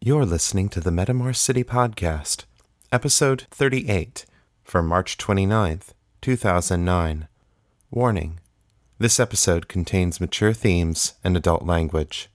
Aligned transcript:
You're 0.00 0.24
listening 0.24 0.68
to 0.70 0.80
the 0.80 0.90
Metamor 0.90 1.34
City 1.34 1.64
Podcast, 1.64 2.44
episode 2.92 3.48
38, 3.50 4.26
for 4.62 4.80
March 4.80 5.18
29th, 5.18 5.88
2009. 6.20 7.26
Warning 7.90 8.38
This 8.98 9.18
episode 9.18 9.66
contains 9.66 10.20
mature 10.20 10.52
themes 10.52 11.14
and 11.24 11.36
adult 11.36 11.64
language. 11.64 12.30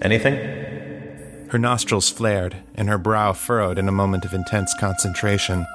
Anything? 0.00 0.77
Her 1.50 1.58
nostrils 1.58 2.10
flared, 2.10 2.56
and 2.74 2.90
her 2.90 2.98
brow 2.98 3.32
furrowed 3.32 3.78
in 3.78 3.88
a 3.88 3.92
moment 3.92 4.26
of 4.26 4.34
intense 4.34 4.74
concentration. 4.78 5.66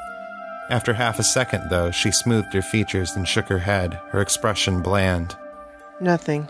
After 0.69 0.93
half 0.93 1.17
a 1.17 1.23
second, 1.23 1.69
though, 1.71 1.89
she 1.89 2.11
smoothed 2.11 2.53
her 2.53 2.61
features 2.61 3.15
and 3.15 3.27
shook 3.27 3.47
her 3.47 3.59
head, 3.59 3.95
her 4.11 4.21
expression 4.21 4.81
bland. 4.81 5.35
Nothing. 5.99 6.47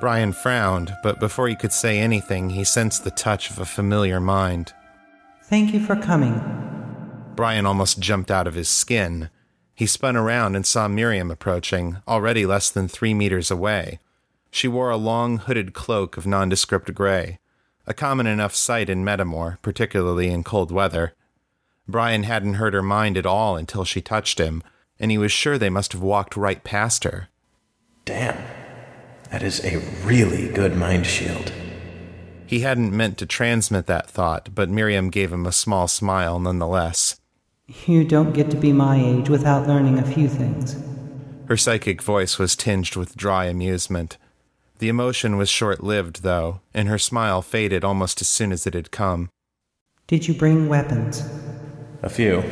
Brian 0.00 0.32
frowned, 0.32 0.96
but 1.02 1.20
before 1.20 1.48
he 1.48 1.54
could 1.54 1.72
say 1.72 1.98
anything, 1.98 2.50
he 2.50 2.64
sensed 2.64 3.04
the 3.04 3.10
touch 3.10 3.50
of 3.50 3.58
a 3.58 3.66
familiar 3.66 4.20
mind. 4.20 4.72
Thank 5.42 5.74
you 5.74 5.80
for 5.80 5.94
coming. 5.94 6.40
Brian 7.36 7.66
almost 7.66 8.00
jumped 8.00 8.30
out 8.30 8.46
of 8.46 8.54
his 8.54 8.68
skin. 8.68 9.28
He 9.74 9.86
spun 9.86 10.16
around 10.16 10.56
and 10.56 10.64
saw 10.64 10.88
Miriam 10.88 11.30
approaching, 11.30 11.98
already 12.08 12.46
less 12.46 12.70
than 12.70 12.88
three 12.88 13.12
meters 13.12 13.50
away. 13.50 13.98
She 14.50 14.66
wore 14.66 14.90
a 14.90 14.96
long 14.96 15.38
hooded 15.38 15.74
cloak 15.74 16.16
of 16.16 16.26
nondescript 16.26 16.94
gray 16.94 17.38
a 17.86 17.94
common 17.94 18.26
enough 18.26 18.54
sight 18.54 18.88
in 18.88 19.04
Metamor, 19.04 19.60
particularly 19.62 20.28
in 20.28 20.44
cold 20.44 20.70
weather. 20.70 21.14
Brian 21.86 22.22
hadn't 22.22 22.54
heard 22.54 22.74
her 22.74 22.82
mind 22.82 23.16
at 23.16 23.26
all 23.26 23.56
until 23.56 23.84
she 23.84 24.00
touched 24.00 24.38
him, 24.38 24.62
and 24.98 25.10
he 25.10 25.18
was 25.18 25.32
sure 25.32 25.58
they 25.58 25.70
must 25.70 25.92
have 25.92 26.02
walked 26.02 26.36
right 26.36 26.64
past 26.64 27.04
her. 27.04 27.28
Damn, 28.04 28.42
that 29.30 29.42
is 29.42 29.64
a 29.64 29.78
really 30.04 30.48
good 30.48 30.76
mind 30.76 31.06
shield. 31.06 31.52
He 32.46 32.60
hadn't 32.60 32.96
meant 32.96 33.18
to 33.18 33.26
transmit 33.26 33.86
that 33.86 34.08
thought, 34.08 34.54
but 34.54 34.70
Miriam 34.70 35.10
gave 35.10 35.32
him 35.32 35.46
a 35.46 35.52
small 35.52 35.88
smile 35.88 36.38
nonetheless. 36.38 37.20
You 37.86 38.04
don't 38.04 38.32
get 38.32 38.50
to 38.50 38.56
be 38.56 38.72
my 38.72 39.02
age 39.02 39.30
without 39.30 39.66
learning 39.66 39.98
a 39.98 40.06
few 40.06 40.28
things. 40.28 40.76
Her 41.48 41.56
psychic 41.56 42.02
voice 42.02 42.38
was 42.38 42.56
tinged 42.56 42.96
with 42.96 43.16
dry 43.16 43.46
amusement. 43.46 44.18
The 44.78 44.88
emotion 44.88 45.36
was 45.36 45.48
short 45.48 45.84
lived, 45.84 46.22
though, 46.22 46.60
and 46.74 46.88
her 46.88 46.98
smile 46.98 47.42
faded 47.42 47.84
almost 47.84 48.20
as 48.20 48.28
soon 48.28 48.50
as 48.50 48.66
it 48.66 48.74
had 48.74 48.90
come. 48.90 49.30
Did 50.08 50.26
you 50.26 50.34
bring 50.34 50.68
weapons? 50.68 51.22
A 52.02 52.10
few, 52.10 52.42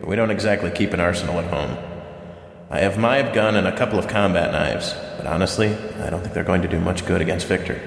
but 0.00 0.08
we 0.08 0.16
don't 0.16 0.30
exactly 0.30 0.70
keep 0.70 0.92
an 0.92 1.00
arsenal 1.00 1.40
at 1.40 1.52
home. 1.52 1.76
I 2.70 2.78
have 2.80 2.96
my 2.96 3.22
gun 3.22 3.56
and 3.56 3.66
a 3.66 3.76
couple 3.76 3.98
of 3.98 4.08
combat 4.08 4.52
knives, 4.52 4.94
but 5.16 5.26
honestly, 5.26 5.74
I 5.74 6.10
don't 6.10 6.20
think 6.20 6.32
they're 6.32 6.44
going 6.44 6.62
to 6.62 6.68
do 6.68 6.78
much 6.78 7.04
good 7.06 7.20
against 7.20 7.46
Victor. 7.46 7.80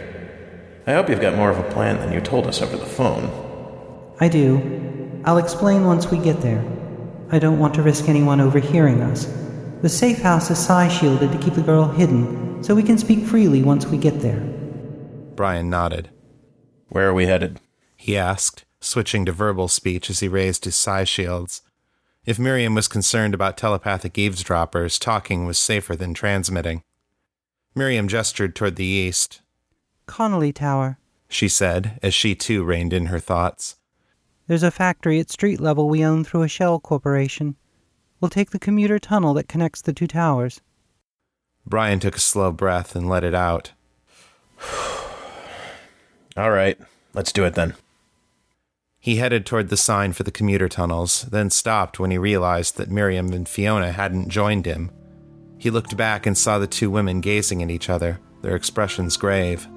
I 0.85 0.93
hope 0.93 1.09
you've 1.09 1.21
got 1.21 1.35
more 1.35 1.49
of 1.49 1.59
a 1.59 1.71
plan 1.71 1.97
than 1.97 2.11
you 2.11 2.19
told 2.19 2.47
us 2.47 2.61
over 2.61 2.75
the 2.75 2.85
phone. 2.85 3.29
I 4.19 4.27
do. 4.27 5.21
I'll 5.23 5.37
explain 5.37 5.85
once 5.85 6.11
we 6.11 6.17
get 6.17 6.41
there. 6.41 6.63
I 7.31 7.39
don't 7.39 7.59
want 7.59 7.75
to 7.75 7.83
risk 7.83 8.09
anyone 8.09 8.41
overhearing 8.41 9.01
us. 9.01 9.25
The 9.81 9.89
safe 9.89 10.21
house 10.21 10.51
is 10.51 10.59
psi 10.59 10.89
shielded 10.89 11.31
to 11.31 11.37
keep 11.37 11.53
the 11.53 11.61
girl 11.61 11.87
hidden, 11.87 12.40
so 12.61 12.75
we 12.75 12.83
can 12.83 12.97
speak 12.97 13.25
freely 13.25 13.63
once 13.63 13.85
we 13.85 13.97
get 13.97 14.21
there. 14.21 14.39
Brian 15.35 15.69
nodded. 15.69 16.09
Where 16.89 17.09
are 17.09 17.13
we 17.13 17.25
headed? 17.25 17.59
He 17.95 18.17
asked, 18.17 18.65
switching 18.79 19.25
to 19.25 19.31
verbal 19.31 19.67
speech 19.67 20.09
as 20.09 20.19
he 20.19 20.27
raised 20.27 20.65
his 20.65 20.75
psi 20.75 21.03
shields. 21.03 21.61
If 22.25 22.37
Miriam 22.37 22.75
was 22.75 22.87
concerned 22.87 23.33
about 23.33 23.57
telepathic 23.57 24.17
eavesdroppers, 24.17 24.99
talking 24.99 25.45
was 25.45 25.57
safer 25.57 25.95
than 25.95 26.13
transmitting. 26.13 26.83
Miriam 27.73 28.07
gestured 28.07 28.55
toward 28.55 28.75
the 28.75 28.85
east. 28.85 29.41
Connolly 30.05 30.51
Tower, 30.51 30.99
she 31.29 31.47
said, 31.47 31.97
as 32.03 32.13
she 32.13 32.35
too 32.35 32.63
reined 32.63 32.93
in 32.93 33.07
her 33.07 33.19
thoughts. 33.19 33.77
There's 34.47 34.63
a 34.63 34.71
factory 34.71 35.19
at 35.19 35.31
street 35.31 35.61
level 35.61 35.87
we 35.87 36.03
own 36.03 36.23
through 36.23 36.43
a 36.43 36.47
shell 36.49 36.79
corporation. 36.79 37.55
We'll 38.19 38.29
take 38.29 38.51
the 38.51 38.59
commuter 38.59 38.99
tunnel 38.99 39.33
that 39.35 39.47
connects 39.47 39.81
the 39.81 39.93
two 39.93 40.07
towers. 40.07 40.61
Brian 41.65 41.99
took 41.99 42.15
a 42.15 42.19
slow 42.19 42.51
breath 42.51 42.95
and 42.95 43.07
let 43.09 43.23
it 43.23 43.35
out. 43.35 43.71
All 46.37 46.51
right, 46.51 46.77
let's 47.13 47.31
do 47.31 47.43
it 47.45 47.55
then. 47.55 47.75
He 48.99 49.15
headed 49.15 49.45
toward 49.45 49.69
the 49.69 49.77
sign 49.77 50.13
for 50.13 50.21
the 50.23 50.31
commuter 50.31 50.69
tunnels, 50.69 51.23
then 51.23 51.49
stopped 51.49 51.99
when 51.99 52.11
he 52.11 52.19
realized 52.19 52.77
that 52.77 52.91
Miriam 52.91 53.33
and 53.33 53.49
Fiona 53.49 53.91
hadn't 53.91 54.29
joined 54.29 54.67
him. 54.67 54.91
He 55.57 55.71
looked 55.71 55.97
back 55.97 56.25
and 56.25 56.37
saw 56.37 56.59
the 56.59 56.67
two 56.67 56.91
women 56.91 57.19
gazing 57.19 57.63
at 57.63 57.71
each 57.71 57.89
other, 57.89 58.19
their 58.43 58.55
expressions 58.55 59.17
grave. 59.17 59.67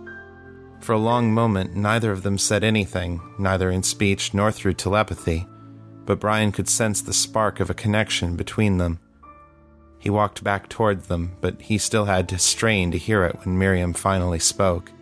For 0.80 0.92
a 0.92 0.98
long 0.98 1.32
moment, 1.32 1.74
neither 1.74 2.12
of 2.12 2.22
them 2.22 2.36
said 2.36 2.62
anything, 2.62 3.20
neither 3.38 3.70
in 3.70 3.82
speech 3.82 4.34
nor 4.34 4.52
through 4.52 4.74
telepathy, 4.74 5.46
but 6.04 6.20
Brian 6.20 6.52
could 6.52 6.68
sense 6.68 7.00
the 7.00 7.14
spark 7.14 7.60
of 7.60 7.70
a 7.70 7.74
connection 7.74 8.36
between 8.36 8.76
them. 8.76 9.00
He 10.04 10.10
walked 10.10 10.44
back 10.44 10.68
toward 10.68 11.04
them, 11.04 11.32
but 11.40 11.62
he 11.62 11.78
still 11.78 12.04
had 12.04 12.28
to 12.28 12.38
strain 12.38 12.90
to 12.90 12.98
hear 12.98 13.24
it 13.24 13.38
when 13.42 13.58
Miriam 13.58 13.94
finally 13.94 14.38
spoke. 14.38 14.92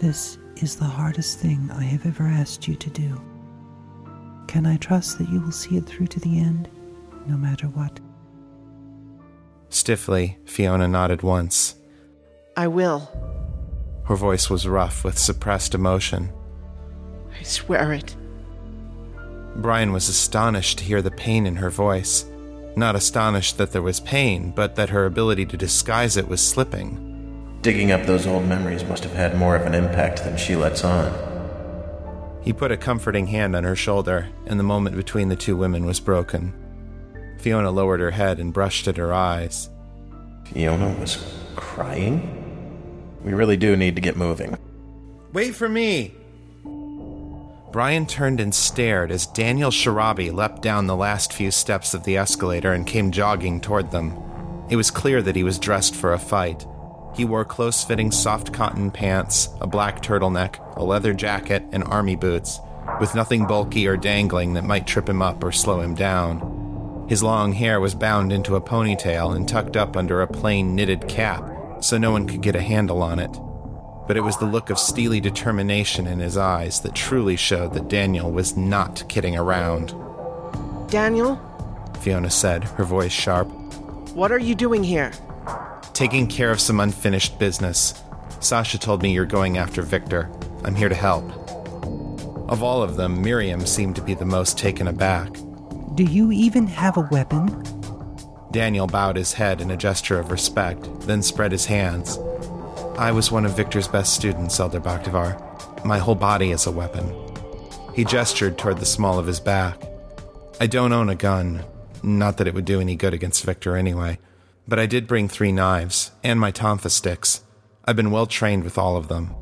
This 0.00 0.38
is 0.56 0.74
the 0.74 0.84
hardest 0.84 1.38
thing 1.38 1.70
I 1.72 1.84
have 1.84 2.04
ever 2.04 2.24
asked 2.24 2.66
you 2.66 2.74
to 2.74 2.90
do. 2.90 3.22
Can 4.48 4.66
I 4.66 4.76
trust 4.78 5.18
that 5.18 5.28
you 5.28 5.40
will 5.40 5.52
see 5.52 5.76
it 5.76 5.86
through 5.86 6.08
to 6.08 6.18
the 6.18 6.40
end, 6.40 6.68
no 7.28 7.36
matter 7.36 7.68
what? 7.68 8.00
Stiffly, 9.68 10.36
Fiona 10.46 10.88
nodded 10.88 11.22
once. 11.22 11.76
I 12.56 12.66
will. 12.66 13.08
Her 14.06 14.16
voice 14.16 14.50
was 14.50 14.66
rough 14.66 15.04
with 15.04 15.16
suppressed 15.16 15.76
emotion. 15.76 16.32
I 17.38 17.44
swear 17.44 17.92
it. 17.92 18.16
Brian 19.58 19.92
was 19.92 20.08
astonished 20.08 20.78
to 20.78 20.84
hear 20.84 21.02
the 21.02 21.12
pain 21.12 21.46
in 21.46 21.54
her 21.54 21.70
voice 21.70 22.26
not 22.76 22.96
astonished 22.96 23.58
that 23.58 23.72
there 23.72 23.82
was 23.82 24.00
pain, 24.00 24.52
but 24.54 24.76
that 24.76 24.90
her 24.90 25.06
ability 25.06 25.46
to 25.46 25.56
disguise 25.56 26.16
it 26.16 26.28
was 26.28 26.40
slipping. 26.40 27.58
Digging 27.62 27.92
up 27.92 28.06
those 28.06 28.26
old 28.26 28.46
memories 28.46 28.84
must 28.84 29.04
have 29.04 29.12
had 29.12 29.38
more 29.38 29.54
of 29.54 29.66
an 29.66 29.74
impact 29.74 30.24
than 30.24 30.36
she 30.36 30.56
lets 30.56 30.84
on. 30.84 31.12
He 32.42 32.52
put 32.52 32.72
a 32.72 32.76
comforting 32.76 33.28
hand 33.28 33.54
on 33.54 33.64
her 33.64 33.76
shoulder, 33.76 34.28
and 34.46 34.58
the 34.58 34.64
moment 34.64 34.96
between 34.96 35.28
the 35.28 35.36
two 35.36 35.56
women 35.56 35.86
was 35.86 36.00
broken. 36.00 36.52
Fiona 37.38 37.70
lowered 37.70 38.00
her 38.00 38.10
head 38.10 38.40
and 38.40 38.52
brushed 38.52 38.88
at 38.88 38.96
her 38.96 39.12
eyes. 39.12 39.70
Fiona 40.46 40.92
was 40.98 41.24
crying? 41.54 42.38
We 43.22 43.32
really 43.32 43.56
do 43.56 43.76
need 43.76 43.94
to 43.94 44.02
get 44.02 44.16
moving. 44.16 44.58
Wait 45.32 45.54
for 45.54 45.68
me! 45.68 46.14
Brian 47.72 48.04
turned 48.04 48.38
and 48.38 48.54
stared 48.54 49.10
as 49.10 49.26
Daniel 49.26 49.70
Sharabi 49.70 50.30
leapt 50.30 50.60
down 50.60 50.86
the 50.86 50.94
last 50.94 51.32
few 51.32 51.50
steps 51.50 51.94
of 51.94 52.04
the 52.04 52.18
escalator 52.18 52.74
and 52.74 52.86
came 52.86 53.10
jogging 53.10 53.62
toward 53.62 53.90
them. 53.90 54.22
It 54.68 54.76
was 54.76 54.90
clear 54.90 55.22
that 55.22 55.36
he 55.36 55.42
was 55.42 55.58
dressed 55.58 55.96
for 55.96 56.12
a 56.12 56.18
fight. 56.18 56.66
He 57.16 57.24
wore 57.24 57.46
close 57.46 57.82
fitting 57.82 58.10
soft 58.10 58.52
cotton 58.52 58.90
pants, 58.90 59.48
a 59.62 59.66
black 59.66 60.02
turtleneck, 60.02 60.76
a 60.76 60.84
leather 60.84 61.14
jacket, 61.14 61.64
and 61.72 61.82
army 61.84 62.14
boots, 62.14 62.60
with 63.00 63.14
nothing 63.14 63.46
bulky 63.46 63.86
or 63.86 63.96
dangling 63.96 64.52
that 64.52 64.64
might 64.64 64.86
trip 64.86 65.08
him 65.08 65.22
up 65.22 65.42
or 65.42 65.50
slow 65.50 65.80
him 65.80 65.94
down. 65.94 67.06
His 67.08 67.22
long 67.22 67.54
hair 67.54 67.80
was 67.80 67.94
bound 67.94 68.34
into 68.34 68.54
a 68.54 68.60
ponytail 68.60 69.34
and 69.34 69.48
tucked 69.48 69.78
up 69.78 69.96
under 69.96 70.20
a 70.20 70.26
plain 70.26 70.74
knitted 70.74 71.08
cap, 71.08 71.50
so 71.80 71.96
no 71.96 72.12
one 72.12 72.26
could 72.26 72.42
get 72.42 72.54
a 72.54 72.60
handle 72.60 73.02
on 73.02 73.18
it 73.18 73.34
but 74.06 74.16
it 74.16 74.22
was 74.22 74.36
the 74.38 74.44
look 74.44 74.70
of 74.70 74.78
steely 74.78 75.20
determination 75.20 76.06
in 76.06 76.18
his 76.18 76.36
eyes 76.36 76.80
that 76.80 76.94
truly 76.94 77.36
showed 77.36 77.74
that 77.74 77.88
Daniel 77.88 78.30
was 78.30 78.56
not 78.56 79.04
kidding 79.08 79.36
around. 79.36 79.94
Daniel, 80.90 81.40
Fiona 82.00 82.30
said, 82.30 82.64
her 82.64 82.84
voice 82.84 83.12
sharp. 83.12 83.48
what 84.14 84.32
are 84.32 84.38
you 84.38 84.54
doing 84.54 84.82
here? 84.82 85.12
Taking 85.92 86.26
care 86.26 86.50
of 86.50 86.60
some 86.60 86.80
unfinished 86.80 87.38
business. 87.38 88.02
Sasha 88.40 88.78
told 88.78 89.02
me 89.02 89.12
you're 89.12 89.24
going 89.24 89.56
after 89.56 89.82
Victor. 89.82 90.30
I'm 90.64 90.74
here 90.74 90.88
to 90.88 90.94
help. 90.94 91.24
Of 92.50 92.62
all 92.62 92.82
of 92.82 92.96
them, 92.96 93.22
Miriam 93.22 93.64
seemed 93.66 93.96
to 93.96 94.02
be 94.02 94.14
the 94.14 94.24
most 94.24 94.58
taken 94.58 94.88
aback. 94.88 95.32
Do 95.94 96.04
you 96.04 96.32
even 96.32 96.66
have 96.66 96.96
a 96.96 97.08
weapon? 97.10 97.64
Daniel 98.50 98.86
bowed 98.86 99.16
his 99.16 99.32
head 99.32 99.60
in 99.60 99.70
a 99.70 99.76
gesture 99.76 100.18
of 100.18 100.30
respect, 100.30 100.86
then 101.00 101.22
spread 101.22 101.52
his 101.52 101.66
hands. 101.66 102.18
I 102.98 103.10
was 103.10 103.32
one 103.32 103.46
of 103.46 103.56
Victor's 103.56 103.88
best 103.88 104.14
students, 104.14 104.60
Elder 104.60 104.80
Bakhtavar. 104.80 105.84
My 105.84 105.98
whole 105.98 106.14
body 106.14 106.50
is 106.50 106.66
a 106.66 106.70
weapon. 106.70 107.14
He 107.94 108.04
gestured 108.04 108.58
toward 108.58 108.78
the 108.78 108.86
small 108.86 109.18
of 109.18 109.26
his 109.26 109.40
back. 109.40 109.82
I 110.60 110.66
don't 110.66 110.92
own 110.92 111.08
a 111.08 111.14
gun. 111.14 111.64
Not 112.02 112.36
that 112.36 112.46
it 112.46 112.54
would 112.54 112.66
do 112.66 112.80
any 112.80 112.94
good 112.94 113.14
against 113.14 113.44
Victor 113.44 113.76
anyway. 113.76 114.18
But 114.68 114.78
I 114.78 114.86
did 114.86 115.06
bring 115.06 115.28
three 115.28 115.52
knives, 115.52 116.10
and 116.22 116.38
my 116.38 116.52
tonfa 116.52 116.90
sticks. 116.90 117.42
I've 117.84 117.96
been 117.96 118.10
well 118.10 118.26
trained 118.26 118.62
with 118.62 118.76
all 118.76 118.96
of 118.96 119.08
them. 119.08 119.34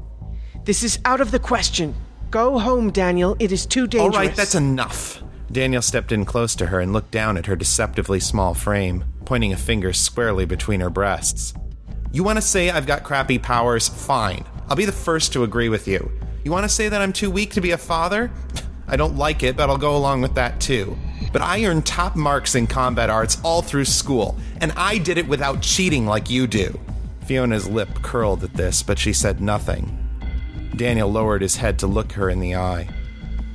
This 0.64 0.82
is 0.82 0.98
out 1.04 1.20
of 1.20 1.30
the 1.30 1.38
question. 1.38 1.94
Go 2.30 2.58
home, 2.58 2.90
Daniel. 2.92 3.36
It 3.40 3.50
is 3.50 3.66
too 3.66 3.86
dangerous. 3.88 4.14
All 4.14 4.22
right, 4.22 4.34
that's 4.34 4.54
enough. 4.54 5.22
Daniel 5.50 5.82
stepped 5.82 6.12
in 6.12 6.24
close 6.24 6.54
to 6.54 6.66
her 6.66 6.78
and 6.78 6.92
looked 6.92 7.10
down 7.10 7.36
at 7.36 7.46
her 7.46 7.56
deceptively 7.56 8.20
small 8.20 8.54
frame, 8.54 9.04
pointing 9.24 9.52
a 9.52 9.56
finger 9.56 9.92
squarely 9.92 10.44
between 10.44 10.80
her 10.80 10.90
breasts. 10.90 11.52
You 12.12 12.24
want 12.24 12.38
to 12.38 12.42
say 12.42 12.70
I've 12.70 12.86
got 12.86 13.04
crappy 13.04 13.38
powers? 13.38 13.88
Fine. 13.88 14.44
I'll 14.68 14.76
be 14.76 14.84
the 14.84 14.90
first 14.90 15.32
to 15.34 15.44
agree 15.44 15.68
with 15.68 15.86
you. 15.86 16.10
You 16.44 16.50
want 16.50 16.64
to 16.64 16.68
say 16.68 16.88
that 16.88 17.00
I'm 17.00 17.12
too 17.12 17.30
weak 17.30 17.52
to 17.52 17.60
be 17.60 17.70
a 17.70 17.78
father? 17.78 18.32
I 18.88 18.96
don't 18.96 19.16
like 19.16 19.44
it, 19.44 19.56
but 19.56 19.70
I'll 19.70 19.78
go 19.78 19.96
along 19.96 20.22
with 20.22 20.34
that 20.34 20.60
too. 20.60 20.98
But 21.32 21.42
I 21.42 21.64
earned 21.64 21.86
top 21.86 22.16
marks 22.16 22.56
in 22.56 22.66
combat 22.66 23.10
arts 23.10 23.38
all 23.44 23.62
through 23.62 23.84
school, 23.84 24.36
and 24.60 24.72
I 24.72 24.98
did 24.98 25.18
it 25.18 25.28
without 25.28 25.62
cheating 25.62 26.04
like 26.04 26.28
you 26.28 26.48
do. 26.48 26.78
Fiona's 27.26 27.68
lip 27.68 27.88
curled 28.02 28.42
at 28.42 28.54
this, 28.54 28.82
but 28.82 28.98
she 28.98 29.12
said 29.12 29.40
nothing. 29.40 29.96
Daniel 30.74 31.12
lowered 31.12 31.42
his 31.42 31.54
head 31.54 31.78
to 31.78 31.86
look 31.86 32.10
her 32.12 32.28
in 32.28 32.40
the 32.40 32.56
eye. 32.56 32.88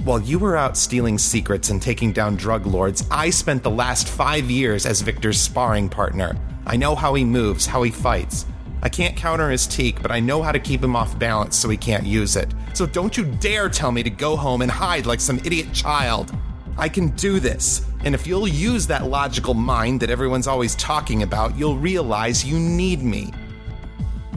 While 0.05 0.21
you 0.21 0.39
were 0.39 0.55
out 0.55 0.77
stealing 0.77 1.17
secrets 1.17 1.69
and 1.69 1.81
taking 1.81 2.13
down 2.13 2.37
drug 2.37 2.65
lords, 2.65 3.03
I 3.11 3.31
spent 3.31 3.63
the 3.63 3.71
last 3.71 4.07
five 4.07 4.49
years 4.49 4.85
as 4.85 5.01
Victor's 5.01 5.41
sparring 5.41 5.89
partner. 5.89 6.37
I 6.65 6.75
know 6.75 6.95
how 6.95 7.13
he 7.13 7.23
moves, 7.23 7.65
how 7.65 7.83
he 7.83 7.91
fights. 7.91 8.45
I 8.81 8.89
can't 8.89 9.15
counter 9.15 9.49
his 9.49 9.67
teak, 9.67 10.01
but 10.01 10.11
I 10.11 10.19
know 10.19 10.41
how 10.41 10.51
to 10.51 10.59
keep 10.59 10.83
him 10.83 10.95
off 10.95 11.17
balance 11.17 11.55
so 11.55 11.69
he 11.69 11.77
can't 11.77 12.05
use 12.05 12.35
it. 12.35 12.53
So 12.73 12.85
don't 12.85 13.17
you 13.17 13.25
dare 13.25 13.69
tell 13.69 13.91
me 13.91 14.03
to 14.03 14.09
go 14.09 14.35
home 14.35 14.61
and 14.61 14.69
hide 14.69 15.05
like 15.05 15.19
some 15.19 15.39
idiot 15.39 15.73
child. 15.73 16.35
I 16.77 16.89
can 16.89 17.09
do 17.09 17.39
this, 17.39 17.85
and 18.03 18.13
if 18.13 18.27
you'll 18.27 18.47
use 18.47 18.85
that 18.87 19.07
logical 19.07 19.53
mind 19.53 20.01
that 20.01 20.09
everyone's 20.09 20.47
always 20.47 20.75
talking 20.75 21.23
about, 21.23 21.57
you'll 21.57 21.77
realize 21.77 22.45
you 22.45 22.59
need 22.59 23.01
me. 23.01 23.31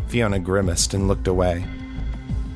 Fiona 0.07 0.39
grimaced 0.39 0.95
and 0.95 1.09
looked 1.09 1.29
away. 1.29 1.65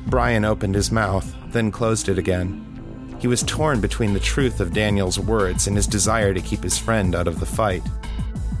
Brian 0.07 0.45
opened 0.45 0.75
his 0.75 0.91
mouth, 0.91 1.35
then 1.47 1.69
closed 1.69 2.09
it 2.09 2.17
again. 2.17 3.17
He 3.19 3.27
was 3.27 3.43
torn 3.43 3.81
between 3.81 4.13
the 4.13 4.19
truth 4.19 4.59
of 4.59 4.73
Daniel's 4.73 5.19
words 5.19 5.67
and 5.67 5.75
his 5.75 5.87
desire 5.87 6.33
to 6.33 6.41
keep 6.41 6.63
his 6.63 6.77
friend 6.77 7.13
out 7.13 7.27
of 7.27 7.39
the 7.39 7.45
fight. 7.45 7.83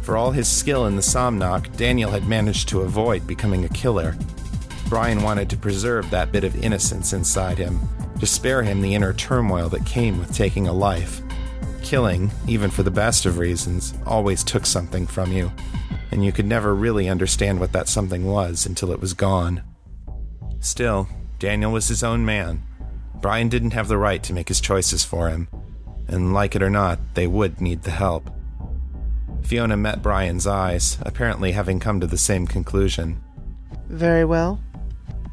For 0.03 0.17
all 0.17 0.31
his 0.31 0.49
skill 0.49 0.85
in 0.87 0.97
the 0.97 1.01
Somnok, 1.01 1.77
Daniel 1.77 2.11
had 2.11 2.27
managed 2.27 2.67
to 2.69 2.81
avoid 2.81 3.25
becoming 3.25 3.63
a 3.63 3.69
killer. 3.69 4.17
Brian 4.89 5.23
wanted 5.23 5.49
to 5.49 5.57
preserve 5.57 6.09
that 6.09 6.31
bit 6.31 6.43
of 6.43 6.61
innocence 6.61 7.13
inside 7.13 7.57
him, 7.57 7.79
to 8.19 8.25
spare 8.25 8.61
him 8.63 8.81
the 8.81 8.95
inner 8.95 9.13
turmoil 9.13 9.69
that 9.69 9.85
came 9.85 10.19
with 10.19 10.35
taking 10.35 10.67
a 10.67 10.73
life. 10.73 11.21
Killing, 11.81 12.31
even 12.49 12.69
for 12.69 12.83
the 12.83 12.91
best 12.91 13.25
of 13.25 13.37
reasons, 13.37 13.93
always 14.05 14.43
took 14.43 14.65
something 14.65 15.07
from 15.07 15.31
you, 15.31 15.51
and 16.11 16.23
you 16.23 16.33
could 16.33 16.45
never 16.45 16.75
really 16.75 17.07
understand 17.07 17.61
what 17.61 17.71
that 17.71 17.87
something 17.87 18.25
was 18.25 18.65
until 18.65 18.91
it 18.91 18.99
was 18.99 19.13
gone. 19.13 19.63
Still, 20.59 21.07
Daniel 21.39 21.71
was 21.71 21.87
his 21.87 22.03
own 22.03 22.25
man. 22.25 22.61
Brian 23.15 23.47
didn't 23.47 23.71
have 23.71 23.87
the 23.87 23.97
right 23.97 24.21
to 24.23 24.33
make 24.33 24.49
his 24.49 24.59
choices 24.59 25.05
for 25.05 25.29
him, 25.29 25.47
and 26.09 26.33
like 26.33 26.57
it 26.57 26.61
or 26.61 26.69
not, 26.69 26.99
they 27.13 27.25
would 27.25 27.61
need 27.61 27.83
the 27.83 27.91
help. 27.91 28.29
Fiona 29.43 29.77
met 29.77 30.01
Brian's 30.01 30.47
eyes, 30.47 30.97
apparently 31.01 31.51
having 31.51 31.79
come 31.79 31.99
to 31.99 32.07
the 32.07 32.17
same 32.17 32.47
conclusion. 32.47 33.21
Very 33.89 34.25
well. 34.25 34.59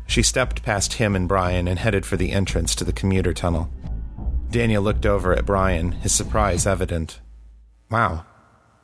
She 0.06 0.22
stepped 0.22 0.62
past 0.62 0.94
him 0.94 1.14
and 1.14 1.28
Brian 1.28 1.68
and 1.68 1.78
headed 1.78 2.04
for 2.04 2.16
the 2.16 2.32
entrance 2.32 2.74
to 2.74 2.84
the 2.84 2.92
commuter 2.92 3.32
tunnel. 3.32 3.72
Daniel 4.50 4.82
looked 4.82 5.06
over 5.06 5.32
at 5.32 5.46
Brian, 5.46 5.92
his 5.92 6.12
surprise 6.12 6.66
evident. 6.66 7.20
Wow, 7.90 8.24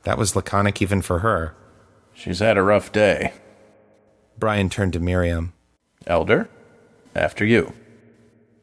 that 0.05 0.19
was 0.19 0.37
laconic 0.37 0.81
even 0.81 1.03
for 1.03 1.19
her. 1.19 1.57
She's 2.15 2.39
had 2.39 2.57
a 2.57 2.63
rough 2.63 2.93
day. 2.93 3.33
Brian 4.39 4.71
turned 4.71 4.93
to 4.93 5.01
Miriam. 5.01 5.53
Elder, 6.07 6.49
after 7.15 7.45
you. 7.45 7.73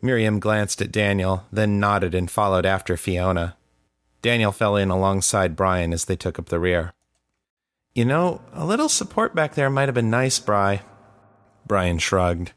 Miriam 0.02 0.40
glanced 0.40 0.82
at 0.82 0.92
Daniel, 0.92 1.46
then 1.52 1.80
nodded 1.80 2.16
and 2.16 2.32
followed 2.32 2.66
after 2.66 2.96
Fiona. 2.96 3.58
Daniel 4.24 4.54
fell 4.54 4.78
in 4.78 4.90
alongside 4.90 5.58
Brian 5.58 5.92
as 5.92 6.06
they 6.06 6.16
took 6.16 6.40
up 6.40 6.48
the 6.48 6.58
rear. 6.58 6.94
You 7.94 8.06
know, 8.06 8.42
a 8.54 8.66
little 8.66 8.90
support 8.90 9.36
back 9.36 9.54
there 9.54 9.70
might 9.70 9.90
have 9.90 9.94
been 9.94 10.10
nice, 10.10 10.40
Bry. 10.40 10.82
Brian 11.68 12.00
shrugged. 12.00 12.54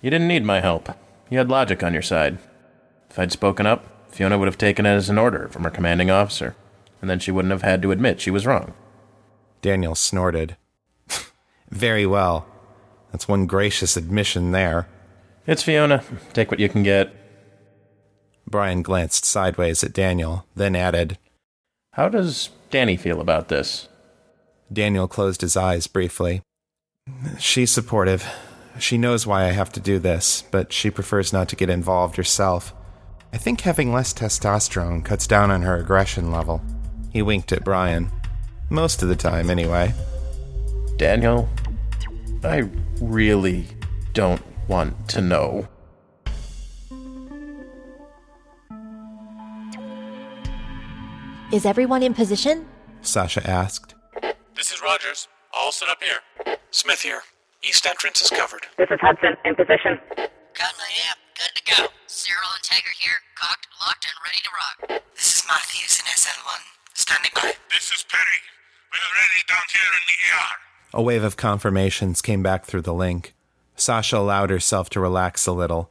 You 0.00 0.10
didn't 0.10 0.26
need 0.26 0.42
my 0.42 0.60
help. 0.60 0.88
You 1.28 1.36
had 1.36 1.50
logic 1.50 1.82
on 1.82 1.92
your 1.92 2.02
side. 2.02 2.38
If 3.10 3.18
I'd 3.18 3.30
spoken 3.30 3.66
up, 3.66 3.84
Fiona 4.10 4.38
would 4.38 4.48
have 4.48 4.56
taken 4.56 4.86
it 4.86 4.94
as 4.94 5.10
an 5.10 5.18
order 5.18 5.48
from 5.48 5.64
her 5.64 5.70
commanding 5.70 6.10
officer, 6.10 6.56
and 7.02 7.10
then 7.10 7.18
she 7.18 7.30
wouldn't 7.30 7.52
have 7.52 7.62
had 7.62 7.82
to 7.82 7.90
admit 7.90 8.20
she 8.20 8.30
was 8.30 8.46
wrong. 8.46 8.72
Daniel 9.60 9.94
snorted. 9.94 10.56
Very 11.70 12.06
well. 12.06 12.46
That's 13.12 13.28
one 13.28 13.46
gracious 13.46 13.98
admission 13.98 14.52
there. 14.52 14.88
It's 15.46 15.62
Fiona. 15.62 16.02
Take 16.32 16.50
what 16.50 16.60
you 16.60 16.70
can 16.70 16.82
get. 16.82 17.14
Brian 18.48 18.82
glanced 18.82 19.24
sideways 19.24 19.82
at 19.82 19.92
Daniel, 19.92 20.46
then 20.54 20.76
added, 20.76 21.18
How 21.92 22.08
does 22.08 22.50
Danny 22.70 22.96
feel 22.96 23.20
about 23.20 23.48
this? 23.48 23.88
Daniel 24.72 25.08
closed 25.08 25.40
his 25.40 25.56
eyes 25.56 25.86
briefly. 25.86 26.42
She's 27.38 27.70
supportive. 27.70 28.26
She 28.78 28.98
knows 28.98 29.26
why 29.26 29.44
I 29.44 29.52
have 29.52 29.72
to 29.72 29.80
do 29.80 29.98
this, 29.98 30.42
but 30.50 30.72
she 30.72 30.90
prefers 30.90 31.32
not 31.32 31.48
to 31.48 31.56
get 31.56 31.70
involved 31.70 32.16
herself. 32.16 32.74
I 33.32 33.38
think 33.38 33.62
having 33.62 33.92
less 33.92 34.12
testosterone 34.12 35.04
cuts 35.04 35.26
down 35.26 35.50
on 35.50 35.62
her 35.62 35.76
aggression 35.76 36.30
level. 36.30 36.62
He 37.12 37.22
winked 37.22 37.52
at 37.52 37.64
Brian. 37.64 38.10
Most 38.70 39.02
of 39.02 39.08
the 39.08 39.16
time, 39.16 39.50
anyway. 39.50 39.94
Daniel, 40.96 41.48
I 42.44 42.68
really 43.00 43.66
don't 44.12 44.42
want 44.68 45.08
to 45.10 45.20
know. 45.20 45.68
Is 51.52 51.64
everyone 51.64 52.02
in 52.02 52.12
position? 52.12 52.66
Sasha 53.02 53.48
asked. 53.48 53.94
This 54.56 54.72
is 54.72 54.82
Rogers. 54.82 55.28
All 55.56 55.70
set 55.70 55.88
up 55.88 56.02
here. 56.02 56.56
Smith 56.72 57.02
here. 57.02 57.22
East 57.62 57.86
entrance 57.86 58.20
is 58.20 58.30
covered. 58.30 58.66
This 58.76 58.88
is 58.90 58.98
Hudson 59.00 59.36
in 59.44 59.54
position. 59.54 60.00
Conley, 60.16 60.92
yep, 61.06 61.18
good 61.38 61.54
to 61.54 61.62
go. 61.62 61.88
Cyril 62.08 62.50
and 62.52 62.64
Tiger 62.64 62.90
here, 62.98 63.18
cocked, 63.38 63.68
locked, 63.80 64.06
and 64.06 64.14
ready 64.26 64.40
to 64.42 64.50
rock. 64.58 65.02
This 65.14 65.36
is 65.36 65.44
Matthews 65.46 66.00
in 66.00 66.06
SL1. 66.06 66.60
Standing 66.94 67.30
by. 67.34 67.52
This 67.70 67.92
is 67.92 68.04
Perry. 68.10 68.42
We're 68.90 69.14
ready 69.14 69.42
down 69.46 69.66
here 69.72 69.92
in 69.94 70.04
the 70.08 70.18
ER. 70.34 71.00
A 71.00 71.02
wave 71.02 71.22
of 71.22 71.36
confirmations 71.36 72.22
came 72.22 72.42
back 72.42 72.64
through 72.64 72.82
the 72.82 72.94
link. 72.94 73.34
Sasha 73.76 74.18
allowed 74.18 74.50
herself 74.50 74.90
to 74.90 75.00
relax 75.00 75.46
a 75.46 75.52
little. 75.52 75.90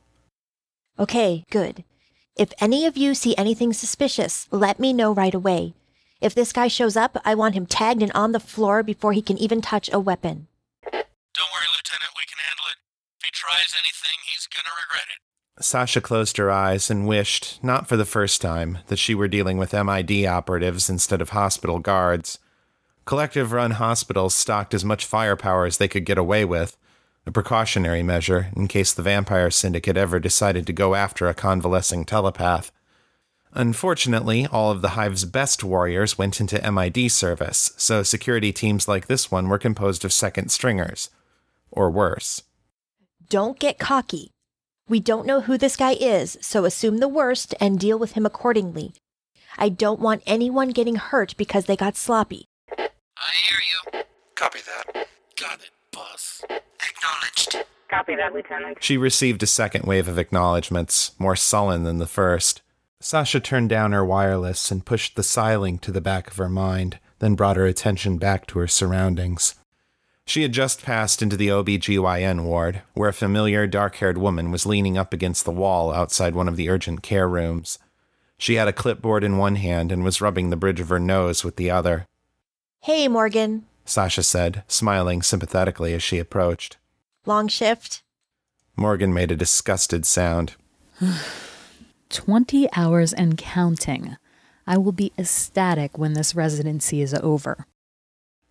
Okay, 0.99 1.45
good. 1.49 1.85
If 2.35 2.51
any 2.59 2.85
of 2.85 2.97
you 2.97 3.15
see 3.15 3.33
anything 3.37 3.71
suspicious, 3.71 4.49
let 4.51 4.77
me 4.77 4.91
know 4.91 5.13
right 5.13 5.33
away. 5.33 5.73
If 6.19 6.35
this 6.35 6.51
guy 6.51 6.67
shows 6.67 6.97
up, 6.97 7.17
I 7.23 7.33
want 7.33 7.55
him 7.55 7.65
tagged 7.65 8.01
and 8.01 8.11
on 8.11 8.33
the 8.33 8.41
floor 8.41 8.83
before 8.83 9.13
he 9.13 9.21
can 9.21 9.37
even 9.37 9.61
touch 9.61 9.89
a 9.93 10.01
weapon. 10.01 10.47
Don't 10.83 10.93
worry, 11.53 11.67
Lieutenant, 11.73 12.11
we 12.17 12.25
can 12.27 12.39
handle 12.45 12.65
it. 12.69 12.77
If 13.19 13.27
he 13.27 13.31
tries 13.31 13.73
anything, 13.73 14.19
he's 14.29 14.47
gonna 14.47 14.75
regret 14.83 15.07
it. 15.15 15.63
Sasha 15.63 16.01
closed 16.01 16.35
her 16.35 16.51
eyes 16.51 16.91
and 16.91 17.07
wished, 17.07 17.63
not 17.63 17.87
for 17.87 17.95
the 17.95 18.03
first 18.03 18.41
time, 18.41 18.79
that 18.87 18.99
she 18.99 19.15
were 19.15 19.29
dealing 19.29 19.57
with 19.57 19.71
MID 19.71 20.25
operatives 20.25 20.89
instead 20.89 21.21
of 21.21 21.29
hospital 21.29 21.79
guards. 21.79 22.39
Collective 23.05 23.53
run 23.53 23.71
hospitals 23.71 24.35
stocked 24.35 24.73
as 24.73 24.83
much 24.83 25.05
firepower 25.05 25.65
as 25.65 25.77
they 25.77 25.87
could 25.87 26.03
get 26.05 26.17
away 26.17 26.43
with, 26.43 26.75
a 27.25 27.31
precautionary 27.31 28.03
measure 28.03 28.47
in 28.55 28.67
case 28.67 28.93
the 28.93 29.01
vampire 29.01 29.49
syndicate 29.49 29.97
ever 29.97 30.19
decided 30.19 30.67
to 30.67 30.73
go 30.73 30.95
after 30.95 31.27
a 31.27 31.33
convalescing 31.33 32.05
telepath. 32.05 32.71
Unfortunately, 33.53 34.45
all 34.45 34.69
of 34.69 34.81
the 34.81 34.89
Hive's 34.89 35.25
best 35.25 35.63
warriors 35.63 36.17
went 36.17 36.41
into 36.41 36.71
MID 36.71 37.09
service, 37.11 37.71
so 37.77 38.03
security 38.03 38.51
teams 38.51 38.87
like 38.87 39.07
this 39.07 39.31
one 39.31 39.47
were 39.47 39.57
composed 39.57 40.03
of 40.03 40.11
second 40.11 40.49
stringers. 40.49 41.09
Or 41.71 41.89
worse. 41.89 42.43
Don't 43.29 43.57
get 43.57 43.79
cocky. 43.79 44.31
We 44.87 44.99
don't 44.99 45.25
know 45.25 45.41
who 45.41 45.57
this 45.57 45.77
guy 45.77 45.93
is, 45.93 46.37
so 46.41 46.65
assume 46.65 46.97
the 46.97 47.07
worst 47.07 47.55
and 47.59 47.79
deal 47.79 47.97
with 47.97 48.11
him 48.11 48.25
accordingly. 48.25 48.93
I 49.57 49.69
don't 49.69 49.99
want 50.01 50.21
anyone 50.27 50.69
getting 50.69 50.97
hurt 50.97 51.35
because 51.37 51.65
they 51.65 51.75
got 51.75 51.95
sloppy. 51.95 52.45
I 52.69 53.31
hear 53.47 53.57
you. 53.93 54.03
Copy 54.35 54.59
that. 54.65 55.07
Got 55.39 55.59
it, 55.61 55.71
boss. 55.95 56.43
Acknowledged. 56.49 57.65
Copy 57.89 58.15
that, 58.15 58.33
Lieutenant. 58.33 58.77
She 58.81 58.97
received 58.97 59.41
a 59.41 59.47
second 59.47 59.85
wave 59.85 60.07
of 60.07 60.19
acknowledgments, 60.19 61.11
more 61.17 61.35
sullen 61.35 61.83
than 61.83 61.97
the 61.97 62.07
first. 62.07 62.61
Sasha 62.99 63.39
turned 63.39 63.69
down 63.69 63.91
her 63.91 64.05
wireless 64.05 64.71
and 64.71 64.85
pushed 64.85 65.15
the 65.15 65.23
psi 65.23 65.55
link 65.55 65.81
to 65.81 65.91
the 65.91 66.01
back 66.01 66.29
of 66.29 66.37
her 66.37 66.49
mind, 66.49 66.99
then 67.19 67.35
brought 67.35 67.57
her 67.57 67.65
attention 67.65 68.17
back 68.17 68.45
to 68.47 68.59
her 68.59 68.67
surroundings. 68.67 69.55
She 70.25 70.41
had 70.41 70.53
just 70.53 70.83
passed 70.83 71.21
into 71.21 71.37
the 71.37 71.49
OBGYN 71.49 72.43
ward, 72.43 72.81
where 72.93 73.09
a 73.09 73.13
familiar 73.13 73.67
dark 73.67 73.97
haired 73.97 74.17
woman 74.17 74.49
was 74.49 74.65
leaning 74.65 74.97
up 74.97 75.13
against 75.13 75.45
the 75.45 75.51
wall 75.51 75.93
outside 75.93 76.33
one 76.33 76.47
of 76.47 76.55
the 76.55 76.69
urgent 76.69 77.03
care 77.03 77.29
rooms. 77.29 77.77
She 78.37 78.55
had 78.55 78.67
a 78.67 78.73
clipboard 78.73 79.23
in 79.23 79.37
one 79.37 79.55
hand 79.55 79.91
and 79.91 80.03
was 80.03 80.21
rubbing 80.21 80.49
the 80.49 80.57
bridge 80.57 80.79
of 80.79 80.89
her 80.89 80.99
nose 80.99 81.43
with 81.43 81.57
the 81.57 81.69
other. 81.69 82.07
Hey, 82.81 83.07
Morgan. 83.07 83.65
Sasha 83.85 84.23
said, 84.23 84.63
smiling 84.67 85.21
sympathetically 85.21 85.93
as 85.93 86.01
she 86.03 86.17
approached. 86.17 86.77
Long 87.25 87.47
shift? 87.47 88.01
Morgan 88.75 89.13
made 89.13 89.31
a 89.31 89.35
disgusted 89.35 90.05
sound. 90.05 90.55
20 92.09 92.67
hours 92.75 93.13
and 93.13 93.37
counting. 93.37 94.17
I 94.67 94.77
will 94.77 94.91
be 94.91 95.13
ecstatic 95.17 95.97
when 95.97 96.13
this 96.13 96.35
residency 96.35 97.01
is 97.01 97.13
over. 97.13 97.65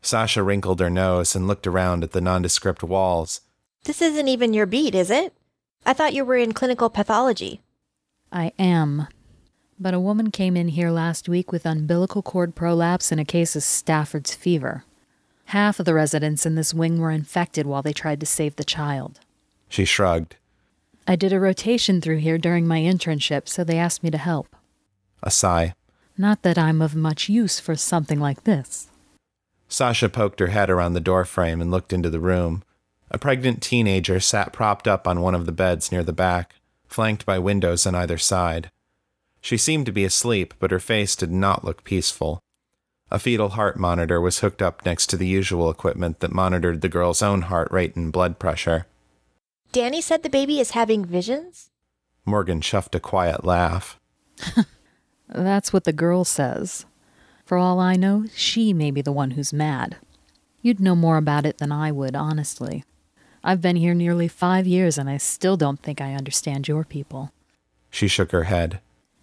Sasha 0.01 0.43
wrinkled 0.43 0.81
her 0.81 0.91
nose 0.91 1.35
and 1.35 1.49
looked 1.49 1.67
around 1.67 2.05
at 2.05 2.13
the 2.13 2.21
nondescript 2.21 2.83
walls. 2.83 3.41
This 3.85 4.01
isn't 4.01 4.29
even 4.29 4.55
your 4.55 4.67
beat, 4.67 4.95
is 4.95 5.11
it? 5.11 5.35
I 5.85 5.93
thought 5.93 6.15
you 6.15 6.25
were 6.25 6.37
in 6.37 6.53
clinical 6.53 6.91
pathology. 6.91 7.61
I 8.31 8.53
am. 8.59 9.09
But 9.79 9.95
a 9.95 10.01
woman 10.01 10.31
came 10.31 10.57
in 10.57 10.69
here 10.69 10.91
last 10.91 11.29
week 11.29 11.51
with 11.51 11.67
umbilical 11.67 12.23
cord 12.23 12.55
prolapse 12.55 13.11
and 13.11 13.21
a 13.21 13.25
case 13.25 13.57
of 13.57 13.63
Stafford's 13.63 14.35
fever. 14.35 14.85
Half 15.47 15.79
of 15.79 15.87
the 15.87 15.95
residents 15.95 16.47
in 16.47 16.55
this 16.55 16.75
wing 16.75 16.99
were 16.99 17.11
infected 17.11 17.67
while 17.67 17.83
they 17.83 17.93
tried 17.93 18.21
to 18.21 18.27
save 18.27 18.57
the 18.57 18.65
child. 18.65 19.21
She 19.69 19.85
shrugged. 19.85 20.37
I 21.07 21.17
did 21.17 21.33
a 21.33 21.41
rotation 21.41 22.01
through 22.01 22.19
here 22.19 22.39
during 22.39 22.67
my 22.67 22.81
internship, 22.81 23.49
so 23.49 23.63
they 23.63 23.79
asked 23.79 24.03
me 24.03 24.11
to 24.11 24.19
help. 24.19 24.57
A 25.23 25.31
sigh. 25.31 25.75
Not 26.17 26.43
that 26.43 26.59
I'm 26.59 26.81
of 26.81 26.95
much 26.95 27.29
use 27.29 27.61
for 27.61 27.77
something 27.77 28.21
like 28.21 28.45
this. 28.45 28.89
Sasha 29.69 30.09
poked 30.09 30.41
her 30.41 30.49
head 30.49 30.71
around 30.71 30.95
the 30.95 31.01
doorframe 31.01 31.61
and 31.61 31.71
looked 31.71 31.93
into 31.93 32.11
the 32.11 32.21
room. 32.21 32.63
A 33.11 33.19
pregnant 33.19 33.63
teenager 33.63 34.21
sat 34.21 34.53
propped 34.53 34.89
up 34.89 35.07
on 35.07 35.21
one 35.21 35.35
of 35.35 35.47
the 35.47 35.53
beds 35.53 35.93
near 35.93 36.03
the 36.03 36.13
back, 36.13 36.55
flanked 36.87 37.27
by 37.27 37.39
windows 37.39 37.87
on 37.87 37.95
either 37.95 38.19
side. 38.19 38.71
She 39.41 39.57
seemed 39.59 39.87
to 39.87 39.93
be 39.93 40.05
asleep, 40.05 40.55
but 40.59 40.71
her 40.71 40.81
face 40.81 41.17
did 41.17 41.31
not 41.31 41.65
look 41.65 41.85
peaceful. 41.85 42.41
A 43.11 43.19
fetal 43.19 43.51
heart 43.51 43.79
monitor 43.79 44.21
was 44.21 44.41
hooked 44.41 44.63
up 44.63 44.85
next 44.85 45.07
to 45.09 45.17
the 45.17 45.27
usual 45.27 45.71
equipment 45.71 46.21
that 46.21 46.33
monitored 46.33 46.81
the 46.81 46.89
girl's 46.89 47.23
own 47.23 47.43
heart 47.43 47.71
rate 47.71 47.95
and 47.97 48.13
blood 48.13 48.39
pressure. 48.39 48.87
Danny 49.73 50.01
said 50.01 50.23
the 50.23 50.31
baby 50.31 50.61
is 50.61 50.71
having 50.71 51.05
visions? 51.05 51.71
Morgan 52.25 52.61
chuffed 52.61 52.95
a 52.95 53.01
quiet 53.01 53.45
laugh. 53.45 53.99
That's 55.29 55.73
what 55.73 55.85
the 55.85 55.93
girl 55.93 56.25
says. 56.25 56.87
For 57.45 57.59
all 57.59 57.79
I 57.79 57.97
know, 57.97 58.25
she 58.35 58.73
may 58.73 58.91
be 58.91 59.03
the 59.03 59.13
one 59.13 59.33
who's 59.33 59.53
mad. 59.53 59.97
You'd 60.63 60.81
know 60.81 60.95
more 60.97 61.19
about 61.19 61.45
it 61.45 61.59
than 61.59 61.71
I 61.73 61.93
would, 61.93 62.17
honestly. 62.17 62.85
I've 63.43 63.61
been 63.61 63.77
here 63.77 63.93
nearly 63.93 64.29
five 64.29 64.67
years 64.67 64.97
and 64.97 65.11
I 65.11 65.19
still 65.19 65.59
don't 65.59 65.83
think 65.83 66.01
I 66.01 66.15
understand 66.15 66.67
your 66.67 66.85
people. 66.85 67.33
She 67.91 68.09
shook 68.09 68.33
her 68.33 68.45
head. 68.45 68.81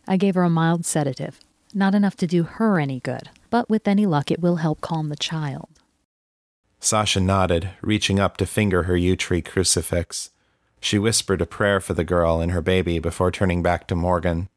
I 0.07 0.17
gave 0.17 0.35
her 0.35 0.43
a 0.43 0.49
mild 0.49 0.85
sedative. 0.85 1.39
Not 1.73 1.95
enough 1.95 2.15
to 2.17 2.27
do 2.27 2.43
her 2.43 2.79
any 2.79 2.99
good, 2.99 3.29
but 3.51 3.69
with 3.69 3.87
any 3.87 4.07
luck, 4.07 4.31
it 4.31 4.41
will 4.41 4.55
help 4.55 4.81
calm 4.81 5.09
the 5.09 5.15
child. 5.15 5.69
Sasha 6.79 7.19
nodded, 7.19 7.69
reaching 7.83 8.19
up 8.19 8.37
to 8.37 8.47
finger 8.47 8.83
her 8.83 8.97
yew 8.97 9.15
tree 9.15 9.43
crucifix. 9.43 10.31
She 10.79 10.97
whispered 10.97 11.41
a 11.41 11.45
prayer 11.45 11.79
for 11.79 11.93
the 11.93 12.03
girl 12.03 12.41
and 12.41 12.51
her 12.51 12.61
baby 12.61 12.97
before 12.97 13.29
turning 13.29 13.61
back 13.61 13.87
to 13.87 13.95
Morgan. 13.95 14.49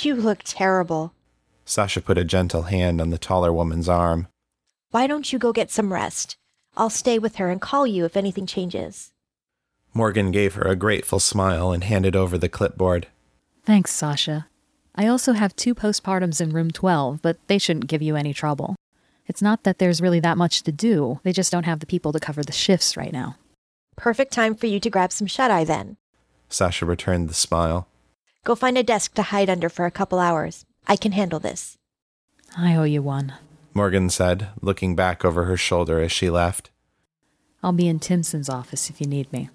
You 0.00 0.14
look 0.14 0.40
terrible. 0.44 1.12
Sasha 1.66 2.00
put 2.00 2.16
a 2.16 2.24
gentle 2.24 2.62
hand 2.62 3.02
on 3.02 3.10
the 3.10 3.18
taller 3.18 3.52
woman's 3.52 3.88
arm. 3.88 4.28
Why 4.92 5.06
don't 5.06 5.30
you 5.30 5.38
go 5.38 5.52
get 5.52 5.70
some 5.70 5.92
rest? 5.92 6.36
I'll 6.74 6.90
stay 6.90 7.18
with 7.18 7.36
her 7.36 7.50
and 7.50 7.60
call 7.60 7.86
you 7.86 8.06
if 8.06 8.16
anything 8.16 8.46
changes. 8.46 9.12
Morgan 9.92 10.30
gave 10.30 10.54
her 10.54 10.62
a 10.62 10.76
grateful 10.76 11.20
smile 11.20 11.70
and 11.70 11.84
handed 11.84 12.16
over 12.16 12.38
the 12.38 12.48
clipboard. 12.48 13.08
Thanks, 13.64 13.92
Sasha. 13.92 14.46
I 14.94 15.06
also 15.06 15.32
have 15.32 15.56
two 15.56 15.74
postpartums 15.74 16.40
in 16.40 16.50
room 16.50 16.70
12, 16.70 17.22
but 17.22 17.38
they 17.46 17.58
shouldn't 17.58 17.86
give 17.86 18.02
you 18.02 18.14
any 18.14 18.34
trouble. 18.34 18.76
It's 19.26 19.40
not 19.40 19.62
that 19.62 19.78
there's 19.78 20.02
really 20.02 20.20
that 20.20 20.36
much 20.36 20.62
to 20.64 20.72
do, 20.72 21.20
they 21.22 21.32
just 21.32 21.50
don't 21.50 21.64
have 21.64 21.80
the 21.80 21.86
people 21.86 22.12
to 22.12 22.20
cover 22.20 22.42
the 22.42 22.52
shifts 22.52 22.96
right 22.96 23.12
now. 23.12 23.36
Perfect 23.96 24.32
time 24.32 24.54
for 24.54 24.66
you 24.66 24.80
to 24.80 24.90
grab 24.90 25.12
some 25.12 25.26
shut 25.26 25.50
eye 25.50 25.64
then. 25.64 25.96
Sasha 26.48 26.84
returned 26.84 27.30
the 27.30 27.34
smile. 27.34 27.88
Go 28.44 28.54
find 28.54 28.76
a 28.76 28.82
desk 28.82 29.14
to 29.14 29.22
hide 29.22 29.48
under 29.48 29.68
for 29.68 29.86
a 29.86 29.90
couple 29.90 30.18
hours. 30.18 30.66
I 30.86 30.96
can 30.96 31.12
handle 31.12 31.38
this. 31.38 31.78
I 32.56 32.74
owe 32.74 32.82
you 32.82 33.00
one. 33.00 33.34
Morgan 33.72 34.10
said, 34.10 34.48
looking 34.60 34.94
back 34.94 35.24
over 35.24 35.44
her 35.44 35.56
shoulder 35.56 36.00
as 36.00 36.12
she 36.12 36.28
left. 36.28 36.70
I'll 37.62 37.72
be 37.72 37.88
in 37.88 38.00
Timson's 38.00 38.50
office 38.50 38.90
if 38.90 39.00
you 39.00 39.06
need 39.06 39.32
me. 39.32 39.48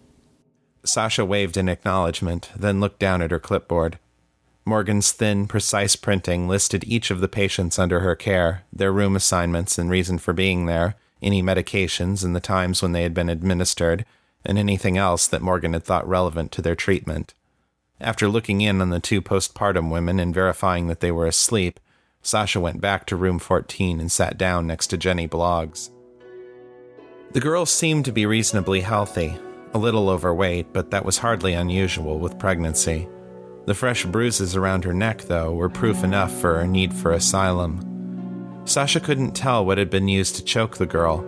Sasha 0.84 1.25
waved 1.25 1.58
in 1.58 1.70
acknowledgement, 1.70 2.50
then 2.56 2.79
looked 2.79 3.00
down 3.00 3.22
at 3.22 3.32
her 3.32 3.39
clipboard. 3.39 4.00
Morgan's 4.67 5.13
thin, 5.13 5.47
precise 5.47 5.95
printing 5.95 6.47
listed 6.47 6.83
each 6.86 7.09
of 7.09 7.21
the 7.21 7.29
patients 7.29 7.79
under 7.79 8.01
her 8.01 8.15
care, 8.15 8.65
their 8.71 8.91
room 8.91 9.15
assignments 9.15 9.77
and 9.77 9.89
reason 9.89 10.17
for 10.17 10.33
being 10.33 10.65
there, 10.65 10.95
any 11.21 11.41
medications 11.41 12.24
and 12.24 12.36
the 12.36 12.41
times 12.41 12.81
when 12.81 12.91
they 12.91 13.03
had 13.03 13.13
been 13.13 13.29
administered, 13.29 14.05
and 14.45 14.57
anything 14.57 14.97
else 14.97 15.25
that 15.25 15.41
Morgan 15.41 15.71
had 15.71 15.86
thought 15.86 16.07
relevant 16.07 16.51
to 16.51 16.62
their 16.62 16.75
treatment. 16.75 17.33
After 18.01 18.27
looking 18.27 18.59
in 18.62 18.81
on 18.81 18.89
the 18.89 19.00
two 19.00 19.21
postpartum 19.21 19.89
women 19.89 20.19
and 20.19 20.33
verifying 20.33 20.88
that 20.88 21.00
they 21.00 21.12
were 21.12 21.25
asleep, 21.27 21.79
Sasha 22.21 22.59
went 22.59 22.81
back 22.81 23.05
to 23.05 23.15
room 23.15 23.39
14 23.39 24.01
and 24.01 24.12
sat 24.12 24.38
down 24.38 24.67
next 24.67 24.88
to 24.88 24.97
Jenny 24.97 25.27
Bloggs. 25.27 25.89
The 27.31 27.39
girl 27.39 27.65
seemed 27.65 28.03
to 28.05 28.12
be 28.12 28.25
reasonably 28.25 28.81
healthy, 28.81 29.38
a 29.74 29.77
little 29.77 30.09
overweight, 30.09 30.74
but 30.74 30.91
that 30.91 31.05
was 31.05 31.19
hardly 31.19 31.53
unusual 31.53 32.19
with 32.19 32.38
pregnancy. 32.38 33.07
The 33.67 33.75
fresh 33.75 34.05
bruises 34.05 34.55
around 34.55 34.86
her 34.86 34.93
neck, 34.93 35.24
though, 35.24 35.53
were 35.53 35.67
proof 35.67 36.01
enough 36.01 36.31
for 36.31 36.57
her 36.59 36.65
need 36.65 36.93
for 36.93 37.12
asylum. 37.12 38.62
Sasha 38.63 39.01
couldn't 39.01 39.36
tell 39.36 39.65
what 39.65 39.77
had 39.77 39.89
been 39.89 40.07
used 40.07 40.38
to 40.38 40.43
choke 40.43 40.77
the 40.77 40.86
girl. 40.86 41.25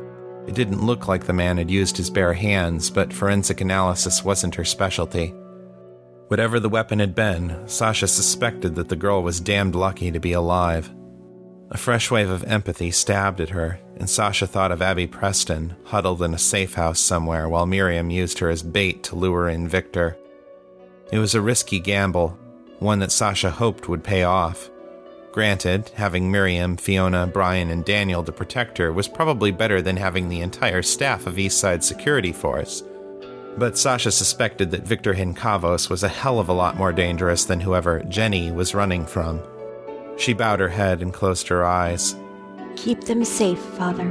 It 0.48 0.55
didn't 0.55 0.86
look 0.86 1.10
like 1.10 1.25
the 1.25 1.34
man 1.34 1.58
had 1.58 1.69
used 1.69 1.98
his 1.98 2.10
bare 2.10 2.31
hands, 2.31 2.89
but 2.89 3.12
forensic 3.12 3.60
analysis 3.60 4.24
wasn't 4.24 4.55
her 4.55 4.63
specialty. 4.63 5.34
Whatever 6.29 6.62
the 6.62 6.69
weapon 6.69 7.00
had 7.00 7.13
been, 7.13 7.67
Sasha 7.67 8.08
suspected 8.08 8.74
that 8.75 8.88
the 8.88 8.96
girl 8.96 9.22
was 9.22 9.41
damned 9.41 9.75
lucky 9.75 10.10
to 10.10 10.19
be 10.22 10.31
alive. 10.31 10.89
A 11.72 11.77
fresh 11.77 12.10
wave 12.10 12.29
of 12.29 12.46
empathy 12.46 12.89
stabbed 12.89 13.41
at 13.41 13.50
her, 13.50 13.81
and 13.98 14.10
Sasha 14.10 14.48
thought 14.48 14.72
of 14.72 14.81
Abby 14.81 15.08
Preston, 15.08 15.75
huddled 15.84 16.22
in 16.22 16.34
a 16.34 16.39
safe 16.39 16.75
house 16.75 17.01
somewhere 17.01 17.50
while 17.50 17.65
Miriam 17.65 18.10
used 18.10 18.39
her 18.39 18.50
as 18.50 18.63
bait 18.63 19.03
to 19.03 19.17
lure 19.17 19.50
in 19.50 19.67
Victor. 19.67 20.15
It 21.12 21.20
was 21.20 21.36
a 21.36 21.42
risky 21.42 21.80
gamble, 21.80 22.38
one 22.80 23.00
that 23.00 23.12
Sasha 23.12 23.50
hoped 23.50 23.89
would 23.89 24.04
pay 24.04 24.24
off. 24.24 24.70
Granted, 25.32 25.89
having 25.96 26.32
Miriam, 26.32 26.78
Fiona, 26.78 27.28
Brian, 27.28 27.70
and 27.70 27.86
Daniel 27.86 28.24
to 28.24 28.32
protect 28.32 28.78
her 28.78 28.92
was 28.92 29.08
probably 29.08 29.51
better 29.51 29.82
than 29.82 29.98
having 29.98 30.30
the 30.30 30.42
entire 30.42 30.82
staff 30.82 31.28
of 31.28 31.36
Eastside 31.36 31.84
Security 31.84 32.32
Force. 32.32 32.84
But 33.58 33.78
Sasha 33.78 34.12
suspected 34.12 34.72
that 34.72 34.88
Victor 34.88 35.13
Hincavos 35.13 35.89
was 35.89 36.04
a 36.04 36.08
hell 36.08 36.39
of 36.39 36.50
a 36.50 36.54
lot 36.54 36.78
more 36.78 36.94
dangerous 36.94 37.46
than 37.46 37.60
whoever 37.60 38.04
Jenny 38.04 38.51
was 38.51 38.75
running 38.75 39.06
from. 39.06 39.42
She 40.18 40.34
bowed 40.34 40.60
her 40.60 40.70
head 40.70 41.01
and 41.01 41.13
closed 41.13 41.48
her 41.48 41.66
eyes, 41.66 42.16
Keep 42.75 43.06
them 43.06 43.25
safe, 43.25 43.60
Father. 43.60 44.10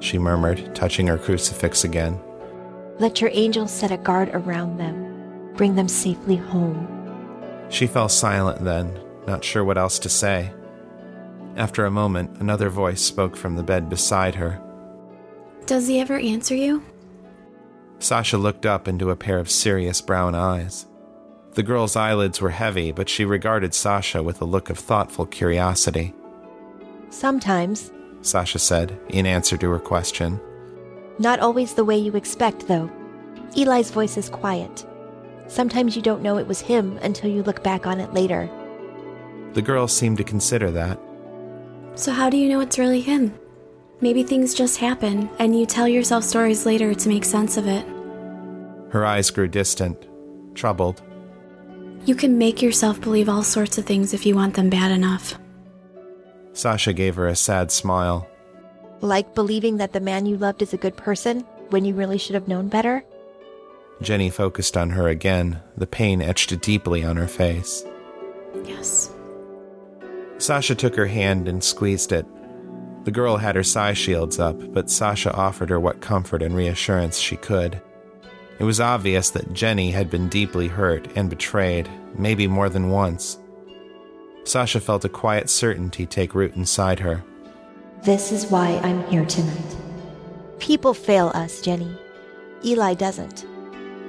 She 0.00 0.18
murmured, 0.18 0.74
touching 0.74 1.08
her 1.08 1.18
crucifix 1.18 1.84
again. 1.84 2.20
Let 2.98 3.20
your 3.20 3.30
angels 3.32 3.72
set 3.72 3.90
a 3.90 3.96
guard 3.96 4.30
around 4.32 4.78
them. 4.78 5.07
Bring 5.58 5.74
them 5.74 5.88
safely 5.88 6.36
home. 6.36 6.86
She 7.68 7.86
fell 7.86 8.08
silent 8.08 8.64
then, 8.64 8.98
not 9.26 9.44
sure 9.44 9.64
what 9.64 9.76
else 9.76 9.98
to 9.98 10.08
say. 10.08 10.52
After 11.56 11.84
a 11.84 11.90
moment, 11.90 12.38
another 12.40 12.70
voice 12.70 13.02
spoke 13.02 13.36
from 13.36 13.56
the 13.56 13.64
bed 13.64 13.90
beside 13.90 14.36
her. 14.36 14.62
Does 15.66 15.88
he 15.88 15.98
ever 15.98 16.16
answer 16.16 16.54
you? 16.54 16.84
Sasha 17.98 18.38
looked 18.38 18.64
up 18.64 18.86
into 18.86 19.10
a 19.10 19.16
pair 19.16 19.38
of 19.38 19.50
serious 19.50 20.00
brown 20.00 20.36
eyes. 20.36 20.86
The 21.54 21.64
girl's 21.64 21.96
eyelids 21.96 22.40
were 22.40 22.50
heavy, 22.50 22.92
but 22.92 23.08
she 23.08 23.24
regarded 23.24 23.74
Sasha 23.74 24.22
with 24.22 24.40
a 24.40 24.44
look 24.44 24.70
of 24.70 24.78
thoughtful 24.78 25.26
curiosity. 25.26 26.14
Sometimes. 27.10 27.90
Sasha 28.22 28.60
said, 28.60 28.96
in 29.08 29.26
answer 29.26 29.56
to 29.56 29.70
her 29.70 29.80
question. 29.80 30.40
Not 31.18 31.40
always 31.40 31.74
the 31.74 31.84
way 31.84 31.98
you 31.98 32.14
expect, 32.14 32.68
though. 32.68 32.88
Eli's 33.56 33.90
voice 33.90 34.16
is 34.16 34.28
quiet. 34.28 34.86
Sometimes 35.48 35.96
you 35.96 36.02
don't 36.02 36.22
know 36.22 36.38
it 36.38 36.46
was 36.46 36.60
him 36.60 36.98
until 36.98 37.30
you 37.30 37.42
look 37.42 37.64
back 37.64 37.86
on 37.86 38.00
it 38.00 38.14
later. 38.14 38.48
The 39.54 39.62
girl 39.62 39.88
seemed 39.88 40.18
to 40.18 40.24
consider 40.24 40.70
that. 40.70 41.00
So, 41.94 42.12
how 42.12 42.30
do 42.30 42.36
you 42.36 42.48
know 42.48 42.60
it's 42.60 42.78
really 42.78 43.00
him? 43.00 43.34
Maybe 44.00 44.22
things 44.22 44.54
just 44.54 44.78
happen, 44.78 45.28
and 45.40 45.58
you 45.58 45.66
tell 45.66 45.88
yourself 45.88 46.22
stories 46.22 46.64
later 46.64 46.94
to 46.94 47.08
make 47.08 47.24
sense 47.24 47.56
of 47.56 47.66
it. 47.66 47.84
Her 48.90 49.04
eyes 49.04 49.30
grew 49.30 49.48
distant, 49.48 50.06
troubled. 50.54 51.02
You 52.04 52.14
can 52.14 52.38
make 52.38 52.62
yourself 52.62 53.00
believe 53.00 53.28
all 53.28 53.42
sorts 53.42 53.78
of 53.78 53.86
things 53.86 54.14
if 54.14 54.24
you 54.24 54.36
want 54.36 54.54
them 54.54 54.70
bad 54.70 54.92
enough. 54.92 55.38
Sasha 56.52 56.92
gave 56.92 57.16
her 57.16 57.26
a 57.26 57.36
sad 57.36 57.72
smile. 57.72 58.28
Like 59.00 59.34
believing 59.34 59.78
that 59.78 59.92
the 59.92 60.00
man 60.00 60.26
you 60.26 60.36
loved 60.36 60.62
is 60.62 60.72
a 60.72 60.78
good 60.78 60.96
person 60.96 61.40
when 61.70 61.84
you 61.84 61.94
really 61.94 62.18
should 62.18 62.34
have 62.34 62.48
known 62.48 62.68
better? 62.68 63.04
Jenny 64.00 64.30
focused 64.30 64.76
on 64.76 64.90
her 64.90 65.08
again, 65.08 65.60
the 65.76 65.86
pain 65.86 66.22
etched 66.22 66.60
deeply 66.60 67.04
on 67.04 67.16
her 67.16 67.26
face. 67.26 67.84
Yes. 68.64 69.10
Sasha 70.38 70.74
took 70.74 70.94
her 70.94 71.06
hand 71.06 71.48
and 71.48 71.62
squeezed 71.62 72.12
it. 72.12 72.26
The 73.04 73.10
girl 73.10 73.36
had 73.36 73.56
her 73.56 73.64
psi 73.64 73.94
shields 73.94 74.38
up, 74.38 74.72
but 74.72 74.90
Sasha 74.90 75.32
offered 75.32 75.70
her 75.70 75.80
what 75.80 76.00
comfort 76.00 76.42
and 76.42 76.54
reassurance 76.54 77.18
she 77.18 77.36
could. 77.36 77.80
It 78.58 78.64
was 78.64 78.80
obvious 78.80 79.30
that 79.30 79.52
Jenny 79.52 79.90
had 79.90 80.10
been 80.10 80.28
deeply 80.28 80.68
hurt 80.68 81.08
and 81.16 81.30
betrayed, 81.30 81.88
maybe 82.16 82.46
more 82.46 82.68
than 82.68 82.90
once. 82.90 83.38
Sasha 84.44 84.80
felt 84.80 85.04
a 85.04 85.08
quiet 85.08 85.50
certainty 85.50 86.06
take 86.06 86.34
root 86.34 86.54
inside 86.56 87.00
her. 87.00 87.22
This 88.02 88.32
is 88.32 88.46
why 88.46 88.78
I'm 88.82 89.04
here 89.08 89.24
tonight. 89.26 89.76
People 90.58 90.94
fail 90.94 91.30
us, 91.34 91.60
Jenny. 91.60 91.96
Eli 92.64 92.94
doesn't. 92.94 93.44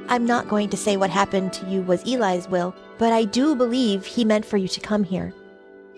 I'm 0.09 0.25
not 0.25 0.49
going 0.49 0.69
to 0.69 0.77
say 0.77 0.97
what 0.97 1.11
happened 1.11 1.53
to 1.53 1.69
you 1.69 1.83
was 1.83 2.01
Eli's 2.01 2.47
will, 2.47 2.75
but 2.97 3.13
I 3.13 3.25
do 3.25 3.55
believe 3.55 4.07
he 4.07 4.25
meant 4.25 4.43
for 4.43 4.57
you 4.57 4.67
to 4.67 4.79
come 4.79 5.03
here. 5.03 5.31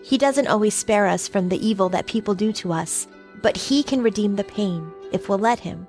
He 0.03 0.18
doesn't 0.18 0.48
always 0.48 0.74
spare 0.74 1.08
us 1.08 1.30
from 1.30 1.48
the 1.48 1.65
evil 1.65 1.88
that 1.89 2.08
people 2.08 2.36
do 2.36 2.51
to 2.53 2.74
us, 2.74 3.08
but 3.41 3.56
he 3.56 3.84
can 3.84 4.03
redeem 4.03 4.36
the 4.36 4.44
pain 4.44 4.91
if 5.13 5.30
we'll 5.30 5.39
let 5.39 5.60
him. 5.60 5.88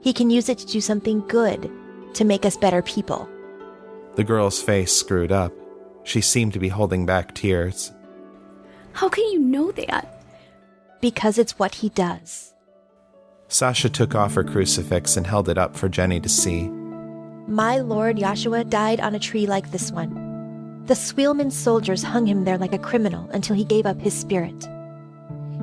He 0.00 0.12
can 0.12 0.30
use 0.30 0.48
it 0.48 0.58
to 0.58 0.66
do 0.66 0.80
something 0.80 1.20
good, 1.28 1.70
to 2.14 2.24
make 2.24 2.44
us 2.44 2.56
better 2.56 2.82
people. 2.82 3.28
The 4.16 4.24
girl's 4.24 4.60
face 4.60 4.92
screwed 4.92 5.30
up. 5.30 5.52
She 6.02 6.20
seemed 6.20 6.54
to 6.54 6.58
be 6.58 6.68
holding 6.68 7.06
back 7.06 7.36
tears. 7.36 7.92
How 8.94 9.08
can 9.08 9.24
you 9.30 9.38
know 9.38 9.70
that? 9.72 10.24
Because 11.00 11.38
it's 11.38 11.56
what 11.56 11.76
he 11.76 11.88
does. 11.90 12.52
Sasha 13.46 13.88
took 13.88 14.16
off 14.16 14.34
her 14.34 14.42
crucifix 14.42 15.16
and 15.16 15.24
held 15.24 15.48
it 15.48 15.56
up 15.56 15.76
for 15.76 15.88
Jenny 15.88 16.18
to 16.18 16.28
see. 16.28 16.68
My 17.46 17.78
Lord 17.78 18.16
Yahshua 18.16 18.70
died 18.70 19.00
on 19.00 19.14
a 19.14 19.18
tree 19.18 19.46
like 19.46 19.70
this 19.70 19.92
one. 19.92 20.82
The 20.86 20.94
Sweelman 20.94 21.52
soldiers 21.52 22.02
hung 22.02 22.26
him 22.26 22.44
there 22.44 22.56
like 22.56 22.72
a 22.72 22.78
criminal 22.78 23.28
until 23.32 23.54
he 23.54 23.64
gave 23.64 23.84
up 23.84 24.00
his 24.00 24.14
spirit. 24.18 24.66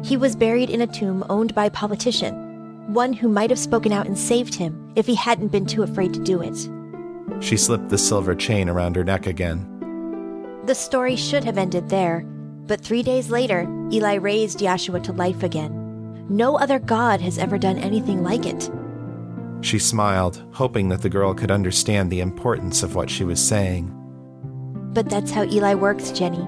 He 0.04 0.16
was 0.16 0.36
buried 0.36 0.70
in 0.70 0.82
a 0.82 0.88
tomb 0.88 1.26
owned 1.28 1.56
by 1.56 1.66
a 1.66 1.72
politician, 1.72 2.94
one 2.94 3.14
who 3.14 3.28
might 3.28 3.50
have 3.50 3.58
spoken 3.58 3.92
out 3.92 4.06
and 4.06 4.18
saved 4.18 4.54
him 4.54 4.92
if 4.96 5.08
he 5.08 5.16
hadn't 5.16 5.52
been 5.52 5.66
too 5.66 5.82
afraid 5.82 6.14
to 6.14 6.24
do 6.24 6.42
it. 6.42 6.70
She 7.44 7.58
slipped 7.58 7.90
the 7.90 7.98
silver 7.98 8.36
chain 8.36 8.70
around 8.70 8.96
her 8.96 9.04
neck 9.04 9.26
again. 9.26 9.68
The 10.66 10.76
story 10.76 11.16
should 11.16 11.44
have 11.46 11.58
ended 11.58 11.90
there, 11.90 12.22
but 12.68 12.82
three 12.82 13.02
days 13.02 13.32
later, 13.32 13.68
Eli 13.92 14.16
raised 14.16 14.60
Yahshua 14.60 15.04
to 15.04 15.14
life 15.14 15.42
again. 15.42 16.28
No 16.30 16.58
other 16.58 16.78
god 16.78 17.22
has 17.22 17.40
ever 17.40 17.58
done 17.58 17.78
anything 17.80 18.24
like 18.24 18.46
it. 18.46 18.70
She 19.62 19.80
smiled, 19.80 20.44
hoping 20.54 20.90
that 20.90 21.02
the 21.02 21.10
girl 21.10 21.34
could 21.34 21.52
understand 21.52 22.12
the 22.12 22.20
importance 22.20 22.84
of 22.84 22.96
what 22.96 23.10
she 23.10 23.24
was 23.24 23.40
saying. 23.40 23.96
But 24.94 25.10
that's 25.10 25.32
how 25.32 25.44
Eli 25.44 25.76
works, 25.76 26.12
Jenny. 26.12 26.46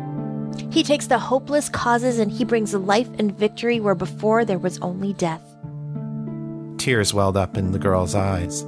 He 0.72 0.84
takes 0.84 1.08
the 1.08 1.20
hopeless 1.20 1.70
causes 1.70 2.20
and 2.20 2.32
he 2.32 2.44
brings 2.44 2.74
life 2.74 3.10
and 3.18 3.38
victory 3.38 3.80
where 3.80 3.96
before 3.96 4.46
there 4.46 4.60
was 4.60 4.80
only 4.80 5.14
death. 5.14 5.42
Tears 6.78 7.14
welled 7.14 7.38
up 7.38 7.58
in 7.58 7.72
the 7.72 7.80
girl's 7.80 8.16
eyes. 8.16 8.64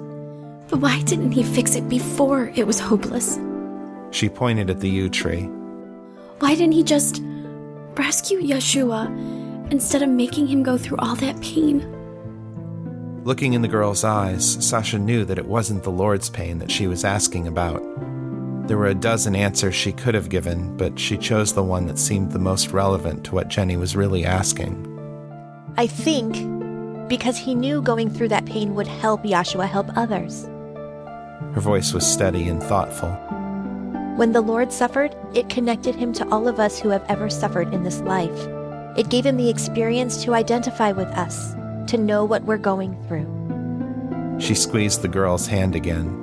But 0.70 0.80
why 0.80 1.02
didn't 1.02 1.34
he 1.34 1.44
fix 1.44 1.76
it 1.76 1.90
before 1.90 2.52
it 2.56 2.66
was 2.66 2.80
hopeless? 2.80 3.40
She 4.12 4.30
pointed 4.30 4.70
at 4.70 4.80
the 4.80 4.90
yew 4.90 5.10
tree. 5.10 5.50
Why 6.40 6.56
didn't 6.56 6.74
he 6.74 6.84
just 6.84 7.22
rescue 7.96 8.42
Yahshua 8.42 9.72
instead 9.72 10.02
of 10.02 10.10
making 10.10 10.48
him 10.48 10.64
go 10.64 10.78
through 10.78 10.98
all 10.98 11.16
that 11.16 11.42
pain? 11.42 11.95
Looking 13.26 13.54
in 13.54 13.64
the 13.64 13.68
girl's 13.68 14.04
eyes, 14.04 14.64
Sasha 14.64 15.00
knew 15.00 15.26
that 15.26 15.40
it 15.40 15.48
wasn't 15.48 15.82
the 15.82 15.90
Lord's 15.90 16.30
pain 16.30 16.60
that 16.60 16.70
she 16.70 16.86
was 16.86 17.04
asking 17.04 17.48
about. 17.48 17.82
There 18.68 18.78
were 18.78 18.86
a 18.86 18.94
dozen 18.94 19.36
answers 19.36 19.74
she 19.74 19.92
could 19.94 20.14
have 20.14 20.30
given, 20.30 20.78
but 20.78 21.00
she 21.00 21.18
chose 21.18 21.52
the 21.52 21.64
one 21.64 21.88
that 21.88 21.98
seemed 21.98 22.32
the 22.32 22.38
most 22.38 22.70
relevant 22.70 23.24
to 23.24 23.34
what 23.34 23.48
Jenny 23.48 23.78
was 23.78 23.96
really 23.96 24.24
asking. 24.24 24.86
I 25.76 25.88
think 25.88 26.36
because 27.10 27.36
he 27.36 27.56
knew 27.56 27.82
going 27.82 28.12
through 28.12 28.28
that 28.28 28.46
pain 28.46 28.76
would 28.76 28.86
help 28.86 29.24
Yahshua 29.24 29.68
help 29.68 29.88
others. 29.96 30.46
Her 31.56 31.62
voice 31.62 31.94
was 31.94 32.06
steady 32.06 32.48
and 32.48 32.62
thoughtful. 32.62 33.10
When 34.18 34.34
the 34.34 34.42
Lord 34.42 34.72
suffered, 34.72 35.16
it 35.34 35.50
connected 35.50 35.96
him 35.96 36.14
to 36.14 36.30
all 36.30 36.48
of 36.48 36.60
us 36.60 36.78
who 36.78 36.90
have 36.90 37.04
ever 37.10 37.32
suffered 37.32 37.74
in 37.74 37.82
this 37.82 38.02
life. 38.02 38.48
It 38.96 39.10
gave 39.10 39.26
him 39.26 39.38
the 39.38 39.50
experience 39.50 40.24
to 40.26 40.36
identify 40.36 40.92
with 40.92 41.08
us, 41.08 41.56
to 41.88 41.98
know 41.98 42.24
what 42.26 42.44
we're 42.44 42.58
going 42.58 42.96
through. 43.08 44.40
She 44.40 44.56
squeezed 44.56 45.02
the 45.02 45.08
girl's 45.08 45.48
hand 45.48 45.76
again. 45.76 46.22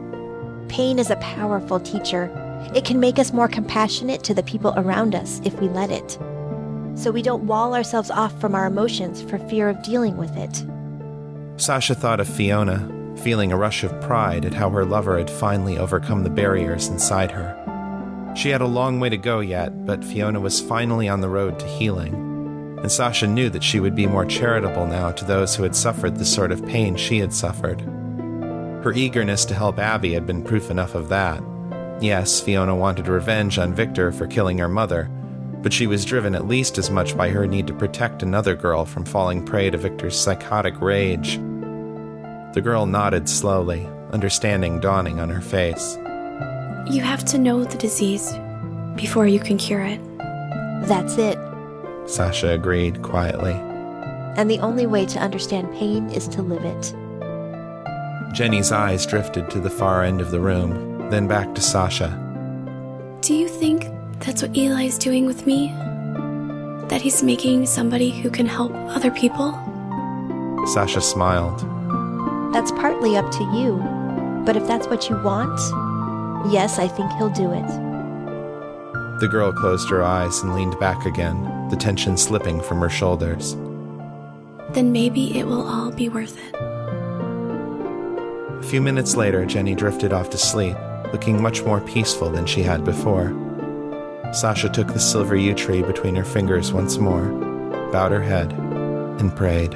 Pain 0.68 0.98
is 0.98 1.10
a 1.10 1.16
powerful 1.16 1.80
teacher. 1.80 2.30
It 2.74 2.84
can 2.84 3.00
make 3.00 3.18
us 3.18 3.32
more 3.32 3.48
compassionate 3.48 4.22
to 4.24 4.34
the 4.34 4.42
people 4.42 4.74
around 4.76 5.14
us 5.14 5.40
if 5.44 5.58
we 5.60 5.68
let 5.68 5.90
it. 5.90 6.18
So 6.94 7.10
we 7.10 7.22
don't 7.22 7.46
wall 7.46 7.74
ourselves 7.74 8.10
off 8.10 8.38
from 8.40 8.54
our 8.54 8.66
emotions 8.66 9.22
for 9.22 9.38
fear 9.38 9.68
of 9.68 9.82
dealing 9.82 10.16
with 10.16 10.36
it. 10.36 10.64
Sasha 11.60 11.94
thought 11.94 12.20
of 12.20 12.28
Fiona, 12.28 12.88
feeling 13.22 13.52
a 13.52 13.56
rush 13.56 13.84
of 13.84 14.00
pride 14.00 14.44
at 14.44 14.54
how 14.54 14.70
her 14.70 14.84
lover 14.84 15.18
had 15.18 15.30
finally 15.30 15.78
overcome 15.78 16.22
the 16.22 16.30
barriers 16.30 16.88
inside 16.88 17.30
her. 17.30 17.58
She 18.34 18.48
had 18.48 18.62
a 18.62 18.66
long 18.66 18.98
way 18.98 19.10
to 19.10 19.18
go 19.18 19.40
yet, 19.40 19.84
but 19.86 20.04
Fiona 20.04 20.40
was 20.40 20.60
finally 20.60 21.08
on 21.08 21.20
the 21.20 21.28
road 21.28 21.58
to 21.58 21.66
healing. 21.66 22.31
And 22.82 22.90
Sasha 22.90 23.28
knew 23.28 23.48
that 23.50 23.62
she 23.62 23.78
would 23.78 23.94
be 23.94 24.06
more 24.06 24.24
charitable 24.24 24.86
now 24.86 25.12
to 25.12 25.24
those 25.24 25.54
who 25.54 25.62
had 25.62 25.76
suffered 25.76 26.16
the 26.16 26.24
sort 26.24 26.50
of 26.50 26.66
pain 26.66 26.96
she 26.96 27.18
had 27.18 27.32
suffered. 27.32 27.80
Her 28.82 28.92
eagerness 28.92 29.44
to 29.44 29.54
help 29.54 29.78
Abby 29.78 30.12
had 30.12 30.26
been 30.26 30.42
proof 30.42 30.68
enough 30.68 30.96
of 30.96 31.08
that. 31.08 31.40
Yes, 32.00 32.40
Fiona 32.40 32.74
wanted 32.74 33.06
revenge 33.06 33.58
on 33.58 33.72
Victor 33.72 34.10
for 34.10 34.26
killing 34.26 34.58
her 34.58 34.68
mother, 34.68 35.08
but 35.62 35.72
she 35.72 35.86
was 35.86 36.04
driven 36.04 36.34
at 36.34 36.48
least 36.48 36.76
as 36.76 36.90
much 36.90 37.16
by 37.16 37.28
her 37.28 37.46
need 37.46 37.68
to 37.68 37.74
protect 37.74 38.24
another 38.24 38.56
girl 38.56 38.84
from 38.84 39.04
falling 39.04 39.44
prey 39.44 39.70
to 39.70 39.78
Victor's 39.78 40.18
psychotic 40.18 40.80
rage. 40.80 41.36
The 41.36 42.60
girl 42.60 42.86
nodded 42.86 43.28
slowly, 43.28 43.88
understanding 44.12 44.80
dawning 44.80 45.20
on 45.20 45.30
her 45.30 45.40
face. 45.40 45.96
You 46.92 47.02
have 47.02 47.24
to 47.26 47.38
know 47.38 47.62
the 47.62 47.78
disease 47.78 48.32
before 48.96 49.28
you 49.28 49.38
can 49.38 49.56
cure 49.56 49.82
it. 49.82 50.00
That's 50.88 51.16
it. 51.16 51.38
Sasha 52.06 52.50
agreed 52.50 53.02
quietly. 53.02 53.54
And 54.36 54.50
the 54.50 54.60
only 54.60 54.86
way 54.86 55.06
to 55.06 55.18
understand 55.18 55.72
pain 55.72 56.08
is 56.10 56.28
to 56.28 56.42
live 56.42 56.64
it. 56.64 56.94
Jenny's 58.34 58.72
eyes 58.72 59.04
drifted 59.06 59.50
to 59.50 59.60
the 59.60 59.70
far 59.70 60.02
end 60.02 60.20
of 60.20 60.30
the 60.30 60.40
room, 60.40 61.10
then 61.10 61.28
back 61.28 61.54
to 61.54 61.60
Sasha. 61.60 62.18
Do 63.20 63.34
you 63.34 63.46
think 63.46 63.86
that's 64.20 64.42
what 64.42 64.56
Eli's 64.56 64.98
doing 64.98 65.26
with 65.26 65.46
me? 65.46 65.68
That 66.88 67.02
he's 67.02 67.22
making 67.22 67.66
somebody 67.66 68.10
who 68.10 68.30
can 68.30 68.46
help 68.46 68.72
other 68.74 69.10
people? 69.10 69.52
Sasha 70.66 71.00
smiled. 71.00 71.60
That's 72.54 72.72
partly 72.72 73.16
up 73.16 73.30
to 73.32 73.44
you. 73.54 73.76
But 74.44 74.56
if 74.56 74.66
that's 74.66 74.88
what 74.88 75.08
you 75.08 75.16
want, 75.22 75.60
yes, 76.52 76.78
I 76.78 76.88
think 76.88 77.12
he'll 77.12 77.30
do 77.30 77.52
it. 77.52 77.66
The 79.20 79.28
girl 79.28 79.52
closed 79.52 79.88
her 79.90 80.02
eyes 80.02 80.40
and 80.42 80.54
leaned 80.54 80.78
back 80.80 81.06
again, 81.06 81.36
the 81.72 81.76
tension 81.78 82.18
slipping 82.18 82.60
from 82.60 82.80
her 82.80 82.90
shoulders. 82.90 83.56
then 84.74 84.92
maybe 84.92 85.38
it 85.38 85.46
will 85.46 85.66
all 85.66 85.90
be 85.90 86.10
worth 86.10 86.36
it. 86.38 86.54
A 88.60 88.62
few 88.62 88.82
minutes 88.82 89.16
later, 89.16 89.46
Jenny 89.46 89.74
drifted 89.74 90.12
off 90.12 90.28
to 90.30 90.38
sleep, 90.38 90.76
looking 91.12 91.40
much 91.40 91.62
more 91.62 91.80
peaceful 91.80 92.28
than 92.30 92.44
she 92.44 92.62
had 92.62 92.84
before. 92.84 93.32
Sasha 94.32 94.68
took 94.68 94.88
the 94.88 95.00
silver 95.00 95.34
yew 95.34 95.54
tree 95.54 95.82
between 95.82 96.14
her 96.14 96.24
fingers 96.24 96.74
once 96.74 96.98
more, 96.98 97.24
bowed 97.90 98.12
her 98.12 98.22
head, 98.22 98.52
and 98.52 99.34
prayed. 99.34 99.72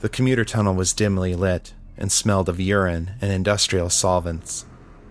The 0.00 0.08
commuter 0.08 0.44
tunnel 0.44 0.74
was 0.74 0.92
dimly 0.92 1.34
lit 1.34 1.74
and 1.96 2.10
smelled 2.10 2.48
of 2.48 2.60
urine 2.60 3.12
and 3.20 3.30
industrial 3.30 3.90
solvents. 3.90 4.66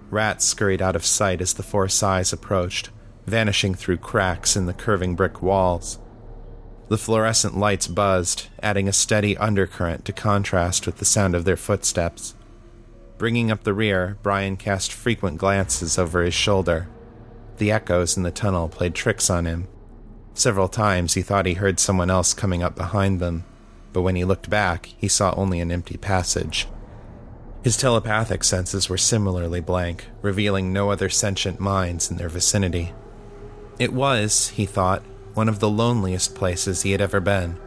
Rats 0.09 0.45
scurried 0.45 0.81
out 0.81 0.95
of 0.95 1.05
sight 1.05 1.41
as 1.41 1.53
the 1.53 1.63
four 1.63 1.87
Psys 1.87 2.33
approached, 2.33 2.89
vanishing 3.25 3.73
through 3.73 3.97
cracks 3.97 4.55
in 4.55 4.65
the 4.65 4.73
curving 4.73 5.15
brick 5.15 5.41
walls. 5.41 5.99
The 6.89 6.97
fluorescent 6.97 7.55
lights 7.55 7.87
buzzed, 7.87 8.47
adding 8.61 8.89
a 8.89 8.93
steady 8.93 9.37
undercurrent 9.37 10.03
to 10.05 10.13
contrast 10.13 10.85
with 10.85 10.97
the 10.97 11.05
sound 11.05 11.35
of 11.35 11.45
their 11.45 11.55
footsteps. 11.55 12.35
Bringing 13.17 13.49
up 13.49 13.63
the 13.63 13.73
rear, 13.73 14.17
Brian 14.23 14.57
cast 14.57 14.91
frequent 14.91 15.37
glances 15.37 15.97
over 15.97 16.23
his 16.23 16.33
shoulder. 16.33 16.89
The 17.57 17.71
echoes 17.71 18.17
in 18.17 18.23
the 18.23 18.31
tunnel 18.31 18.67
played 18.67 18.95
tricks 18.95 19.29
on 19.29 19.45
him. 19.45 19.67
Several 20.33 20.67
times 20.67 21.13
he 21.13 21.21
thought 21.21 21.45
he 21.45 21.53
heard 21.53 21.79
someone 21.79 22.09
else 22.09 22.33
coming 22.33 22.63
up 22.63 22.75
behind 22.75 23.19
them, 23.19 23.45
but 23.93 24.01
when 24.01 24.15
he 24.15 24.25
looked 24.25 24.49
back, 24.49 24.87
he 24.97 25.07
saw 25.07 25.33
only 25.35 25.59
an 25.59 25.71
empty 25.71 25.97
passage. 25.97 26.67
His 27.63 27.77
telepathic 27.77 28.43
senses 28.43 28.89
were 28.89 28.97
similarly 28.97 29.61
blank, 29.61 30.07
revealing 30.21 30.73
no 30.73 30.89
other 30.89 31.09
sentient 31.09 31.59
minds 31.59 32.09
in 32.09 32.17
their 32.17 32.29
vicinity. 32.29 32.93
It 33.77 33.93
was, 33.93 34.49
he 34.49 34.65
thought, 34.65 35.03
one 35.33 35.47
of 35.47 35.59
the 35.59 35.69
loneliest 35.69 36.35
places 36.35 36.81
he 36.81 36.91
had 36.91 37.01
ever 37.01 37.19
been. 37.19 37.57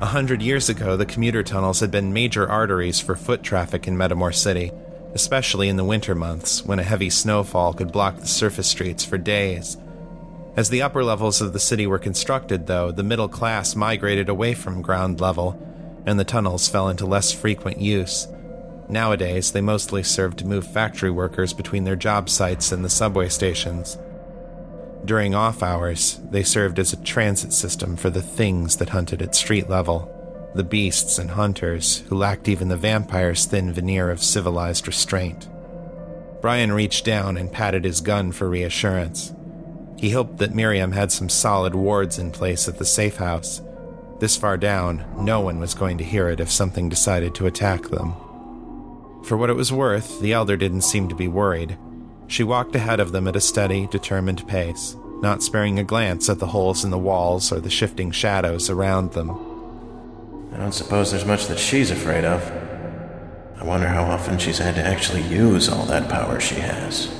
A 0.00 0.06
hundred 0.06 0.42
years 0.42 0.68
ago, 0.68 0.96
the 0.96 1.06
commuter 1.06 1.42
tunnels 1.42 1.80
had 1.80 1.90
been 1.90 2.12
major 2.12 2.48
arteries 2.48 3.00
for 3.00 3.16
foot 3.16 3.42
traffic 3.42 3.88
in 3.88 3.96
Metamor 3.96 4.34
City, 4.34 4.70
especially 5.14 5.68
in 5.68 5.76
the 5.76 5.84
winter 5.84 6.14
months 6.14 6.64
when 6.64 6.78
a 6.78 6.84
heavy 6.84 7.10
snowfall 7.10 7.72
could 7.72 7.90
block 7.90 8.18
the 8.18 8.26
surface 8.26 8.68
streets 8.68 9.04
for 9.04 9.18
days. 9.18 9.76
As 10.56 10.70
the 10.70 10.80
upper 10.80 11.04
levels 11.04 11.42
of 11.42 11.52
the 11.52 11.60
city 11.60 11.86
were 11.86 11.98
constructed, 11.98 12.66
though, 12.66 12.90
the 12.90 13.02
middle 13.02 13.28
class 13.28 13.76
migrated 13.76 14.30
away 14.30 14.54
from 14.54 14.80
ground 14.80 15.20
level, 15.20 15.60
and 16.06 16.18
the 16.18 16.24
tunnels 16.24 16.66
fell 16.66 16.88
into 16.88 17.04
less 17.04 17.30
frequent 17.30 17.78
use. 17.78 18.26
Nowadays, 18.88 19.52
they 19.52 19.60
mostly 19.60 20.02
serve 20.02 20.34
to 20.36 20.46
move 20.46 20.66
factory 20.66 21.10
workers 21.10 21.52
between 21.52 21.84
their 21.84 21.96
job 21.96 22.30
sites 22.30 22.72
and 22.72 22.82
the 22.82 22.88
subway 22.88 23.28
stations. 23.28 23.98
During 25.04 25.34
off 25.34 25.62
hours, 25.62 26.20
they 26.30 26.42
served 26.42 26.78
as 26.78 26.92
a 26.92 27.02
transit 27.02 27.52
system 27.52 27.96
for 27.96 28.08
the 28.08 28.22
things 28.22 28.76
that 28.76 28.88
hunted 28.90 29.20
at 29.22 29.34
street 29.34 29.68
level 29.68 30.12
the 30.56 30.64
beasts 30.64 31.18
and 31.18 31.32
hunters 31.32 31.98
who 32.08 32.16
lacked 32.16 32.48
even 32.48 32.68
the 32.68 32.76
vampire's 32.78 33.44
thin 33.44 33.74
veneer 33.74 34.10
of 34.10 34.22
civilized 34.22 34.86
restraint. 34.86 35.50
Brian 36.40 36.72
reached 36.72 37.04
down 37.04 37.36
and 37.36 37.52
patted 37.52 37.84
his 37.84 38.00
gun 38.00 38.32
for 38.32 38.48
reassurance. 38.48 39.34
He 39.96 40.10
hoped 40.10 40.38
that 40.38 40.54
Miriam 40.54 40.92
had 40.92 41.10
some 41.10 41.28
solid 41.28 41.74
wards 41.74 42.18
in 42.18 42.30
place 42.30 42.68
at 42.68 42.78
the 42.78 42.84
safe 42.84 43.16
house. 43.16 43.62
This 44.20 44.36
far 44.36 44.56
down, 44.56 45.04
no 45.18 45.40
one 45.40 45.58
was 45.58 45.74
going 45.74 45.98
to 45.98 46.04
hear 46.04 46.28
it 46.28 46.40
if 46.40 46.50
something 46.50 46.88
decided 46.88 47.34
to 47.34 47.46
attack 47.46 47.88
them. 47.88 48.14
For 49.24 49.36
what 49.36 49.50
it 49.50 49.56
was 49.56 49.72
worth, 49.72 50.20
the 50.20 50.32
elder 50.32 50.56
didn't 50.56 50.82
seem 50.82 51.08
to 51.08 51.14
be 51.14 51.28
worried. 51.28 51.76
She 52.26 52.44
walked 52.44 52.74
ahead 52.76 53.00
of 53.00 53.12
them 53.12 53.26
at 53.26 53.36
a 53.36 53.40
steady, 53.40 53.86
determined 53.86 54.46
pace, 54.46 54.96
not 55.22 55.42
sparing 55.42 55.78
a 55.78 55.84
glance 55.84 56.28
at 56.28 56.38
the 56.38 56.48
holes 56.48 56.84
in 56.84 56.90
the 56.90 56.98
walls 56.98 57.50
or 57.50 57.60
the 57.60 57.70
shifting 57.70 58.10
shadows 58.10 58.68
around 58.68 59.12
them. 59.12 59.30
I 60.52 60.58
don't 60.58 60.72
suppose 60.72 61.10
there's 61.10 61.24
much 61.24 61.46
that 61.46 61.58
she's 61.58 61.90
afraid 61.90 62.24
of. 62.24 62.42
I 63.58 63.64
wonder 63.64 63.88
how 63.88 64.04
often 64.04 64.38
she's 64.38 64.58
had 64.58 64.74
to 64.74 64.84
actually 64.84 65.22
use 65.22 65.68
all 65.68 65.86
that 65.86 66.10
power 66.10 66.38
she 66.38 66.56
has. 66.56 67.10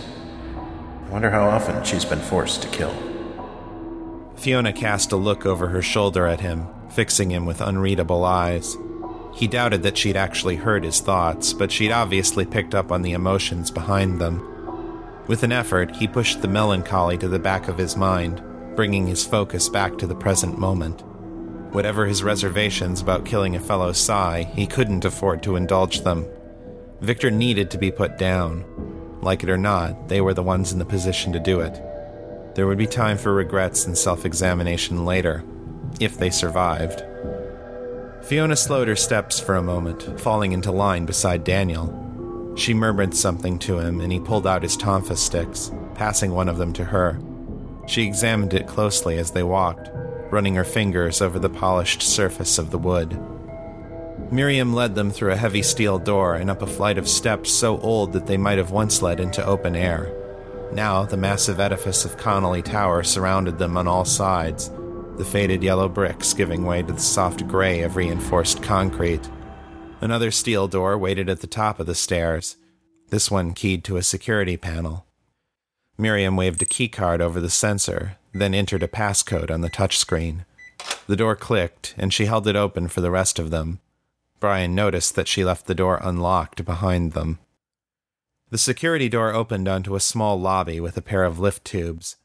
I 1.06 1.10
wonder 1.10 1.30
how 1.30 1.48
often 1.48 1.84
she's 1.84 2.04
been 2.04 2.20
forced 2.20 2.62
to 2.62 2.68
kill. 2.68 2.94
Fiona 4.36 4.72
cast 4.72 5.12
a 5.12 5.16
look 5.16 5.46
over 5.46 5.68
her 5.68 5.80
shoulder 5.80 6.26
at 6.26 6.40
him, 6.40 6.66
fixing 6.90 7.30
him 7.30 7.46
with 7.46 7.60
unreadable 7.60 8.24
eyes. 8.24 8.76
He 9.34 9.46
doubted 9.46 9.82
that 9.84 9.96
she'd 9.96 10.16
actually 10.16 10.56
heard 10.56 10.82
his 10.82 11.00
thoughts, 11.00 11.52
but 11.52 11.70
she'd 11.70 11.92
obviously 11.92 12.44
picked 12.44 12.74
up 12.74 12.90
on 12.90 13.02
the 13.02 13.12
emotions 13.12 13.70
behind 13.70 14.20
them. 14.20 14.42
With 15.26 15.42
an 15.42 15.52
effort, 15.52 15.94
he 15.96 16.08
pushed 16.08 16.42
the 16.42 16.48
melancholy 16.48 17.18
to 17.18 17.28
the 17.28 17.38
back 17.38 17.68
of 17.68 17.78
his 17.78 17.96
mind, 17.96 18.42
bringing 18.74 19.06
his 19.06 19.24
focus 19.24 19.68
back 19.68 19.98
to 19.98 20.06
the 20.06 20.14
present 20.14 20.58
moment. 20.58 21.02
Whatever 21.72 22.06
his 22.06 22.22
reservations 22.22 23.00
about 23.00 23.24
killing 23.24 23.54
a 23.54 23.60
fellow 23.60 23.92
Psy, 23.92 24.42
he 24.42 24.66
couldn't 24.66 25.04
afford 25.04 25.42
to 25.42 25.56
indulge 25.56 26.00
them. 26.00 26.26
Victor 27.00 27.30
needed 27.30 27.70
to 27.70 27.78
be 27.78 27.90
put 27.90 28.18
down. 28.18 28.64
Like 29.26 29.42
it 29.42 29.50
or 29.50 29.58
not, 29.58 30.06
they 30.06 30.20
were 30.20 30.34
the 30.34 30.44
ones 30.44 30.72
in 30.72 30.78
the 30.78 30.84
position 30.84 31.32
to 31.32 31.40
do 31.40 31.58
it. 31.58 31.82
There 32.54 32.68
would 32.68 32.78
be 32.78 32.86
time 32.86 33.18
for 33.18 33.34
regrets 33.34 33.84
and 33.84 33.98
self 33.98 34.24
examination 34.24 35.04
later, 35.04 35.42
if 35.98 36.16
they 36.16 36.30
survived. 36.30 37.02
Fiona 38.22 38.54
slowed 38.54 38.86
her 38.86 38.94
steps 38.94 39.40
for 39.40 39.56
a 39.56 39.62
moment, 39.64 40.20
falling 40.20 40.52
into 40.52 40.70
line 40.70 41.06
beside 41.06 41.42
Daniel. 41.42 42.54
She 42.56 42.72
murmured 42.72 43.16
something 43.16 43.58
to 43.58 43.80
him, 43.80 44.00
and 44.00 44.12
he 44.12 44.20
pulled 44.20 44.46
out 44.46 44.62
his 44.62 44.76
tonfa 44.76 45.16
sticks, 45.16 45.72
passing 45.96 46.30
one 46.30 46.48
of 46.48 46.58
them 46.58 46.72
to 46.74 46.84
her. 46.84 47.18
She 47.88 48.06
examined 48.06 48.54
it 48.54 48.68
closely 48.68 49.18
as 49.18 49.32
they 49.32 49.42
walked, 49.42 49.90
running 50.30 50.54
her 50.54 50.62
fingers 50.62 51.20
over 51.20 51.40
the 51.40 51.50
polished 51.50 52.00
surface 52.00 52.58
of 52.58 52.70
the 52.70 52.78
wood. 52.78 53.18
Miriam 54.30 54.74
led 54.74 54.94
them 54.94 55.10
through 55.10 55.32
a 55.32 55.36
heavy 55.36 55.62
steel 55.62 55.98
door 55.98 56.34
and 56.34 56.50
up 56.50 56.62
a 56.62 56.66
flight 56.66 56.98
of 56.98 57.08
steps 57.08 57.52
so 57.52 57.78
old 57.80 58.12
that 58.12 58.26
they 58.26 58.36
might 58.36 58.58
have 58.58 58.70
once 58.70 59.02
led 59.02 59.20
into 59.20 59.44
open 59.44 59.76
air. 59.76 60.12
Now, 60.72 61.04
the 61.04 61.16
massive 61.16 61.60
edifice 61.60 62.04
of 62.04 62.16
Connolly 62.16 62.62
Tower 62.62 63.02
surrounded 63.04 63.58
them 63.58 63.76
on 63.76 63.86
all 63.86 64.04
sides, 64.04 64.70
the 65.16 65.24
faded 65.24 65.62
yellow 65.62 65.88
bricks 65.88 66.34
giving 66.34 66.64
way 66.64 66.82
to 66.82 66.92
the 66.92 67.00
soft 67.00 67.46
gray 67.46 67.82
of 67.82 67.96
reinforced 67.96 68.62
concrete. 68.62 69.30
Another 70.00 70.30
steel 70.30 70.66
door 70.68 70.98
waited 70.98 71.30
at 71.30 71.40
the 71.40 71.46
top 71.46 71.78
of 71.78 71.86
the 71.86 71.94
stairs, 71.94 72.56
this 73.10 73.30
one 73.30 73.54
keyed 73.54 73.84
to 73.84 73.96
a 73.96 74.02
security 74.02 74.56
panel. 74.56 75.06
Miriam 75.96 76.36
waved 76.36 76.60
a 76.60 76.66
keycard 76.66 77.20
over 77.20 77.40
the 77.40 77.48
sensor, 77.48 78.16
then 78.32 78.54
entered 78.54 78.82
a 78.82 78.88
passcode 78.88 79.50
on 79.50 79.60
the 79.60 79.70
touchscreen. 79.70 80.44
The 81.06 81.16
door 81.16 81.36
clicked, 81.36 81.94
and 81.96 82.12
she 82.12 82.26
held 82.26 82.46
it 82.48 82.56
open 82.56 82.88
for 82.88 83.00
the 83.00 83.10
rest 83.10 83.38
of 83.38 83.50
them. 83.50 83.80
Brian 84.40 84.74
noticed 84.74 85.14
that 85.14 85.28
she 85.28 85.44
left 85.44 85.66
the 85.66 85.74
door 85.74 85.98
unlocked 86.02 86.64
behind 86.64 87.12
them. 87.12 87.38
The 88.50 88.58
security 88.58 89.08
door 89.08 89.32
opened 89.34 89.66
onto 89.66 89.96
a 89.96 90.00
small 90.00 90.38
lobby 90.38 90.78
with 90.78 90.96
a 90.96 91.02
pair 91.02 91.24
of 91.24 91.38
lift 91.38 91.64
tubes. 91.64 92.16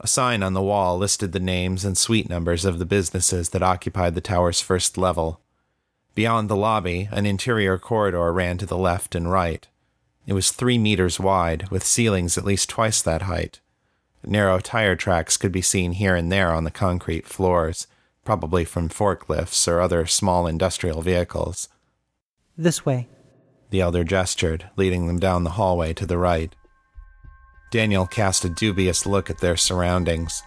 A 0.00 0.06
sign 0.06 0.42
on 0.42 0.54
the 0.54 0.62
wall 0.62 0.98
listed 0.98 1.32
the 1.32 1.40
names 1.40 1.84
and 1.84 1.96
suite 1.96 2.28
numbers 2.28 2.64
of 2.64 2.78
the 2.78 2.86
businesses 2.86 3.50
that 3.50 3.62
occupied 3.62 4.14
the 4.14 4.20
tower's 4.20 4.60
first 4.60 4.98
level. 4.98 5.40
Beyond 6.14 6.48
the 6.48 6.56
lobby, 6.56 7.08
an 7.12 7.26
interior 7.26 7.78
corridor 7.78 8.32
ran 8.32 8.58
to 8.58 8.66
the 8.66 8.76
left 8.76 9.14
and 9.14 9.30
right. 9.30 9.68
It 10.26 10.32
was 10.32 10.50
three 10.50 10.78
meters 10.78 11.20
wide, 11.20 11.68
with 11.70 11.84
ceilings 11.84 12.36
at 12.36 12.44
least 12.44 12.68
twice 12.68 13.00
that 13.02 13.22
height. 13.22 13.60
Narrow 14.26 14.58
tire 14.58 14.96
tracks 14.96 15.36
could 15.36 15.52
be 15.52 15.62
seen 15.62 15.92
here 15.92 16.14
and 16.14 16.30
there 16.30 16.52
on 16.52 16.64
the 16.64 16.70
concrete 16.70 17.26
floors, 17.26 17.86
probably 18.28 18.62
from 18.62 18.90
forklifts 18.90 19.66
or 19.66 19.80
other 19.80 20.04
small 20.04 20.46
industrial 20.46 21.00
vehicles. 21.00 21.66
This 22.58 22.84
way. 22.84 23.08
The 23.70 23.80
elder 23.80 24.04
gestured, 24.04 24.68
leading 24.76 25.06
them 25.06 25.18
down 25.18 25.44
the 25.44 25.52
hallway 25.52 25.94
to 25.94 26.04
the 26.04 26.18
right. 26.18 26.54
Daniel 27.70 28.06
cast 28.06 28.44
a 28.44 28.50
dubious 28.50 29.06
look 29.06 29.30
at 29.30 29.38
their 29.38 29.56
surroundings. 29.56 30.42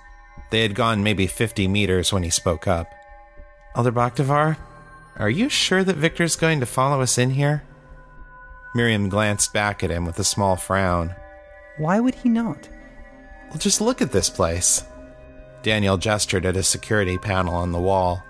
They 0.52 0.62
had 0.62 0.76
gone 0.76 1.02
maybe 1.02 1.26
50 1.26 1.67
meters 1.67 2.13
when 2.13 2.22
he 2.22 2.30
spoke 2.30 2.67
up. 2.67 2.86
Elder 3.76 3.91
Bakhtavar, 3.91 4.58
are 5.17 5.30
you 5.32 5.50
sure 5.50 5.84
that 5.84 5.96
Victor's 5.96 6.36
going 6.36 6.60
to 6.60 6.67
follow 6.67 7.02
us 7.02 7.17
in 7.17 7.32
here? 7.32 7.63
Miriam 8.76 9.10
glanced 9.10 9.54
back 9.54 9.84
at 9.84 9.89
him 9.89 10.06
with 10.06 10.20
a 10.20 10.24
small 10.24 10.56
frown. 10.56 11.15
Why 11.80 12.00
would 12.00 12.13
he 12.13 12.30
not? 12.30 12.70
Well, 13.50 13.58
just 13.58 13.82
look 13.82 14.04
at 14.04 14.12
this 14.12 14.30
place. 14.30 14.84
Daniel 15.63 15.97
gestured 15.97 16.45
at 16.45 16.58
a 16.58 16.63
security 16.63 17.17
panel 17.17 17.54
on 17.54 17.71
the 17.71 17.80
wall. 17.80 18.24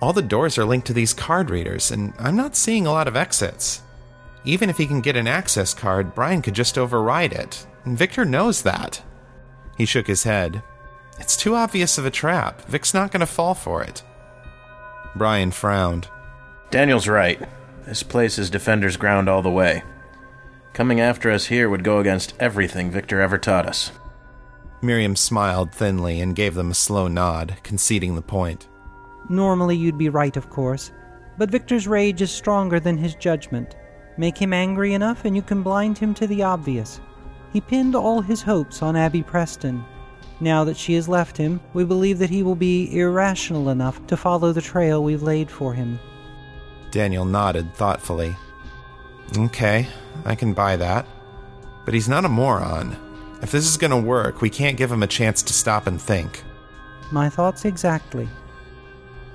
All 0.00 0.12
the 0.12 0.22
doors 0.22 0.58
are 0.58 0.64
linked 0.64 0.86
to 0.88 0.92
these 0.92 1.14
card 1.14 1.50
readers, 1.50 1.90
and 1.90 2.12
I'm 2.18 2.36
not 2.36 2.56
seeing 2.56 2.86
a 2.86 2.92
lot 2.92 3.08
of 3.08 3.16
exits. 3.16 3.82
Even 4.44 4.70
if 4.70 4.78
he 4.78 4.86
can 4.86 5.00
get 5.00 5.16
an 5.16 5.26
access 5.26 5.74
card, 5.74 6.14
Brian 6.14 6.42
could 6.42 6.54
just 6.54 6.78
override 6.78 7.32
it, 7.32 7.66
and 7.84 7.98
Victor 7.98 8.24
knows 8.24 8.62
that. 8.62 9.02
He 9.76 9.84
shook 9.84 10.06
his 10.06 10.22
head. 10.22 10.62
It's 11.18 11.36
too 11.36 11.54
obvious 11.54 11.98
of 11.98 12.06
a 12.06 12.10
trap. 12.10 12.62
Vic's 12.62 12.94
not 12.94 13.10
going 13.10 13.20
to 13.20 13.26
fall 13.26 13.54
for 13.54 13.82
it. 13.82 14.02
Brian 15.16 15.50
frowned. 15.50 16.08
Daniel's 16.70 17.08
right. 17.08 17.40
This 17.84 18.02
place 18.02 18.38
is 18.38 18.50
Defender's 18.50 18.96
ground 18.96 19.28
all 19.28 19.42
the 19.42 19.50
way. 19.50 19.82
Coming 20.74 21.00
after 21.00 21.30
us 21.30 21.46
here 21.46 21.68
would 21.68 21.82
go 21.82 21.98
against 21.98 22.34
everything 22.38 22.90
Victor 22.90 23.20
ever 23.20 23.38
taught 23.38 23.66
us. 23.66 23.90
Miriam 24.80 25.16
smiled 25.16 25.72
thinly 25.72 26.20
and 26.20 26.36
gave 26.36 26.54
them 26.54 26.70
a 26.70 26.74
slow 26.74 27.08
nod, 27.08 27.56
conceding 27.62 28.14
the 28.14 28.22
point. 28.22 28.68
Normally 29.28 29.76
you'd 29.76 29.98
be 29.98 30.08
right, 30.08 30.36
of 30.36 30.50
course, 30.50 30.92
but 31.36 31.50
Victor's 31.50 31.88
rage 31.88 32.22
is 32.22 32.30
stronger 32.30 32.78
than 32.78 32.96
his 32.96 33.14
judgment. 33.14 33.76
Make 34.16 34.38
him 34.38 34.52
angry 34.52 34.94
enough 34.94 35.24
and 35.24 35.34
you 35.34 35.42
can 35.42 35.62
blind 35.62 35.98
him 35.98 36.14
to 36.14 36.26
the 36.26 36.42
obvious. 36.42 37.00
He 37.52 37.60
pinned 37.60 37.94
all 37.94 38.20
his 38.20 38.42
hopes 38.42 38.82
on 38.82 38.96
Abby 38.96 39.22
Preston. 39.22 39.84
Now 40.40 40.64
that 40.64 40.76
she 40.76 40.94
has 40.94 41.08
left 41.08 41.36
him, 41.36 41.60
we 41.72 41.84
believe 41.84 42.18
that 42.18 42.30
he 42.30 42.42
will 42.42 42.54
be 42.54 42.96
irrational 42.96 43.70
enough 43.70 44.04
to 44.06 44.16
follow 44.16 44.52
the 44.52 44.60
trail 44.60 45.02
we've 45.02 45.22
laid 45.22 45.50
for 45.50 45.74
him. 45.74 45.98
Daniel 46.90 47.24
nodded 47.24 47.74
thoughtfully. 47.74 48.36
Okay, 49.36 49.88
I 50.24 50.34
can 50.34 50.52
buy 50.52 50.76
that. 50.76 51.06
But 51.84 51.94
he's 51.94 52.08
not 52.08 52.24
a 52.24 52.28
moron. 52.28 52.96
If 53.40 53.52
this 53.52 53.66
is 53.66 53.76
going 53.76 53.92
to 53.92 53.96
work, 53.96 54.40
we 54.40 54.50
can't 54.50 54.76
give 54.76 54.90
him 54.90 55.02
a 55.02 55.06
chance 55.06 55.42
to 55.42 55.52
stop 55.52 55.86
and 55.86 56.00
think. 56.00 56.42
My 57.12 57.28
thoughts 57.28 57.64
exactly. 57.64 58.28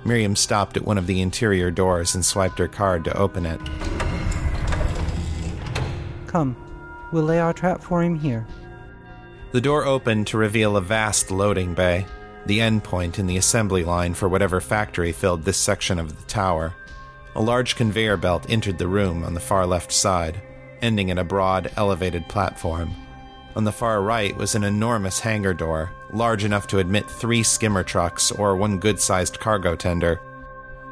Miriam 0.06 0.36
stopped 0.36 0.76
at 0.76 0.86
one 0.86 0.98
of 0.98 1.08
the 1.08 1.22
interior 1.22 1.72
doors 1.72 2.13
and 2.13 2.26
swiped 2.26 2.60
her 2.60 2.68
card 2.68 3.06
to 3.06 3.18
open 3.18 3.46
it. 3.46 3.62
Come, 6.28 6.56
we'll 7.12 7.24
lay 7.24 7.39
our 7.39 7.54
trap 7.54 7.82
for 7.82 8.04
him 8.04 8.20
here. 8.20 8.46
The 9.52 9.62
door 9.62 9.86
opened 9.86 10.28
to 10.28 10.38
reveal 10.38 10.76
a 10.76 10.82
vast 10.82 11.32
loading 11.32 11.74
bay, 11.74 12.06
the 12.46 12.60
end 12.60 12.84
point 12.84 13.20
in 13.20 13.28
the 13.28 13.38
assembly 13.38 13.84
line 13.84 14.13
for 14.16 14.28
whatever 14.28 14.60
factory 14.60 15.13
filled 15.13 15.44
this 15.44 15.58
section 15.58 16.00
of 16.00 16.20
the 16.20 16.28
tower. 16.28 16.74
A 17.36 17.42
large 17.42 17.76
conveyor 17.76 18.18
belt 18.18 18.46
entered 18.50 18.78
the 18.78 18.88
room 18.88 19.24
on 19.24 19.34
the 19.34 19.39
far 19.39 19.66
left 19.66 19.92
side, 19.92 20.42
ending 20.82 21.10
in 21.10 21.18
a 21.18 21.24
broad, 21.24 21.72
elevated 21.78 22.28
platform. 22.28 22.94
On 23.56 23.63
the 23.63 23.72
far 23.72 24.02
right 24.02 24.36
was 24.36 24.56
an 24.56 24.63
enormous 24.63 25.20
hangar 25.20 25.54
door, 25.54 25.92
large 26.12 26.44
enough 26.44 26.66
to 26.68 26.80
admit 26.80 27.10
three 27.10 27.44
skimmer 27.44 27.84
trucks 27.84 28.32
or 28.32 28.56
one 28.56 28.80
good 28.80 29.00
sized 29.00 29.39
cargo 29.39 29.76
tender. 29.76 30.20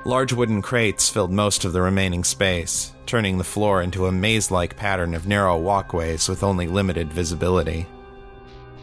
Large 0.06 0.34
wooden 0.34 0.62
crates 0.62 1.10
filled 1.10 1.32
most 1.32 1.65
of 1.65 1.74
the 1.74 1.82
remaining 1.82 2.24
space, 2.24 2.91
turning 3.06 3.38
the 3.38 3.43
floor 3.43 3.82
into 3.82 4.08
a 4.08 4.12
maze 4.12 4.52
like 4.52 4.76
pattern 4.76 5.13
of 5.13 5.28
narrow 5.28 5.58
walkways 5.58 6.30
with 6.30 6.43
only 6.43 6.67
limited 6.67 7.12
visibility. 7.12 7.88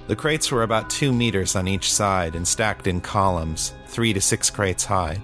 The 0.08 0.16
crates 0.16 0.50
were 0.50 0.62
about 0.62 0.90
two 0.90 1.12
meters 1.12 1.54
on 1.54 1.68
each 1.68 1.92
side 1.92 2.34
and 2.34 2.46
stacked 2.46 2.86
in 2.86 3.00
columns, 3.00 3.74
three 3.86 4.12
to 4.12 4.20
six 4.20 4.48
crates 4.48 4.84
high. 4.84 5.20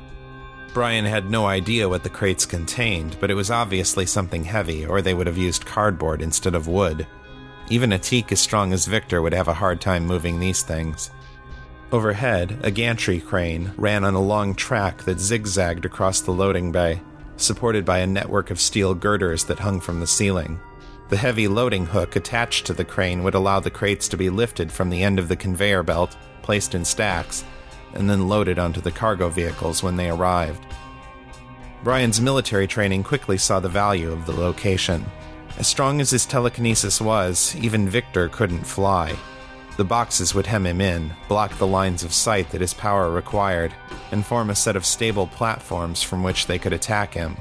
Brian 0.74 1.04
had 1.04 1.30
no 1.30 1.46
idea 1.46 1.88
what 1.88 2.02
the 2.02 2.10
crates 2.10 2.44
contained, 2.44 3.16
but 3.20 3.30
it 3.30 3.34
was 3.34 3.50
obviously 3.50 4.04
something 4.04 4.44
heavy, 4.44 4.84
or 4.84 5.00
they 5.00 5.14
would 5.14 5.28
have 5.28 5.38
used 5.38 5.64
cardboard 5.64 6.20
instead 6.20 6.54
of 6.54 6.68
wood. 6.68 7.06
Even 7.70 7.92
a 7.92 7.98
teak 7.98 8.30
as 8.30 8.40
strong 8.40 8.72
as 8.72 8.86
Victor 8.86 9.22
would 9.22 9.32
have 9.32 9.48
a 9.48 9.54
hard 9.54 9.80
time 9.80 10.06
moving 10.06 10.38
these 10.38 10.62
things. 10.62 11.10
Overhead, 11.92 12.58
a 12.62 12.70
gantry 12.70 13.20
crane 13.20 13.72
ran 13.76 14.04
on 14.04 14.14
a 14.14 14.20
long 14.20 14.54
track 14.54 15.02
that 15.04 15.20
zigzagged 15.20 15.84
across 15.84 16.20
the 16.20 16.32
loading 16.32 16.72
bay, 16.72 17.00
supported 17.36 17.84
by 17.84 17.98
a 17.98 18.06
network 18.06 18.50
of 18.50 18.60
steel 18.60 18.94
girders 18.94 19.44
that 19.44 19.58
hung 19.58 19.80
from 19.80 20.00
the 20.00 20.06
ceiling. 20.06 20.60
The 21.08 21.16
heavy 21.16 21.48
loading 21.48 21.86
hook 21.86 22.16
attached 22.16 22.66
to 22.66 22.72
the 22.72 22.84
crane 22.84 23.22
would 23.22 23.34
allow 23.34 23.60
the 23.60 23.70
crates 23.70 24.08
to 24.08 24.16
be 24.16 24.30
lifted 24.30 24.72
from 24.72 24.90
the 24.90 25.02
end 25.02 25.18
of 25.18 25.28
the 25.28 25.36
conveyor 25.36 25.82
belt, 25.82 26.16
placed 26.42 26.74
in 26.74 26.84
stacks, 26.84 27.44
and 27.94 28.10
then 28.10 28.28
loaded 28.28 28.58
onto 28.58 28.80
the 28.80 28.90
cargo 28.90 29.28
vehicles 29.28 29.82
when 29.82 29.96
they 29.96 30.10
arrived. 30.10 30.66
Brian's 31.84 32.20
military 32.20 32.66
training 32.66 33.04
quickly 33.04 33.38
saw 33.38 33.60
the 33.60 33.68
value 33.68 34.10
of 34.10 34.26
the 34.26 34.32
location. 34.32 35.04
As 35.56 35.68
strong 35.68 36.00
as 36.00 36.10
his 36.10 36.26
telekinesis 36.26 37.00
was, 37.00 37.54
even 37.56 37.88
Victor 37.88 38.28
couldn't 38.28 38.66
fly. 38.66 39.16
The 39.76 39.84
boxes 39.84 40.34
would 40.34 40.46
hem 40.46 40.66
him 40.66 40.80
in, 40.80 41.12
block 41.28 41.56
the 41.58 41.66
lines 41.66 42.02
of 42.02 42.12
sight 42.12 42.50
that 42.50 42.60
his 42.60 42.74
power 42.74 43.10
required, 43.10 43.72
and 44.10 44.24
form 44.24 44.50
a 44.50 44.54
set 44.54 44.76
of 44.76 44.86
stable 44.86 45.26
platforms 45.26 46.02
from 46.02 46.22
which 46.22 46.46
they 46.46 46.58
could 46.58 46.72
attack 46.72 47.14
him. 47.14 47.36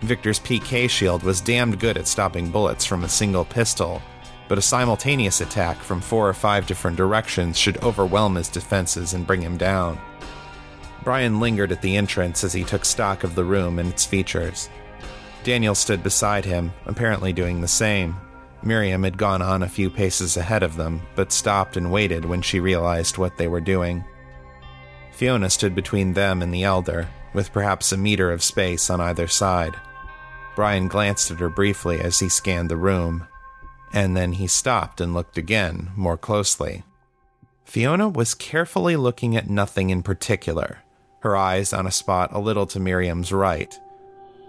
Victor's 0.00 0.40
PK 0.40 0.88
shield 0.90 1.22
was 1.22 1.40
damned 1.40 1.80
good 1.80 1.96
at 1.96 2.06
stopping 2.06 2.50
bullets 2.50 2.84
from 2.84 3.04
a 3.04 3.08
single 3.08 3.44
pistol, 3.44 4.02
but 4.48 4.58
a 4.58 4.62
simultaneous 4.62 5.40
attack 5.40 5.76
from 5.78 6.00
four 6.00 6.28
or 6.28 6.34
five 6.34 6.66
different 6.66 6.96
directions 6.96 7.58
should 7.58 7.82
overwhelm 7.82 8.34
his 8.34 8.48
defenses 8.48 9.14
and 9.14 9.26
bring 9.26 9.42
him 9.42 9.56
down. 9.56 9.98
Brian 11.02 11.40
lingered 11.40 11.72
at 11.72 11.82
the 11.82 11.96
entrance 11.96 12.44
as 12.44 12.52
he 12.52 12.64
took 12.64 12.84
stock 12.84 13.24
of 13.24 13.34
the 13.34 13.44
room 13.44 13.78
and 13.78 13.88
its 13.88 14.04
features. 14.04 14.68
Daniel 15.46 15.76
stood 15.76 16.02
beside 16.02 16.44
him, 16.44 16.72
apparently 16.86 17.32
doing 17.32 17.60
the 17.60 17.68
same. 17.68 18.16
Miriam 18.64 19.04
had 19.04 19.16
gone 19.16 19.40
on 19.40 19.62
a 19.62 19.68
few 19.68 19.88
paces 19.88 20.36
ahead 20.36 20.64
of 20.64 20.74
them, 20.74 21.00
but 21.14 21.30
stopped 21.30 21.76
and 21.76 21.92
waited 21.92 22.24
when 22.24 22.42
she 22.42 22.58
realized 22.58 23.16
what 23.16 23.36
they 23.36 23.46
were 23.46 23.60
doing. 23.60 24.04
Fiona 25.12 25.48
stood 25.48 25.72
between 25.72 26.14
them 26.14 26.42
and 26.42 26.52
the 26.52 26.64
elder, 26.64 27.08
with 27.32 27.52
perhaps 27.52 27.92
a 27.92 27.96
meter 27.96 28.32
of 28.32 28.42
space 28.42 28.90
on 28.90 29.00
either 29.00 29.28
side. 29.28 29.76
Brian 30.56 30.88
glanced 30.88 31.30
at 31.30 31.38
her 31.38 31.48
briefly 31.48 32.00
as 32.00 32.18
he 32.18 32.28
scanned 32.28 32.68
the 32.68 32.76
room, 32.76 33.28
and 33.92 34.16
then 34.16 34.32
he 34.32 34.48
stopped 34.48 35.00
and 35.00 35.14
looked 35.14 35.38
again, 35.38 35.92
more 35.94 36.16
closely. 36.16 36.82
Fiona 37.64 38.08
was 38.08 38.34
carefully 38.34 38.96
looking 38.96 39.36
at 39.36 39.48
nothing 39.48 39.90
in 39.90 40.02
particular, 40.02 40.78
her 41.20 41.36
eyes 41.36 41.72
on 41.72 41.86
a 41.86 41.92
spot 41.92 42.30
a 42.32 42.40
little 42.40 42.66
to 42.66 42.80
Miriam's 42.80 43.32
right. 43.32 43.78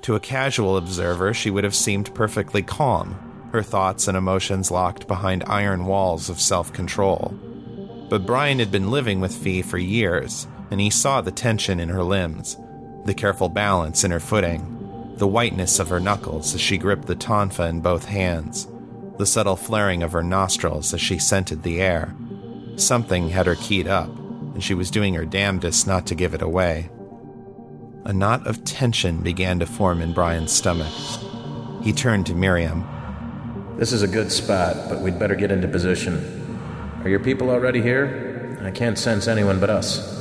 To 0.02 0.16
a 0.16 0.20
casual 0.20 0.78
observer, 0.78 1.34
she 1.34 1.50
would 1.50 1.64
have 1.64 1.76
seemed 1.76 2.14
perfectly 2.16 2.64
calm, 2.64 3.50
her 3.52 3.64
thoughts 3.64 4.08
and 4.08 4.18
emotions 4.18 4.72
locked 4.72 5.08
behind 5.08 5.44
iron 5.48 5.86
walls 5.86 6.30
of 6.30 6.40
self 6.40 6.72
control. 6.72 7.34
But 8.10 8.26
Brian 8.26 8.60
had 8.60 8.72
been 8.72 8.92
living 8.92 9.20
with 9.20 9.36
Fee 9.36 9.62
for 9.62 9.78
years, 9.78 10.48
and 10.72 10.80
he 10.80 10.90
saw 10.90 11.22
the 11.22 11.32
tension 11.32 11.80
in 11.80 11.90
her 11.90 12.04
limbs, 12.04 12.58
the 13.06 13.14
careful 13.14 13.50
balance 13.50 14.04
in 14.04 14.12
her 14.12 14.20
footing, 14.20 15.14
the 15.18 15.28
whiteness 15.28 15.80
of 15.80 15.90
her 15.90 16.00
knuckles 16.00 16.54
as 16.54 16.62
she 16.62 16.78
gripped 16.78 17.08
the 17.08 17.16
tonfa 17.16 17.68
in 17.70 17.82
both 17.82 18.06
hands, 18.06 18.68
the 19.18 19.26
subtle 19.26 19.56
flaring 19.56 20.04
of 20.04 20.12
her 20.12 20.24
nostrils 20.24 20.94
as 20.94 21.02
she 21.02 21.18
scented 21.18 21.64
the 21.64 21.82
air. 21.82 22.16
Something 22.76 23.30
had 23.30 23.48
her 23.48 23.56
keyed 23.56 23.88
up, 23.88 24.10
and 24.10 24.64
she 24.64 24.74
was 24.74 24.92
doing 24.92 25.16
her 25.16 25.26
damnedest 25.26 25.88
not 25.88 26.06
to 26.08 26.16
give 26.16 26.34
it 26.34 26.42
away. 26.42 26.90
A 28.06 28.14
knot 28.14 28.48
of 28.48 28.64
tension 28.64 29.22
began 29.22 29.60
to 29.60 29.66
form 29.66 30.02
in 30.02 30.14
Brian's 30.14 30.52
stomach. 30.52 30.94
He 31.82 31.92
turned 31.92 32.26
to 32.28 32.36
Miriam. 32.36 32.86
This 33.78 33.92
is 33.92 34.02
a 34.02 34.08
good 34.08 34.32
spot, 34.32 34.76
but 34.90 35.02
we'd 35.02 35.20
better 35.20 35.36
get 35.36 35.52
into 35.52 35.68
position. 35.68 36.60
Are 37.04 37.10
your 37.10 37.20
people 37.20 37.50
already 37.50 37.82
here? 37.82 38.60
I 38.64 38.72
can't 38.72 38.98
sense 38.98 39.28
anyone 39.28 39.60
but 39.60 39.70
us. 39.70 40.16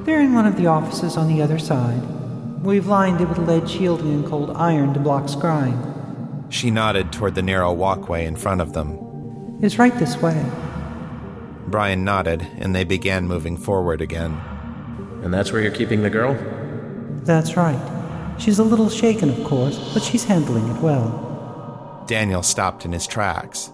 They're 0.00 0.20
in 0.20 0.34
one 0.34 0.46
of 0.46 0.56
the 0.56 0.66
offices 0.66 1.16
on 1.16 1.28
the 1.28 1.42
other 1.42 1.58
side. 1.58 2.02
We've 2.62 2.86
lined 2.86 3.20
it 3.20 3.28
with 3.28 3.38
lead 3.38 3.68
shielding 3.68 4.12
and 4.12 4.26
cold 4.26 4.50
iron 4.56 4.94
to 4.94 5.00
block 5.00 5.24
scrying. 5.24 6.50
She 6.50 6.70
nodded 6.70 7.12
toward 7.12 7.34
the 7.34 7.42
narrow 7.42 7.72
walkway 7.72 8.26
in 8.26 8.36
front 8.36 8.60
of 8.60 8.72
them. 8.72 9.58
It's 9.62 9.78
right 9.78 9.94
this 9.98 10.20
way. 10.20 10.44
Brian 11.66 12.04
nodded, 12.04 12.46
and 12.58 12.74
they 12.74 12.84
began 12.84 13.28
moving 13.28 13.56
forward 13.56 14.00
again. 14.00 14.40
And 15.22 15.32
that's 15.32 15.52
where 15.52 15.62
you're 15.62 15.70
keeping 15.70 16.02
the 16.02 16.10
girl? 16.10 16.34
That's 17.24 17.56
right. 17.56 17.80
She's 18.38 18.58
a 18.58 18.64
little 18.64 18.88
shaken, 18.88 19.28
of 19.30 19.44
course, 19.44 19.92
but 19.92 20.02
she's 20.02 20.24
handling 20.24 20.68
it 20.68 20.80
well. 20.80 22.04
Daniel 22.06 22.42
stopped 22.42 22.84
in 22.84 22.92
his 22.92 23.06
tracks. 23.06 23.66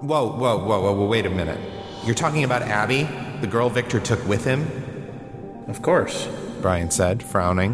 Whoa, 0.00 0.30
whoa, 0.36 0.58
whoa, 0.58 0.80
whoa, 0.80 0.92
whoa, 0.92 1.06
wait 1.06 1.26
a 1.26 1.30
minute. 1.30 1.58
You're 2.04 2.14
talking 2.14 2.44
about 2.44 2.62
Abby, 2.62 3.08
the 3.40 3.46
girl 3.46 3.70
Victor 3.70 4.00
took 4.00 4.24
with 4.26 4.44
him? 4.44 5.64
Of 5.68 5.80
course, 5.80 6.28
Brian 6.60 6.90
said, 6.90 7.22
frowning. 7.22 7.72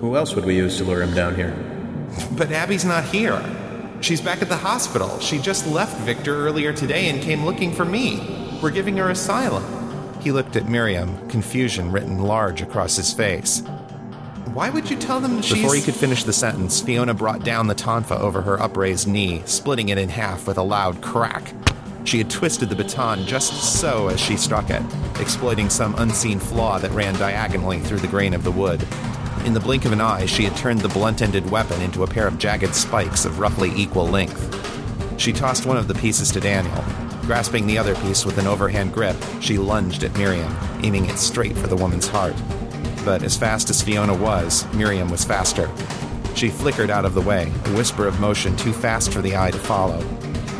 Who 0.00 0.16
else 0.16 0.34
would 0.34 0.44
we 0.44 0.56
use 0.56 0.76
to 0.78 0.84
lure 0.84 1.02
him 1.02 1.14
down 1.14 1.34
here? 1.34 1.56
But 2.36 2.52
Abby's 2.52 2.84
not 2.84 3.04
here. 3.04 3.42
She's 4.02 4.20
back 4.20 4.42
at 4.42 4.48
the 4.48 4.56
hospital. 4.56 5.18
She 5.20 5.38
just 5.38 5.66
left 5.66 5.96
Victor 6.00 6.46
earlier 6.46 6.72
today 6.72 7.08
and 7.08 7.22
came 7.22 7.44
looking 7.44 7.72
for 7.72 7.84
me. 7.84 8.58
We're 8.60 8.70
giving 8.70 8.96
her 8.98 9.10
asylum. 9.10 9.64
He 10.20 10.30
looked 10.30 10.56
at 10.56 10.68
Miriam, 10.68 11.28
confusion 11.28 11.90
written 11.90 12.18
large 12.18 12.60
across 12.62 12.96
his 12.96 13.12
face. 13.12 13.62
Why 14.54 14.68
would 14.68 14.90
you 14.90 14.98
tell 14.98 15.18
them 15.18 15.40
she's. 15.40 15.54
Before 15.54 15.74
he 15.74 15.80
could 15.80 15.94
finish 15.94 16.24
the 16.24 16.32
sentence, 16.32 16.82
Fiona 16.82 17.14
brought 17.14 17.42
down 17.42 17.68
the 17.68 17.74
tonfa 17.74 18.20
over 18.20 18.42
her 18.42 18.60
upraised 18.60 19.08
knee, 19.08 19.42
splitting 19.46 19.88
it 19.88 19.96
in 19.96 20.10
half 20.10 20.46
with 20.46 20.58
a 20.58 20.62
loud 20.62 21.00
crack. 21.00 21.54
She 22.04 22.18
had 22.18 22.28
twisted 22.28 22.68
the 22.68 22.76
baton 22.76 23.24
just 23.24 23.80
so 23.80 24.08
as 24.08 24.20
she 24.20 24.36
struck 24.36 24.68
it, 24.68 24.82
exploiting 25.18 25.70
some 25.70 25.94
unseen 25.94 26.38
flaw 26.38 26.78
that 26.80 26.90
ran 26.90 27.14
diagonally 27.14 27.78
through 27.80 28.00
the 28.00 28.08
grain 28.08 28.34
of 28.34 28.44
the 28.44 28.50
wood. 28.50 28.86
In 29.46 29.54
the 29.54 29.60
blink 29.60 29.86
of 29.86 29.92
an 29.92 30.02
eye, 30.02 30.26
she 30.26 30.44
had 30.44 30.54
turned 30.54 30.80
the 30.80 30.88
blunt 30.88 31.22
ended 31.22 31.50
weapon 31.50 31.80
into 31.80 32.02
a 32.02 32.06
pair 32.06 32.26
of 32.26 32.38
jagged 32.38 32.74
spikes 32.74 33.24
of 33.24 33.38
roughly 33.38 33.72
equal 33.74 34.06
length. 34.06 35.18
She 35.18 35.32
tossed 35.32 35.64
one 35.64 35.78
of 35.78 35.88
the 35.88 35.94
pieces 35.94 36.30
to 36.32 36.40
Daniel. 36.40 36.84
Grasping 37.22 37.66
the 37.66 37.78
other 37.78 37.94
piece 37.94 38.26
with 38.26 38.36
an 38.36 38.46
overhand 38.46 38.92
grip, 38.92 39.16
she 39.40 39.56
lunged 39.56 40.04
at 40.04 40.16
Miriam, 40.18 40.54
aiming 40.82 41.06
it 41.06 41.16
straight 41.16 41.56
for 41.56 41.68
the 41.68 41.76
woman's 41.76 42.08
heart. 42.08 42.34
But 43.04 43.22
as 43.22 43.36
fast 43.36 43.68
as 43.68 43.82
Fiona 43.82 44.14
was, 44.14 44.72
Miriam 44.74 45.10
was 45.10 45.24
faster. 45.24 45.70
She 46.34 46.48
flickered 46.48 46.90
out 46.90 47.04
of 47.04 47.14
the 47.14 47.20
way, 47.20 47.52
a 47.64 47.76
whisper 47.76 48.06
of 48.06 48.20
motion 48.20 48.56
too 48.56 48.72
fast 48.72 49.12
for 49.12 49.20
the 49.20 49.36
eye 49.36 49.50
to 49.50 49.58
follow. 49.58 50.02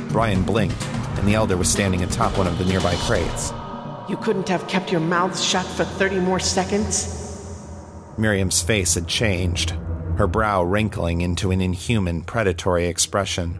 Brian 0.09 0.42
blinked, 0.42 0.83
and 1.16 1.26
the 1.26 1.35
elder 1.35 1.57
was 1.57 1.70
standing 1.70 2.02
atop 2.02 2.37
one 2.37 2.46
of 2.46 2.59
the 2.59 2.64
nearby 2.64 2.94
crates. 3.00 3.52
You 4.09 4.16
couldn't 4.16 4.48
have 4.48 4.66
kept 4.66 4.90
your 4.90 5.00
mouths 5.00 5.42
shut 5.42 5.64
for 5.64 5.85
30 5.85 6.20
more 6.20 6.40
seconds? 6.40 7.18
Miriam's 8.18 8.61
face 8.61 8.94
had 8.94 9.07
changed, 9.07 9.70
her 10.16 10.26
brow 10.26 10.62
wrinkling 10.62 11.20
into 11.20 11.50
an 11.50 11.61
inhuman, 11.61 12.22
predatory 12.22 12.87
expression. 12.87 13.59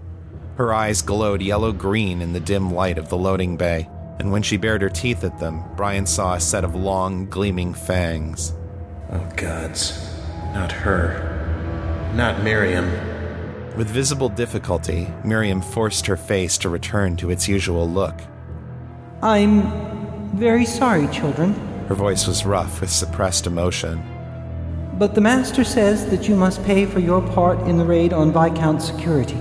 Her 0.57 0.75
eyes 0.75 1.01
glowed 1.01 1.41
yellow 1.41 1.73
green 1.73 2.21
in 2.21 2.33
the 2.33 2.41
dim 2.41 2.73
light 2.75 2.99
of 2.99 3.09
the 3.09 3.17
loading 3.17 3.57
bay, 3.57 3.89
and 4.19 4.31
when 4.31 4.43
she 4.43 4.57
bared 4.57 4.83
her 4.83 4.91
teeth 4.91 5.25
at 5.25 5.39
them, 5.39 5.63
Brian 5.77 6.05
saw 6.05 6.35
a 6.35 6.41
set 6.41 6.65
of 6.65 6.75
long, 6.75 7.27
gleaming 7.27 7.73
fangs. 7.73 8.53
Oh, 9.13 9.27
gods. 9.37 10.09
Not 10.55 10.73
her. 10.73 11.29
Not 12.15 12.43
Miriam. 12.43 12.91
With 13.77 13.89
visible 13.89 14.29
difficulty, 14.29 15.09
Miriam 15.25 15.61
forced 15.63 16.07
her 16.07 16.17
face 16.17 16.59
to 16.59 16.69
return 16.69 17.17
to 17.17 17.31
its 17.31 17.49
usual 17.49 17.89
look. 17.89 18.21
I'm 19.23 19.63
very 20.37 20.65
sorry, 20.65 21.07
children, 21.09 21.55
Her 21.89 21.95
voice 21.95 22.27
was 22.27 22.45
rough 22.47 22.81
with 22.81 22.91
suppressed 22.91 23.47
emotion. 23.47 24.03
but 24.99 25.15
the 25.15 25.21
Master 25.21 25.65
says 25.65 26.07
that 26.11 26.29
you 26.29 26.37
must 26.37 26.63
pay 26.65 26.87
for 26.87 27.01
your 27.01 27.21
part 27.33 27.59
in 27.67 27.77
the 27.79 27.85
raid 27.85 28.13
on 28.13 28.33
Viscount 28.33 28.81
security. 28.83 29.39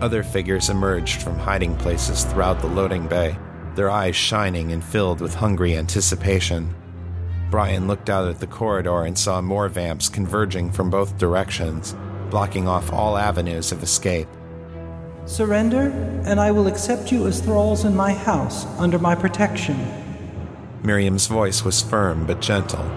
Other 0.00 0.22
figures 0.22 0.68
emerged 0.68 1.22
from 1.22 1.38
hiding 1.38 1.76
places 1.76 2.24
throughout 2.24 2.60
the 2.60 2.66
loading 2.68 3.06
bay, 3.06 3.36
their 3.76 3.90
eyes 3.90 4.16
shining 4.16 4.72
and 4.72 4.82
filled 4.84 5.20
with 5.20 5.34
hungry 5.34 5.76
anticipation. 5.76 6.74
Brian 7.50 7.88
looked 7.88 8.08
out 8.08 8.28
at 8.28 8.38
the 8.38 8.46
corridor 8.46 9.02
and 9.02 9.18
saw 9.18 9.40
more 9.40 9.68
vamps 9.68 10.08
converging 10.08 10.70
from 10.70 10.88
both 10.88 11.18
directions, 11.18 11.96
blocking 12.30 12.68
off 12.68 12.92
all 12.92 13.16
avenues 13.16 13.72
of 13.72 13.82
escape. 13.82 14.28
Surrender, 15.26 15.90
and 16.24 16.38
I 16.38 16.52
will 16.52 16.68
accept 16.68 17.10
you 17.10 17.26
as 17.26 17.40
thralls 17.40 17.84
in 17.84 17.96
my 17.96 18.12
house 18.12 18.66
under 18.78 18.98
my 18.98 19.16
protection. 19.16 19.76
Miriam's 20.84 21.26
voice 21.26 21.64
was 21.64 21.82
firm 21.82 22.24
but 22.24 22.40
gentle. 22.40 22.88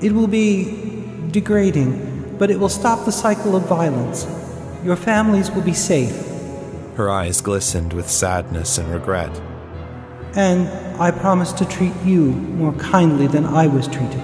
It 0.00 0.12
will 0.12 0.26
be 0.26 1.28
degrading, 1.30 2.36
but 2.38 2.50
it 2.50 2.58
will 2.58 2.70
stop 2.70 3.04
the 3.04 3.12
cycle 3.12 3.54
of 3.54 3.68
violence. 3.68 4.26
Your 4.84 4.96
families 4.96 5.50
will 5.50 5.62
be 5.62 5.74
safe, 5.74 6.16
Her 6.96 7.10
eyes 7.10 7.42
glistened 7.42 7.92
with 7.92 8.08
sadness 8.10 8.78
and 8.78 8.88
regret. 8.88 9.30
And 10.36 10.68
I 11.00 11.10
promise 11.10 11.52
to 11.54 11.64
treat 11.64 11.94
you 12.04 12.26
more 12.26 12.74
kindly 12.74 13.26
than 13.26 13.46
I 13.46 13.66
was 13.66 13.88
treated. 13.88 14.22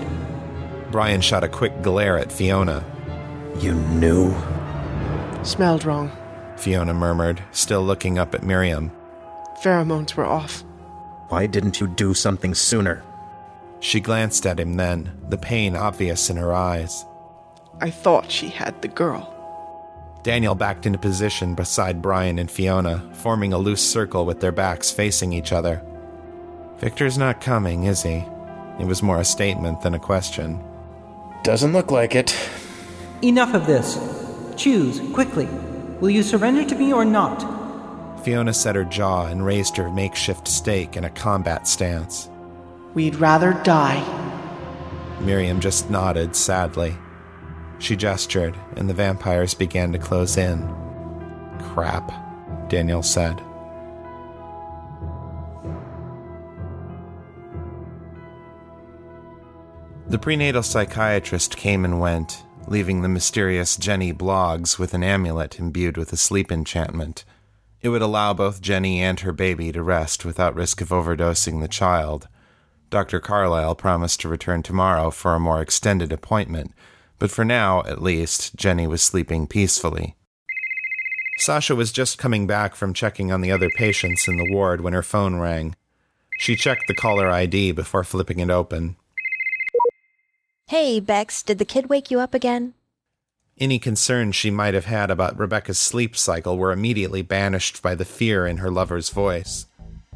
Brian 0.91 1.23
shot 1.23 1.43
a 1.43 1.49
quick 1.49 1.83
glare 1.83 2.19
at 2.19 2.31
Fiona. 2.31 2.85
You 3.59 3.75
knew? 3.75 4.35
Smelled 5.43 5.85
wrong. 5.85 6.13
Fiona 6.57 6.93
murmured, 6.93 7.43
still 7.51 7.83
looking 7.83 8.19
up 8.19 8.35
at 8.35 8.45
Miriam. 8.45 8.93
Pheromones 9.63 10.15
were 10.15 10.27
off. 10.27 10.63
Why 11.29 11.47
didn't 11.47 11.81
you 11.81 11.89
do 11.89 12.13
something 12.13 12.55
sooner? 12.55 13.03
She 13.81 14.01
glanced 14.01 14.47
at 14.47 14.61
him 14.61 14.77
then, 14.77 15.11
the 15.29 15.39
pain 15.39 15.75
obvious 15.75 16.29
in 16.29 16.37
her 16.37 16.53
eyes. 16.53 17.05
I 17.81 17.91
thought 17.91 18.31
she 18.31 18.49
had 18.49 18.81
the 18.83 18.89
girl. 18.89 19.31
Daniel 20.23 20.55
backed 20.55 20.87
into 20.87 20.99
position 20.99 21.55
beside 21.55 22.03
Brian 22.03 22.39
and 22.39 22.51
Fiona, 22.51 23.03
forming 23.15 23.53
a 23.53 23.59
loose 23.59 23.83
circle 23.83 24.25
with 24.25 24.41
their 24.41 24.53
backs 24.53 24.91
facing 24.91 25.33
each 25.33 25.53
other. 25.53 25.83
Victor's 26.83 27.17
not 27.17 27.41
coming, 27.41 27.85
is 27.85 28.03
he? 28.03 28.25
It 28.81 28.87
was 28.87 29.05
more 29.05 29.21
a 29.21 29.25
statement 29.25 29.83
than 29.83 29.95
a 29.95 30.01
question. 30.01 30.61
Doesn't 31.45 31.73
look 31.73 31.93
like 31.93 32.17
it. 32.17 32.37
Enough 33.23 33.55
of 33.55 33.69
this. 33.69 34.01
Choose, 34.57 35.01
quickly. 35.13 35.47
Will 36.01 36.11
you 36.11 36.25
surrender 36.25 36.65
to 36.65 36.75
me 36.75 36.93
or 36.93 37.05
not? 37.05 38.25
Fiona 38.25 38.53
set 38.53 38.75
her 38.75 38.83
jaw 38.83 39.27
and 39.27 39.47
raised 39.47 39.77
her 39.77 39.93
makeshift 39.93 40.49
stake 40.49 40.97
in 40.97 41.05
a 41.05 41.11
combat 41.11 41.69
stance. 41.69 42.29
We'd 42.95 43.15
rather 43.15 43.53
die. 43.63 44.03
Miriam 45.21 45.61
just 45.61 45.89
nodded 45.89 46.35
sadly. 46.35 46.97
She 47.79 47.95
gestured, 47.95 48.57
and 48.77 48.91
the 48.91 48.95
vampires 48.95 49.55
began 49.55 49.93
to 49.93 50.01
close 50.01 50.37
in. 50.37 50.69
Crap, 51.61 52.11
Daniel 52.69 53.05
said. 53.05 53.41
The 60.13 60.19
prenatal 60.19 60.63
psychiatrist 60.63 61.57
came 61.57 61.87
and 61.87 61.99
went, 61.99 62.45
leaving 62.69 63.01
the 63.01 63.09
mysterious 63.09 63.79
Jenny 63.79 64.13
Bloggs 64.13 64.79
with 64.79 64.93
an 64.93 65.03
amulet 65.03 65.59
imbued 65.59 65.97
with 65.97 66.13
a 66.13 66.19
sleep 66.19 66.53
enchantment. 66.53 67.25
It 67.81 67.89
would 67.89 68.03
allow 68.03 68.35
both 68.35 68.61
Jenny 68.61 69.01
and 69.01 69.19
her 69.21 69.33
baby 69.33 69.73
to 69.73 69.83
rest 69.83 70.27
without 70.27 70.55
risk 70.55 70.83
of 70.83 70.91
overdosing 70.91 71.63
the 71.63 71.67
child. 71.67 72.29
Dr. 72.91 73.21
Carlyle 73.21 73.75
promised 73.75 74.21
to 74.21 74.29
return 74.29 74.63
tomorrow 74.63 75.11
for 75.11 75.35
a 75.35 75.41
more 75.41 75.63
extended 75.63 76.13
appointment, 76.13 76.75
but 77.19 77.31
for 77.31 77.43
now, 77.43 77.83
at 77.85 78.03
least, 78.03 78.55
Jenny 78.55 78.87
was 78.87 79.03
sleeping 79.03 79.47
peacefully. 79.47 80.15
Sasha 81.39 81.75
was 81.75 81.91
just 81.91 82.19
coming 82.19 82.47
back 82.47 82.75
from 82.75 82.93
checking 82.93 83.33
on 83.33 83.41
the 83.41 83.51
other 83.51 83.71
patients 83.77 84.29
in 84.29 84.37
the 84.37 84.53
ward 84.53 84.83
when 84.83 84.93
her 84.93 85.03
phone 85.03 85.37
rang. 85.37 85.75
She 86.39 86.55
checked 86.55 86.87
the 86.87 86.95
caller 86.95 87.31
ID 87.31 87.73
before 87.73 88.05
flipping 88.05 88.41
it 88.41 88.51
open. 88.51 88.97
Hey, 90.73 91.01
Bex, 91.01 91.43
did 91.43 91.59
the 91.59 91.67
kid 91.67 91.91
wake 91.91 92.11
you 92.11 92.19
up 92.19 92.33
again? 92.33 92.73
Any 93.59 93.79
concerns 93.79 94.35
she 94.35 94.51
might 94.51 94.73
have 94.73 94.87
had 94.87 95.11
about 95.11 95.39
Rebecca's 95.39 95.79
sleep 95.79 96.17
cycle 96.17 96.57
were 96.57 96.73
immediately 96.73 97.21
banished 97.21 97.83
by 97.83 97.95
the 97.95 98.07
fear 98.07 98.47
in 98.47 98.57
her 98.57 98.71
lover's 98.71 99.11
voice. 99.11 99.67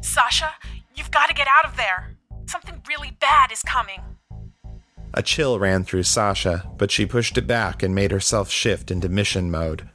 Sasha, 0.01 0.55
you've 0.95 1.11
got 1.11 1.27
to 1.27 1.35
get 1.35 1.47
out 1.47 1.69
of 1.69 1.77
there. 1.77 2.17
Something 2.47 2.81
really 2.89 3.11
bad 3.19 3.51
is 3.51 3.61
coming. 3.61 4.01
A 5.13 5.21
chill 5.21 5.59
ran 5.59 5.83
through 5.83 6.01
Sasha, 6.01 6.67
but 6.79 6.89
she 6.89 7.05
pushed 7.05 7.37
it 7.37 7.45
back 7.45 7.83
and 7.83 7.93
made 7.93 8.09
herself 8.09 8.49
shift 8.49 8.89
into 8.89 9.09
mission 9.09 9.51
mode. 9.51 9.87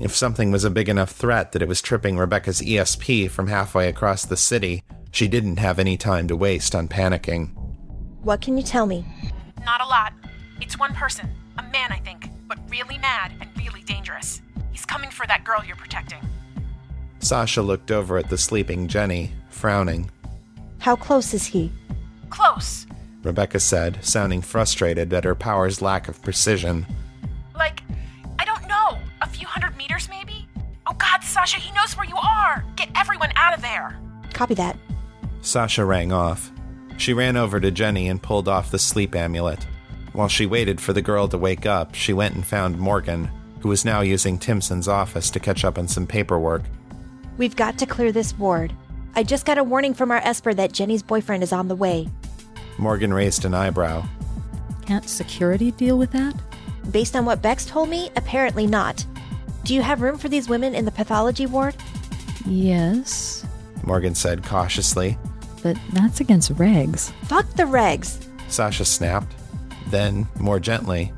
If 0.00 0.16
something 0.16 0.50
was 0.50 0.64
a 0.64 0.70
big 0.70 0.88
enough 0.88 1.10
threat 1.10 1.52
that 1.52 1.60
it 1.60 1.68
was 1.68 1.82
tripping 1.82 2.16
Rebecca's 2.16 2.62
ESP 2.62 3.28
from 3.30 3.48
halfway 3.48 3.86
across 3.86 4.24
the 4.24 4.38
city, 4.38 4.82
she 5.10 5.28
didn't 5.28 5.58
have 5.58 5.78
any 5.78 5.98
time 5.98 6.26
to 6.28 6.36
waste 6.36 6.74
on 6.74 6.88
panicking. 6.88 7.50
What 8.22 8.40
can 8.40 8.56
you 8.56 8.62
tell 8.62 8.86
me? 8.86 9.04
Not 9.66 9.82
a 9.82 9.86
lot. 9.86 10.12
It's 10.60 10.78
one 10.78 10.94
person, 10.94 11.28
a 11.58 11.62
man, 11.64 11.90
I 11.90 11.98
think, 11.98 12.30
but 12.46 12.56
really 12.70 12.98
mad 12.98 13.32
and 13.40 13.50
really 13.58 13.82
dangerous. 13.82 14.40
He's 14.70 14.84
coming 14.86 15.10
for 15.10 15.26
that 15.26 15.42
girl 15.42 15.60
you're 15.66 15.74
protecting. 15.74 16.20
Sasha 17.18 17.60
looked 17.62 17.90
over 17.90 18.16
at 18.16 18.30
the 18.30 18.38
sleeping 18.38 18.86
Jenny, 18.86 19.32
frowning. 19.50 20.08
How 20.78 20.94
close 20.94 21.34
is 21.34 21.46
he? 21.46 21.72
Close. 22.30 22.86
Rebecca 23.24 23.58
said, 23.58 23.98
sounding 24.04 24.40
frustrated 24.40 25.12
at 25.12 25.24
her 25.24 25.34
power's 25.34 25.82
lack 25.82 26.06
of 26.06 26.22
precision. 26.22 26.86
Like, 27.52 27.82
I 28.38 28.44
don't 28.44 28.68
know, 28.68 28.98
a 29.20 29.28
few 29.28 29.48
hundred 29.48 29.76
meters 29.76 30.08
maybe? 30.08 30.46
Oh 30.86 30.94
god, 30.94 31.24
Sasha, 31.24 31.58
he 31.58 31.74
knows 31.74 31.96
where 31.96 32.06
you 32.06 32.16
are! 32.16 32.64
Get 32.76 32.88
everyone 32.94 33.32
out 33.34 33.52
of 33.52 33.62
there! 33.62 33.98
Copy 34.32 34.54
that. 34.54 34.78
Sasha 35.40 35.84
rang 35.84 36.12
off. 36.12 36.52
She 36.96 37.12
ran 37.12 37.36
over 37.36 37.60
to 37.60 37.70
Jenny 37.70 38.08
and 38.08 38.22
pulled 38.22 38.48
off 38.48 38.70
the 38.70 38.78
sleep 38.78 39.14
amulet. 39.14 39.66
While 40.12 40.28
she 40.28 40.46
waited 40.46 40.80
for 40.80 40.92
the 40.92 41.02
girl 41.02 41.28
to 41.28 41.38
wake 41.38 41.66
up, 41.66 41.94
she 41.94 42.12
went 42.12 42.34
and 42.34 42.46
found 42.46 42.78
Morgan, 42.78 43.30
who 43.60 43.68
was 43.68 43.84
now 43.84 44.00
using 44.00 44.38
Timson's 44.38 44.88
office 44.88 45.30
to 45.30 45.40
catch 45.40 45.64
up 45.64 45.78
on 45.78 45.88
some 45.88 46.06
paperwork. 46.06 46.62
We've 47.36 47.56
got 47.56 47.78
to 47.78 47.86
clear 47.86 48.12
this 48.12 48.36
ward. 48.38 48.72
I 49.14 49.22
just 49.22 49.44
got 49.44 49.58
a 49.58 49.64
warning 49.64 49.92
from 49.94 50.10
our 50.10 50.18
Esper 50.18 50.54
that 50.54 50.72
Jenny's 50.72 51.02
boyfriend 51.02 51.42
is 51.42 51.52
on 51.52 51.68
the 51.68 51.76
way. 51.76 52.08
Morgan 52.78 53.12
raised 53.12 53.44
an 53.44 53.54
eyebrow. 53.54 54.06
Can't 54.86 55.08
security 55.08 55.70
deal 55.70 55.98
with 55.98 56.12
that? 56.12 56.34
Based 56.90 57.16
on 57.16 57.24
what 57.24 57.42
Bex 57.42 57.66
told 57.66 57.88
me, 57.88 58.10
apparently 58.16 58.66
not. 58.66 59.04
Do 59.64 59.74
you 59.74 59.82
have 59.82 60.00
room 60.00 60.16
for 60.16 60.28
these 60.28 60.48
women 60.48 60.74
in 60.74 60.84
the 60.84 60.90
pathology 60.90 61.46
ward? 61.46 61.74
Yes, 62.46 63.44
Morgan 63.84 64.14
said 64.14 64.44
cautiously. 64.44 65.18
But 65.66 65.76
that's 65.92 66.20
against 66.20 66.54
regs. 66.54 67.10
Fuck 67.24 67.48
the 67.54 67.64
regs. 67.64 68.24
Sasha 68.48 68.84
snapped. 68.84 69.34
Then, 69.88 70.28
more 70.38 70.60
gently, 70.60 71.12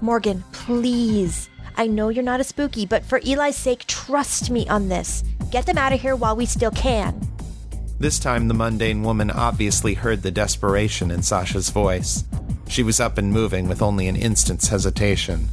Morgan, 0.00 0.42
please. 0.52 1.50
I 1.76 1.86
know 1.86 2.08
you're 2.08 2.24
not 2.24 2.40
a 2.40 2.44
spooky, 2.44 2.86
but 2.86 3.04
for 3.04 3.20
Eli's 3.20 3.56
sake, 3.56 3.86
trust 3.86 4.50
me 4.50 4.66
on 4.68 4.88
this. 4.88 5.24
Get 5.50 5.66
them 5.66 5.76
out 5.76 5.92
of 5.92 6.00
here 6.00 6.16
while 6.16 6.34
we 6.34 6.46
still 6.46 6.70
can. 6.70 7.20
This 7.98 8.18
time, 8.18 8.48
the 8.48 8.54
mundane 8.54 9.02
woman 9.02 9.30
obviously 9.30 9.94
heard 9.94 10.22
the 10.22 10.30
desperation 10.30 11.10
in 11.10 11.22
Sasha's 11.22 11.68
voice. 11.68 12.24
She 12.68 12.82
was 12.82 12.98
up 12.98 13.18
and 13.18 13.30
moving 13.30 13.68
with 13.68 13.82
only 13.82 14.08
an 14.08 14.16
instant's 14.16 14.68
hesitation. 14.68 15.48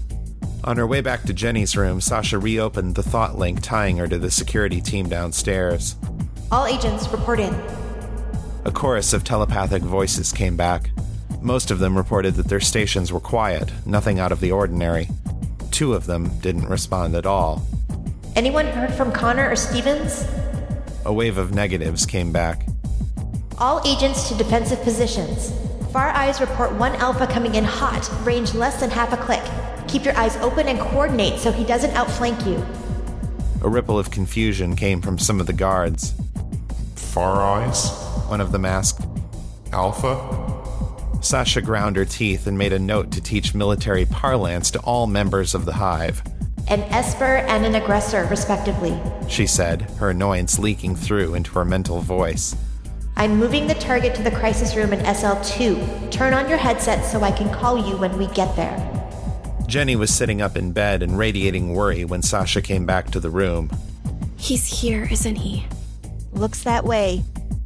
On 0.64 0.78
her 0.78 0.88
way 0.88 1.02
back 1.02 1.24
to 1.24 1.34
Jenny's 1.34 1.76
room, 1.76 2.00
Sasha 2.00 2.40
reopened 2.40 2.96
the 2.96 3.04
thought 3.04 3.38
link 3.38 3.62
tying 3.62 3.98
her 3.98 4.08
to 4.08 4.18
the 4.18 4.32
security 4.32 4.80
team 4.80 5.10
downstairs. 5.10 5.98
All 6.52 6.66
agents, 6.66 7.08
report 7.10 7.40
in. 7.42 7.54
A 8.66 8.72
chorus 8.72 9.14
of 9.14 9.24
telepathic 9.24 9.82
voices 9.82 10.34
came 10.34 10.58
back. 10.58 10.92
Most 11.42 11.72
of 11.72 11.80
them 11.80 11.96
reported 11.96 12.36
that 12.36 12.50
their 12.50 12.60
stations 12.60 13.12
were 13.12 13.22
quiet, 13.22 13.72
nothing 13.86 14.20
out 14.20 14.34
of 14.34 14.42
the 14.42 14.52
ordinary. 14.52 15.08
Two 15.72 15.94
of 15.94 16.06
them 16.06 16.28
didn't 16.40 16.68
respond 16.68 17.16
at 17.16 17.26
all. 17.26 17.66
Anyone 18.36 18.66
heard 18.66 18.94
from 18.94 19.14
Connor 19.14 19.50
or 19.50 19.56
Stevens? 19.56 20.28
A 21.06 21.14
wave 21.14 21.38
of 21.38 21.54
negatives 21.54 22.06
came 22.06 22.34
back. 22.34 22.66
All 23.58 23.82
agents 23.88 24.28
to 24.28 24.36
defensive 24.36 24.82
positions. 24.84 25.54
Far 25.94 26.10
Eyes 26.10 26.42
report 26.42 26.74
one 26.74 26.96
Alpha 26.96 27.28
coming 27.28 27.56
in 27.56 27.64
hot, 27.64 28.12
range 28.26 28.54
less 28.54 28.80
than 28.82 28.90
half 28.90 29.14
a 29.14 29.18
click. 29.18 29.44
Keep 29.88 30.04
your 30.04 30.18
eyes 30.18 30.36
open 30.38 30.68
and 30.68 30.80
coordinate 30.80 31.40
so 31.40 31.52
he 31.52 31.64
doesn't 31.64 31.96
outflank 31.96 32.46
you. 32.46 32.64
A 33.62 33.70
ripple 33.70 33.98
of 33.98 34.12
confusion 34.12 34.76
came 34.76 35.02
from 35.02 35.18
some 35.18 35.40
of 35.40 35.48
the 35.48 35.54
guards. 35.54 36.14
Far 36.96 37.42
Eyes? 37.42 38.09
One 38.30 38.42
of 38.42 38.52
them 38.52 38.64
asked. 38.64 39.08
Alpha? 39.74 41.20
Sasha 41.22 41.64
ground 41.64 41.96
her 41.96 42.06
teeth 42.06 42.46
and 42.46 42.56
made 42.58 42.74
a 42.74 42.78
note 42.78 43.12
to 43.12 43.22
teach 43.22 43.56
military 43.56 44.06
parlance 44.06 44.70
to 44.72 44.80
all 44.82 45.08
members 45.08 45.56
of 45.56 45.66
the 45.66 45.74
hive. 45.74 46.22
An 46.68 46.82
Esper 46.84 47.38
and 47.48 47.66
an 47.66 47.74
aggressor, 47.74 48.26
respectively. 48.26 48.96
She 49.28 49.48
said, 49.48 49.82
her 49.98 50.12
annoyance 50.12 50.60
leaking 50.60 50.96
through 50.96 51.34
into 51.34 51.52
her 51.54 51.66
mental 51.66 52.02
voice. 52.02 52.56
I'm 53.16 53.38
moving 53.38 53.66
the 53.66 53.74
target 53.74 54.14
to 54.16 54.22
the 54.22 54.30
crisis 54.30 54.76
room 54.76 54.94
in 54.94 55.00
SL2. 55.00 56.12
Turn 56.12 56.36
on 56.36 56.48
your 56.48 56.60
headset 56.60 57.04
so 57.04 57.22
I 57.22 57.32
can 57.32 57.52
call 57.52 57.90
you 57.90 57.98
when 57.98 58.16
we 58.16 58.28
get 58.28 58.56
there. 58.56 58.78
Jenny 59.66 59.96
was 59.96 60.14
sitting 60.14 60.40
up 60.40 60.56
in 60.56 60.72
bed 60.72 61.02
and 61.02 61.18
radiating 61.18 61.74
worry 61.74 62.06
when 62.06 62.22
Sasha 62.22 62.62
came 62.62 62.86
back 62.86 63.10
to 63.10 63.20
the 63.20 63.32
room. 63.32 63.72
He's 64.38 64.82
here, 64.82 65.08
isn't 65.12 65.36
he? 65.36 65.66
Looks 66.32 66.62
that 66.64 66.86
way. 66.86 67.24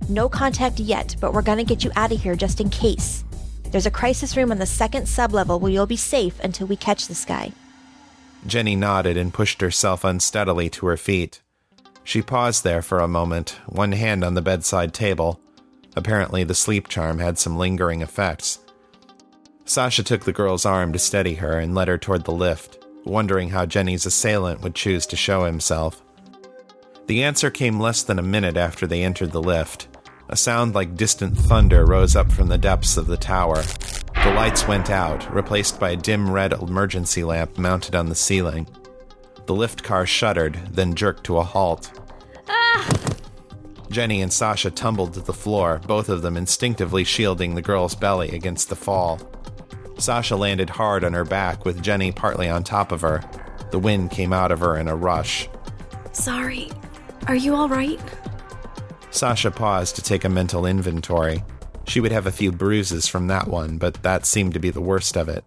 No 0.10 0.28
contact 0.28 0.80
yet, 0.80 1.16
but 1.20 1.34
we're 1.34 1.42
gonna 1.42 1.64
get 1.64 1.84
you 1.84 1.92
out 1.96 2.12
of 2.12 2.22
here 2.22 2.36
just 2.36 2.60
in 2.60 2.70
case. 2.70 3.24
There's 3.72 3.86
a 3.86 3.92
crisis 3.92 4.38
room 4.38 4.52
on 4.52 4.60
the 4.60 4.66
second 4.66 5.04
sublevel 5.04 5.60
where 5.60 5.72
you'll 5.72 5.86
be 5.86 5.96
safe 5.96 6.40
until 6.42 6.68
we 6.68 6.76
catch 6.76 7.08
this 7.08 7.26
guy. 7.26 7.52
Jenny 8.46 8.76
nodded 8.76 9.18
and 9.18 9.34
pushed 9.34 9.62
herself 9.62 10.04
unsteadily 10.04 10.70
to 10.72 10.86
her 10.88 10.98
feet. 10.98 11.42
She 12.04 12.22
paused 12.22 12.64
there 12.64 12.82
for 12.82 13.00
a 13.00 13.08
moment, 13.08 13.58
one 13.66 13.94
hand 13.94 14.24
on 14.24 14.34
the 14.34 14.42
bedside 14.42 14.94
table. 14.94 15.40
Apparently, 15.96 16.44
the 16.44 16.54
sleep 16.54 16.88
charm 16.88 17.20
had 17.20 17.40
some 17.40 17.58
lingering 17.58 18.02
effects. 18.02 18.60
Sasha 19.66 20.04
took 20.04 20.26
the 20.26 20.34
girl's 20.34 20.66
arm 20.66 20.92
to 20.92 21.00
steady 21.00 21.36
her 21.36 21.58
and 21.58 21.74
led 21.74 21.88
her 21.88 21.98
toward 21.98 22.26
the 22.26 22.32
lift, 22.32 22.86
wondering 23.06 23.50
how 23.50 23.66
Jenny's 23.66 24.06
assailant 24.06 24.62
would 24.62 24.76
choose 24.76 25.06
to 25.08 25.16
show 25.16 25.46
himself. 25.46 26.04
The 27.08 27.24
answer 27.24 27.50
came 27.50 27.80
less 27.80 28.04
than 28.04 28.20
a 28.20 28.24
minute 28.24 28.58
after 28.58 28.86
they 28.86 29.04
entered 29.04 29.32
the 29.32 29.42
lift. 29.42 29.88
A 30.30 30.38
sound 30.38 30.74
like 30.74 30.96
distant 30.96 31.38
thunder 31.38 31.86
rose 31.86 32.16
up 32.16 32.32
from 32.32 32.48
the 32.48 32.58
depths 32.58 32.98
of 32.98 33.08
the 33.08 33.18
tower. 33.18 33.62
The 34.24 34.34
lights 34.34 34.68
went 34.68 34.90
out, 34.90 35.34
replaced 35.34 35.80
by 35.80 35.92
a 35.92 35.98
dim 35.98 36.32
red 36.32 36.54
emergency 36.54 37.24
lamp 37.24 37.58
mounted 37.58 37.94
on 37.94 38.10
the 38.10 38.16
ceiling. 38.16 38.68
The 39.46 39.54
lift 39.54 39.84
car 39.84 40.06
shuddered, 40.06 40.60
then 40.72 40.96
jerked 40.96 41.26
to 41.26 41.38
a 41.38 41.44
halt. 41.44 41.92
Ah! 42.48 42.90
Jenny 43.90 44.22
and 44.22 44.32
Sasha 44.32 44.72
tumbled 44.72 45.14
to 45.14 45.20
the 45.20 45.34
floor, 45.34 45.82
both 45.86 46.08
of 46.08 46.22
them 46.22 46.38
instinctively 46.38 47.04
shielding 47.04 47.54
the 47.54 47.62
girl's 47.62 47.96
belly 47.96 48.30
against 48.30 48.70
the 48.70 48.76
fall. 48.78 49.20
Sasha 49.98 50.36
landed 50.36 50.70
hard 50.70 51.04
on 51.04 51.14
her 51.14 51.26
back, 51.26 51.66
with 51.66 51.84
Jenny 51.84 52.12
partly 52.12 52.50
on 52.50 52.64
top 52.64 52.92
of 52.92 53.02
her. 53.02 53.22
The 53.72 53.80
wind 53.80 54.12
came 54.12 54.32
out 54.34 54.52
of 54.52 54.62
her 54.62 54.78
in 54.78 54.88
a 54.88 54.96
rush. 54.96 55.50
Sorry. 56.14 56.72
Are 57.28 57.36
you 57.36 57.54
alright? 57.54 58.00
Sasha 59.14 59.52
paused 59.52 59.96
to 59.96 60.02
take 60.02 60.26
a 60.26 60.30
mental 60.30 60.66
inventory. 60.66 61.44
She 61.86 62.00
would 62.00 62.12
have 62.12 62.26
a 62.26 62.32
few 62.32 62.52
bruises 62.52 63.08
from 63.08 63.28
that 63.28 63.48
one, 63.48 63.78
but 63.78 64.02
that 64.02 64.26
seemed 64.26 64.56
to 64.56 64.60
be 64.60 64.72
the 64.72 64.82
worst 64.82 65.16
of 65.16 65.30
it. 65.30 65.46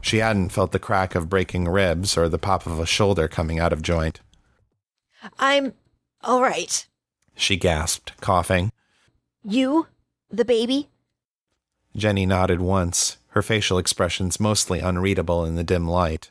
She 0.00 0.18
hadn't 0.18 0.50
felt 0.50 0.70
the 0.70 0.78
crack 0.78 1.16
of 1.16 1.28
breaking 1.28 1.66
ribs 1.68 2.16
or 2.16 2.28
the 2.28 2.38
pop 2.38 2.64
of 2.64 2.78
a 2.78 2.86
shoulder 2.86 3.26
coming 3.26 3.58
out 3.58 3.72
of 3.72 3.82
joint. 3.82 4.20
I'm 5.36 5.74
all 6.22 6.40
right. 6.40 6.86
She 7.34 7.56
gasped, 7.56 8.18
coughing. 8.20 8.70
You? 9.42 9.88
The 10.30 10.44
baby? 10.44 10.88
Jenny 11.96 12.24
nodded 12.24 12.60
once, 12.60 13.16
her 13.30 13.42
facial 13.42 13.78
expressions 13.78 14.38
mostly 14.38 14.78
unreadable 14.78 15.44
in 15.44 15.56
the 15.56 15.64
dim 15.64 15.88
light. 15.88 16.30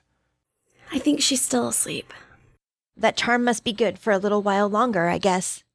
I 0.94 1.00
think 1.00 1.22
she's 1.22 1.42
still 1.42 1.68
asleep. 1.68 2.14
That 2.96 3.18
charm 3.18 3.44
must 3.44 3.66
be 3.66 3.74
good 3.74 4.00
for 4.00 4.14
a 4.14 4.18
little 4.18 4.42
while 4.42 4.70
longer, 4.70 5.08
I 5.08 5.18
guess. 5.18 5.66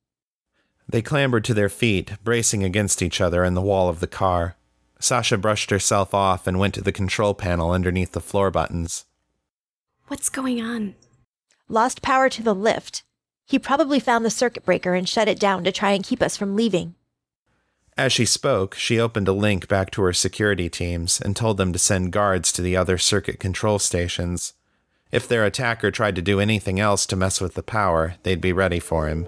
They 0.89 1.03
clambered 1.03 1.45
to 1.45 1.55
their 1.55 1.69
feet, 1.69 2.13
bracing 2.23 2.65
against 2.65 3.03
each 3.03 3.21
other 3.21 3.45
in 3.45 3.55
the 3.55 3.63
wall 3.63 3.89
of 3.89 4.01
the 4.01 4.07
car. 4.07 4.57
Sasha 5.01 5.37
brushed 5.37 5.71
herself 5.71 6.15
off 6.15 6.47
and 6.47 6.59
went 6.59 6.75
to 6.75 6.81
the 6.81 6.93
control 6.93 7.35
panel 7.35 7.73
underneath 7.73 8.13
the 8.13 8.21
floor 8.21 8.51
buttons. 8.51 9.05
What's 10.09 10.29
going 10.29 10.61
on? 10.61 10.95
Lost 11.69 12.03
power 12.03 12.29
to 12.29 12.43
the 12.43 12.55
lift. 12.55 13.03
He 13.47 13.59
probably 13.59 13.99
found 13.99 14.25
the 14.25 14.31
circuit 14.31 14.65
breaker 14.65 14.95
and 14.95 15.09
shut 15.09 15.29
it 15.29 15.41
down 15.41 15.65
to 15.65 15.73
try 15.73 15.93
and 15.93 16.05
keep 16.05 16.23
us 16.23 16.37
from 16.37 16.55
leaving. 16.55 16.95
As 17.97 18.13
she 18.13 18.25
spoke, 18.25 18.75
she 18.75 18.99
opened 18.99 19.29
a 19.29 19.33
link 19.33 19.69
back 19.69 19.91
to 19.93 20.03
her 20.03 20.13
security 20.13 20.71
teams 20.71 21.21
and 21.21 21.37
told 21.37 21.57
them 21.59 21.73
to 21.73 21.79
send 21.79 22.13
guards 22.13 22.53
to 22.53 22.63
the 22.63 22.77
other 22.77 22.97
circuit 22.97 23.39
control 23.39 23.79
stations. 23.79 24.55
If 25.11 25.29
their 25.29 25.45
attacker 25.45 25.91
tried 25.91 26.17
to 26.17 26.23
do 26.23 26.41
anything 26.41 26.81
else 26.81 27.05
to 27.07 27.17
mess 27.17 27.41
with 27.41 27.55
the 27.55 27.63
power, 27.63 28.15
they'd 28.23 28.41
be 28.41 28.53
ready 28.53 28.79
for 28.79 29.09
him. 29.09 29.27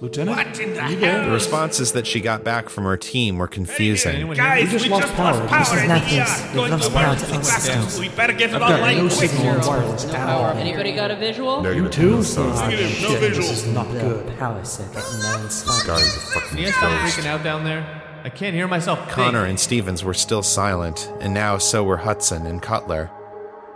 Lieutenant? 0.00 0.36
What 0.36 0.60
in 0.60 0.74
the 0.74 0.90
you 0.90 0.96
hell? 0.98 1.24
The 1.24 1.30
responses 1.30 1.92
that 1.92 2.06
she 2.06 2.20
got 2.20 2.44
back 2.44 2.68
from 2.68 2.84
her 2.84 2.96
team 2.96 3.36
were 3.38 3.48
confusing. 3.48 4.32
Guys, 4.34 4.64
We 4.66 4.70
just 4.70 4.84
we 4.84 4.90
lost 4.90 5.02
just 5.06 5.14
power. 5.16 5.32
lost 5.34 5.48
power. 5.48 5.58
This 5.58 5.72
is 5.74 5.82
in 5.82 5.88
not 5.88 6.02
this. 6.04 6.14
ER. 6.14 6.60
We've 6.60 6.70
lost 6.70 6.92
power 6.92 7.16
to 7.16 7.24
all 7.24 7.40
classes. 7.40 7.62
systems. 7.64 7.98
We 8.00 8.08
better 8.10 8.32
get 8.32 8.50
it 8.50 8.54
I've 8.54 8.60
got 8.60 8.72
online 8.74 8.96
no 8.98 9.02
quick. 9.08 9.30
signal 9.30 9.48
on 9.60 9.66
wireless 9.66 10.04
at 10.06 10.28
all. 10.28 10.44
Anybody 10.56 10.92
got 10.92 11.10
a 11.10 11.16
visual? 11.16 11.74
You 11.74 11.88
too? 11.88 12.10
Negative, 12.22 13.02
no 13.02 13.08
Shit, 13.08 13.18
visual. 13.20 13.48
This 13.48 13.64
is 13.66 13.74
not 13.74 13.90
good. 13.90 14.38
Power 14.38 14.64
circuit 14.64 14.94
known 14.94 15.42
This 15.42 15.84
guy's 15.84 16.16
a 16.16 16.20
fucking 16.20 16.48
Can 16.50 16.58
you 16.58 16.64
guys 16.66 16.74
stop 16.76 16.90
freaking 16.92 17.26
out 17.26 17.42
down 17.42 17.64
there? 17.64 18.02
I 18.24 18.28
can't 18.30 18.54
hear 18.54 18.68
myself 18.68 18.98
think. 19.00 19.10
Connor 19.10 19.44
and 19.46 19.58
Stevens 19.58 20.04
were 20.04 20.14
still 20.14 20.42
silent, 20.42 21.10
and 21.20 21.34
now 21.34 21.58
so 21.58 21.82
were 21.82 21.96
Hudson 21.98 22.46
and 22.46 22.62
Cutler. 22.62 23.10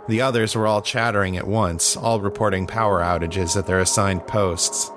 The 0.07 0.21
others 0.21 0.55
were 0.55 0.67
all 0.67 0.81
chattering 0.81 1.37
at 1.37 1.47
once, 1.47 1.95
all 1.97 2.19
reporting 2.21 2.67
power 2.67 3.01
outages 3.01 3.55
at 3.57 3.67
their 3.67 3.79
assigned 3.79 4.25
posts. 4.27 4.89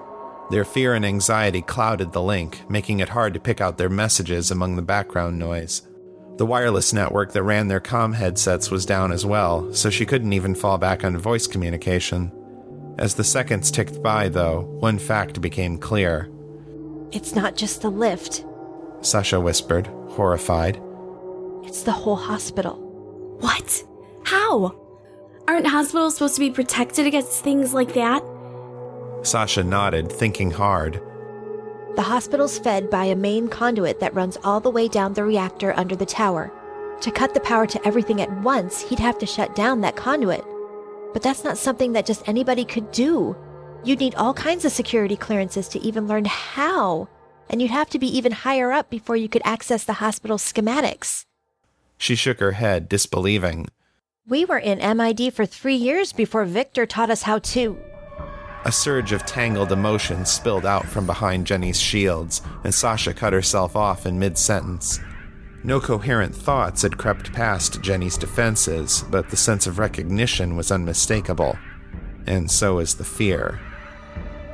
Their 0.51 0.65
fear 0.65 0.95
and 0.95 1.05
anxiety 1.05 1.63
clouded 1.63 2.13
the 2.13 2.23
link, 2.23 2.69
making 2.71 3.01
it 3.01 3.09
hard 3.09 3.35
to 3.35 3.41
pick 3.41 3.61
out 3.61 3.79
their 3.79 3.89
messages 3.89 4.51
among 4.51 4.77
the 4.77 4.83
background 4.83 5.39
noise. 5.39 5.83
The 6.37 6.47
wireless 6.47 6.93
network 6.93 7.33
that 7.33 7.43
ran 7.43 7.69
their 7.69 7.81
comm 7.81 8.15
headsets 8.15 8.71
was 8.71 8.87
down 8.87 9.11
as 9.11 9.25
well, 9.27 9.73
so 9.73 9.91
she 9.91 10.07
couldn't 10.07 10.33
even 10.33 10.55
fall 10.55 10.79
back 10.79 11.03
on 11.03 11.17
voice 11.19 11.47
communication. 11.47 12.31
As 12.99 13.15
the 13.15 13.25
seconds 13.25 13.71
ticked 13.71 14.03
by, 14.03 14.29
though, 14.29 14.63
one 14.81 14.99
fact 14.99 15.41
became 15.41 15.79
clear. 15.79 16.31
It's 17.11 17.35
not 17.35 17.57
just 17.57 17.83
the 17.83 17.91
lift, 17.91 18.45
Sasha 19.01 19.41
whispered, 19.41 19.87
horrified. 20.11 20.81
it's 21.65 21.83
the 21.83 21.93
whole 21.93 22.17
hospital. 22.17 22.75
What? 23.41 23.85
How? 24.25 24.75
Aren't 25.49 25.67
hospitals 25.67 26.15
supposed 26.15 26.35
to 26.37 26.41
be 26.41 26.51
protected 26.51 27.07
against 27.07 27.43
things 27.45 27.73
like 27.73 27.95
that? 27.95 28.23
Sasha 29.27 29.65
nodded, 29.65 30.11
thinking 30.11 30.51
hard. 30.51 31.03
The 31.97 32.03
hospital's 32.03 32.59
fed 32.59 32.91
by 32.91 33.07
a 33.07 33.17
main 33.17 33.49
conduit 33.49 34.01
that 34.01 34.15
runs 34.15 34.37
all 34.45 34.61
the 34.61 34.71
way 34.71 34.87
down 34.87 35.15
the 35.15 35.25
reactor 35.25 35.73
under 35.77 35.97
the 35.97 36.07
tower. 36.07 36.53
To 37.01 37.11
cut 37.11 37.35
the 37.35 37.41
power 37.41 37.67
to 37.67 37.87
everything 37.87 38.21
at 38.21 38.43
once, 38.43 38.83
he'd 38.83 38.99
have 38.99 39.19
to 39.19 39.27
shut 39.27 39.55
down 39.55 39.81
that 39.81 39.97
conduit. 39.97 40.45
But 41.13 41.23
that's 41.23 41.45
not 41.45 41.59
something 41.59 41.93
that 41.93 42.07
just 42.07 42.29
anybody 42.29 42.65
could 42.65 42.93
do. 42.93 43.37
You'd 43.85 44.01
need 44.01 44.15
all 44.15 44.35
kinds 44.35 44.65
of 44.65 44.73
security 44.73 45.17
clearances 45.17 45.69
to 45.69 45.81
even 45.81 46.07
learn 46.07 46.27
how. 46.27 47.09
And 47.49 47.63
you'd 47.63 47.71
have 47.71 47.91
to 47.91 47.99
be 47.99 48.15
even 48.17 48.33
higher 48.33 48.73
up 48.73 48.91
before 48.91 49.17
you 49.17 49.29
could 49.29 49.43
access 49.45 49.85
the 49.85 49.95
hospital's 49.95 50.43
schematics. 50.43 51.25
She 51.97 52.15
shook 52.15 52.41
her 52.41 52.53
head, 52.53 52.89
disbelieving. 52.89 53.69
We 54.29 54.45
were 54.45 54.59
in 54.59 54.79
MID 54.79 55.33
for 55.33 55.47
three 55.47 55.77
years 55.77 56.13
before 56.13 56.45
Victor 56.45 56.85
taught 56.85 57.11
us 57.11 57.23
how 57.23 57.39
to. 57.39 57.79
A 58.67 58.73
surge 58.73 59.13
of 59.13 59.25
tangled 59.25 59.71
emotions 59.71 60.29
spilled 60.29 60.67
out 60.67 60.87
from 60.87 61.07
behind 61.07 61.47
Jenny's 61.47 61.81
shields, 61.81 62.43
and 62.65 62.75
Sasha 62.75 63.15
cut 63.15 63.33
herself 63.33 63.77
off 63.77 64.07
in 64.07 64.19
mid 64.19 64.37
sentence. 64.37 64.99
No 65.63 65.79
coherent 65.81 66.35
thoughts 66.35 66.83
had 66.83 66.99
crept 66.99 67.33
past 67.33 67.81
Jenny's 67.81 68.19
defenses, 68.19 69.05
but 69.09 69.31
the 69.31 69.37
sense 69.37 69.69
of 69.69 69.79
recognition 69.79 70.57
was 70.57 70.73
unmistakable. 70.73 71.57
And 72.27 72.51
so 72.51 72.75
was 72.75 72.97
the 72.97 73.05
fear. 73.05 73.61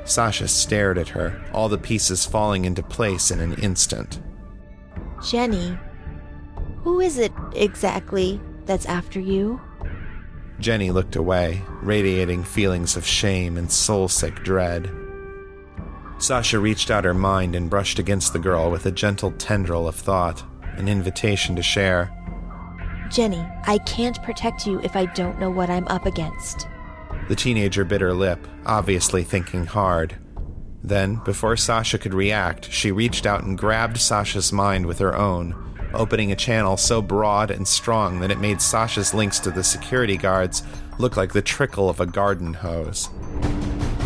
Sasha 0.04 0.46
stared 0.46 0.98
at 0.98 1.08
her, 1.08 1.42
all 1.54 1.70
the 1.70 1.78
pieces 1.78 2.26
falling 2.26 2.66
into 2.66 2.82
place 2.82 3.30
in 3.30 3.40
an 3.40 3.54
instant. 3.54 4.20
Jenny, 5.26 5.78
who 6.82 7.00
is 7.00 7.16
it 7.16 7.32
exactly 7.54 8.42
that's 8.66 8.84
after 8.84 9.20
you? 9.20 9.58
Jenny 10.60 10.90
looked 10.90 11.16
away, 11.16 11.62
radiating 11.82 12.44
feelings 12.44 12.96
of 12.96 13.06
shame 13.06 13.56
and 13.56 13.70
soul 13.70 14.08
sick 14.08 14.36
dread. 14.44 14.90
Sasha 16.18 16.60
reached 16.60 16.90
out 16.90 17.04
her 17.04 17.14
mind 17.14 17.56
and 17.56 17.68
brushed 17.68 17.98
against 17.98 18.32
the 18.32 18.38
girl 18.38 18.70
with 18.70 18.86
a 18.86 18.92
gentle 18.92 19.32
tendril 19.32 19.88
of 19.88 19.96
thought, 19.96 20.44
an 20.76 20.88
invitation 20.88 21.56
to 21.56 21.62
share. 21.62 22.12
Jenny, 23.10 23.44
I 23.66 23.78
can't 23.78 24.22
protect 24.22 24.66
you 24.66 24.80
if 24.80 24.94
I 24.94 25.06
don't 25.06 25.40
know 25.40 25.50
what 25.50 25.68
I'm 25.68 25.88
up 25.88 26.06
against. 26.06 26.68
The 27.28 27.36
teenager 27.36 27.84
bit 27.84 28.00
her 28.00 28.14
lip, 28.14 28.46
obviously 28.64 29.24
thinking 29.24 29.66
hard. 29.66 30.16
Then, 30.84 31.16
before 31.24 31.56
Sasha 31.56 31.98
could 31.98 32.14
react, 32.14 32.70
she 32.70 32.90
reached 32.90 33.26
out 33.26 33.44
and 33.44 33.58
grabbed 33.58 33.98
Sasha's 33.98 34.52
mind 34.52 34.86
with 34.86 34.98
her 34.98 35.16
own, 35.16 35.71
opening 35.94 36.32
a 36.32 36.36
channel 36.36 36.76
so 36.76 37.02
broad 37.02 37.50
and 37.50 37.66
strong 37.66 38.20
that 38.20 38.30
it 38.30 38.38
made 38.38 38.60
Sasha's 38.60 39.14
links 39.14 39.38
to 39.40 39.50
the 39.50 39.64
security 39.64 40.16
guards 40.16 40.62
look 40.98 41.16
like 41.16 41.32
the 41.32 41.42
trickle 41.42 41.88
of 41.88 42.00
a 42.00 42.06
garden 42.06 42.54
hose. 42.54 43.08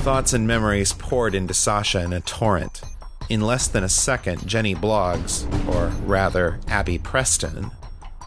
Thoughts 0.02 0.32
and 0.32 0.46
memories 0.46 0.92
poured 0.92 1.34
into 1.34 1.54
Sasha 1.54 2.02
in 2.02 2.12
a 2.12 2.20
torrent. 2.20 2.82
In 3.28 3.40
less 3.40 3.66
than 3.66 3.82
a 3.82 3.88
second, 3.88 4.46
Jenny 4.46 4.74
Bloggs, 4.74 5.46
or 5.68 5.88
rather, 6.06 6.60
Abby 6.68 6.98
Preston, 6.98 7.72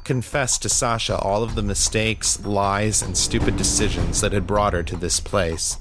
confessed 0.03 0.61
to 0.63 0.69
Sasha 0.69 1.17
all 1.19 1.41
of 1.43 1.55
the 1.55 1.61
mistakes, 1.61 2.43
lies, 2.45 3.01
and 3.01 3.15
stupid 3.15 3.55
decisions 3.55 4.21
that 4.21 4.33
had 4.33 4.47
brought 4.47 4.73
her 4.73 4.83
to 4.83 4.97
this 4.97 5.19
place. 5.19 5.77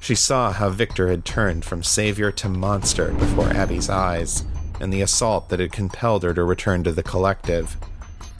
She 0.00 0.14
saw 0.14 0.52
how 0.52 0.70
Victor 0.70 1.08
had 1.08 1.24
turned 1.24 1.64
from 1.64 1.82
savior 1.82 2.30
to 2.32 2.48
monster 2.48 3.12
before 3.12 3.48
Abby's 3.48 3.90
eyes, 3.90 4.44
and 4.80 4.92
the 4.92 5.02
assault 5.02 5.48
that 5.48 5.60
had 5.60 5.72
compelled 5.72 6.22
her 6.22 6.34
to 6.34 6.44
return 6.44 6.84
to 6.84 6.92
the 6.92 7.02
collective. 7.02 7.76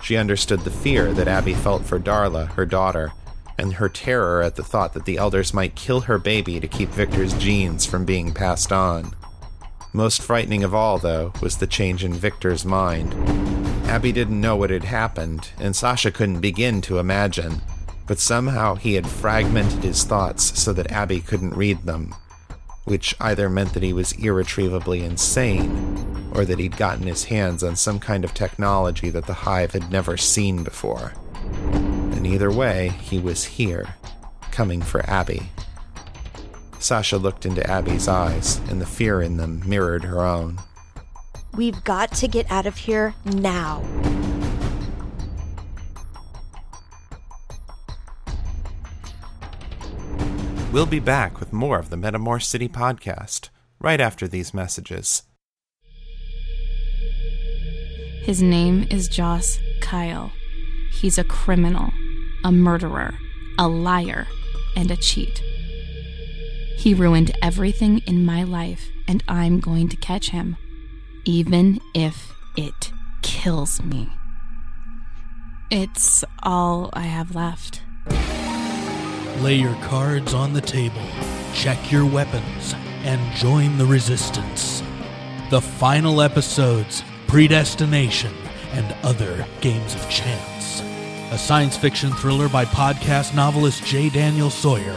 She 0.02 0.16
understood 0.16 0.60
the 0.60 0.70
fear 0.70 1.12
that 1.12 1.28
Abby 1.28 1.54
felt 1.54 1.84
for 1.84 1.98
Darla, 1.98 2.52
her 2.52 2.66
daughter, 2.66 3.12
and 3.56 3.74
her 3.74 3.88
terror 3.88 4.42
at 4.42 4.56
the 4.56 4.64
thought 4.64 4.92
that 4.94 5.04
the 5.04 5.16
elders 5.16 5.54
might 5.54 5.74
kill 5.74 6.02
her 6.02 6.18
baby 6.18 6.60
to 6.60 6.68
keep 6.68 6.88
Victor's 6.90 7.32
genes 7.34 7.86
from 7.86 8.04
being 8.04 8.34
passed 8.34 8.72
on. 8.72 9.14
Most 9.92 10.22
frightening 10.22 10.64
of 10.64 10.74
all, 10.74 10.98
though, 10.98 11.32
was 11.40 11.56
the 11.56 11.66
change 11.66 12.04
in 12.04 12.12
Victor's 12.12 12.64
mind. 12.64 13.14
Abby 13.86 14.10
didn't 14.12 14.40
know 14.40 14.56
what 14.56 14.70
had 14.70 14.84
happened, 14.84 15.50
and 15.58 15.76
Sasha 15.76 16.10
couldn't 16.10 16.40
begin 16.40 16.80
to 16.82 16.98
imagine, 16.98 17.62
but 18.06 18.18
somehow 18.18 18.74
he 18.74 18.94
had 18.94 19.06
fragmented 19.06 19.84
his 19.84 20.02
thoughts 20.02 20.60
so 20.60 20.72
that 20.72 20.90
Abby 20.90 21.20
couldn't 21.20 21.56
read 21.56 21.84
them, 21.84 22.14
which 22.84 23.14
either 23.20 23.48
meant 23.48 23.72
that 23.72 23.82
he 23.82 23.92
was 23.92 24.12
irretrievably 24.12 25.02
insane, 25.04 26.13
or 26.34 26.44
that 26.44 26.58
he'd 26.58 26.76
gotten 26.76 27.06
his 27.06 27.24
hands 27.24 27.62
on 27.62 27.76
some 27.76 28.00
kind 28.00 28.24
of 28.24 28.34
technology 28.34 29.08
that 29.10 29.26
the 29.26 29.32
Hive 29.32 29.72
had 29.72 29.90
never 29.90 30.16
seen 30.16 30.64
before. 30.64 31.12
And 31.52 32.26
either 32.26 32.50
way, 32.50 32.88
he 33.00 33.18
was 33.18 33.44
here, 33.44 33.94
coming 34.50 34.82
for 34.82 35.08
Abby. 35.08 35.48
Sasha 36.78 37.16
looked 37.16 37.46
into 37.46 37.68
Abby's 37.70 38.08
eyes, 38.08 38.58
and 38.68 38.80
the 38.80 38.86
fear 38.86 39.22
in 39.22 39.36
them 39.36 39.62
mirrored 39.64 40.04
her 40.04 40.20
own. 40.20 40.58
We've 41.54 41.82
got 41.84 42.12
to 42.14 42.28
get 42.28 42.50
out 42.50 42.66
of 42.66 42.76
here 42.76 43.14
now. 43.24 43.82
We'll 50.72 50.86
be 50.86 50.98
back 50.98 51.38
with 51.38 51.52
more 51.52 51.78
of 51.78 51.90
the 51.90 51.96
Metamor 51.96 52.42
City 52.42 52.68
podcast 52.68 53.50
right 53.78 54.00
after 54.00 54.26
these 54.26 54.52
messages. 54.52 55.22
His 58.24 58.40
name 58.40 58.86
is 58.90 59.06
Joss 59.08 59.58
Kyle. 59.82 60.32
He's 60.90 61.18
a 61.18 61.24
criminal, 61.24 61.92
a 62.42 62.50
murderer, 62.50 63.18
a 63.58 63.68
liar, 63.68 64.26
and 64.74 64.90
a 64.90 64.96
cheat. 64.96 65.42
He 66.78 66.94
ruined 66.94 67.36
everything 67.42 67.98
in 68.06 68.24
my 68.24 68.42
life, 68.42 68.88
and 69.06 69.22
I'm 69.28 69.60
going 69.60 69.90
to 69.90 69.96
catch 69.98 70.30
him, 70.30 70.56
even 71.26 71.82
if 71.94 72.32
it 72.56 72.92
kills 73.20 73.82
me. 73.82 74.08
It's 75.70 76.24
all 76.42 76.88
I 76.94 77.02
have 77.02 77.34
left. 77.34 77.82
Lay 79.42 79.56
your 79.56 79.76
cards 79.82 80.32
on 80.32 80.54
the 80.54 80.62
table, 80.62 81.02
check 81.52 81.92
your 81.92 82.06
weapons, 82.06 82.74
and 83.02 83.36
join 83.36 83.76
the 83.76 83.84
resistance. 83.84 84.82
The 85.50 85.60
final 85.60 86.22
episodes 86.22 87.04
Predestination 87.34 88.32
and 88.74 88.94
Other 89.02 89.44
Games 89.60 89.96
of 89.96 90.08
Chance. 90.08 90.82
A 91.32 91.36
science 91.36 91.76
fiction 91.76 92.12
thriller 92.12 92.48
by 92.48 92.64
podcast 92.64 93.34
novelist 93.34 93.84
J. 93.84 94.08
Daniel 94.08 94.50
Sawyer. 94.50 94.96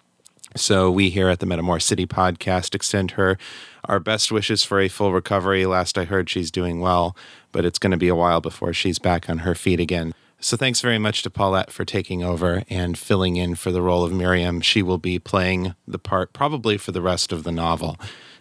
So, 0.56 0.90
we 0.90 1.10
here 1.10 1.28
at 1.28 1.40
the 1.40 1.44
Metamor 1.44 1.82
City 1.82 2.06
podcast 2.06 2.74
extend 2.74 3.10
her 3.10 3.36
our 3.84 4.00
best 4.00 4.32
wishes 4.32 4.64
for 4.64 4.80
a 4.80 4.88
full 4.88 5.12
recovery. 5.12 5.66
Last 5.66 5.98
I 5.98 6.06
heard, 6.06 6.30
she's 6.30 6.50
doing 6.50 6.80
well, 6.80 7.14
but 7.52 7.66
it's 7.66 7.78
going 7.78 7.90
to 7.90 7.98
be 7.98 8.08
a 8.08 8.14
while 8.14 8.40
before 8.40 8.72
she's 8.72 8.98
back 8.98 9.28
on 9.28 9.40
her 9.40 9.54
feet 9.54 9.80
again. 9.80 10.14
So, 10.42 10.56
thanks 10.56 10.80
very 10.80 10.98
much 10.98 11.22
to 11.22 11.30
Paulette 11.30 11.70
for 11.70 11.84
taking 11.84 12.24
over 12.24 12.62
and 12.70 12.96
filling 12.96 13.36
in 13.36 13.56
for 13.56 13.70
the 13.70 13.82
role 13.82 14.04
of 14.04 14.12
Miriam. 14.12 14.62
She 14.62 14.82
will 14.82 14.96
be 14.96 15.18
playing 15.18 15.74
the 15.86 15.98
part 15.98 16.32
probably 16.32 16.78
for 16.78 16.92
the 16.92 17.02
rest 17.02 17.30
of 17.30 17.44
the 17.44 17.52
novel. 17.52 17.98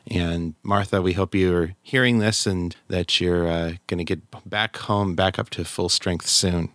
And 0.09 0.55
Martha, 0.63 1.01
we 1.01 1.13
hope 1.13 1.35
you're 1.35 1.75
hearing 1.81 2.19
this 2.19 2.47
and 2.47 2.73
that 2.87 3.19
you're 3.19 3.47
uh, 3.47 3.73
going 3.87 3.97
to 3.97 4.05
get 4.05 4.21
back 4.49 4.77
home, 4.77 5.13
back 5.13 5.37
up 5.37 5.49
to 5.51 5.65
full 5.65 5.89
strength 5.89 6.27
soon. 6.27 6.69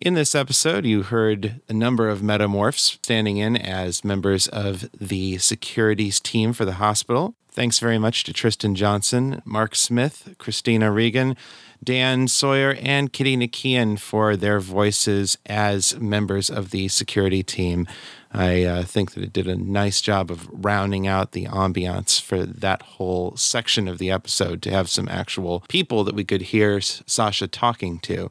In 0.00 0.14
this 0.14 0.34
episode, 0.34 0.86
you 0.86 1.02
heard 1.02 1.60
a 1.68 1.72
number 1.72 2.08
of 2.08 2.22
metamorphs 2.22 2.98
standing 3.02 3.38
in 3.38 3.56
as 3.56 4.04
members 4.04 4.46
of 4.48 4.88
the 4.98 5.38
securities 5.38 6.18
team 6.20 6.52
for 6.52 6.64
the 6.64 6.74
hospital. 6.74 7.34
Thanks 7.50 7.78
very 7.78 7.98
much 7.98 8.24
to 8.24 8.32
Tristan 8.32 8.74
Johnson, 8.74 9.42
Mark 9.44 9.74
Smith, 9.74 10.34
Christina 10.38 10.90
Regan, 10.90 11.36
Dan 11.82 12.28
Sawyer, 12.28 12.76
and 12.80 13.12
Kitty 13.12 13.36
Nic'Iaian 13.36 13.98
for 13.98 14.36
their 14.36 14.60
voices 14.60 15.36
as 15.46 15.98
members 15.98 16.48
of 16.48 16.70
the 16.70 16.88
security 16.88 17.42
team. 17.42 17.88
I 18.32 18.62
uh, 18.62 18.82
think 18.84 19.12
that 19.12 19.24
it 19.24 19.32
did 19.32 19.48
a 19.48 19.56
nice 19.56 20.00
job 20.00 20.30
of 20.30 20.48
rounding 20.52 21.06
out 21.06 21.32
the 21.32 21.46
ambiance 21.46 22.20
for 22.20 22.46
that 22.46 22.82
whole 22.82 23.36
section 23.36 23.88
of 23.88 23.98
the 23.98 24.10
episode 24.10 24.62
to 24.62 24.70
have 24.70 24.88
some 24.88 25.08
actual 25.08 25.64
people 25.68 26.04
that 26.04 26.14
we 26.14 26.24
could 26.24 26.42
hear 26.42 26.80
Sasha 26.80 27.48
talking 27.48 27.98
to. 28.00 28.30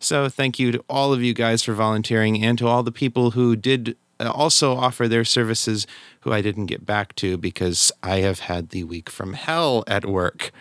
So, 0.00 0.28
thank 0.28 0.58
you 0.58 0.72
to 0.72 0.84
all 0.88 1.12
of 1.12 1.22
you 1.22 1.34
guys 1.34 1.62
for 1.62 1.74
volunteering 1.74 2.42
and 2.44 2.58
to 2.58 2.66
all 2.66 2.82
the 2.82 2.92
people 2.92 3.32
who 3.32 3.56
did 3.56 3.96
uh, 4.20 4.30
also 4.30 4.74
offer 4.74 5.08
their 5.08 5.24
services 5.24 5.86
who 6.20 6.32
I 6.32 6.40
didn't 6.40 6.66
get 6.66 6.84
back 6.84 7.14
to 7.16 7.36
because 7.36 7.92
I 8.02 8.18
have 8.18 8.40
had 8.40 8.70
the 8.70 8.84
week 8.84 9.08
from 9.08 9.34
hell 9.34 9.84
at 9.86 10.04
work. 10.04 10.50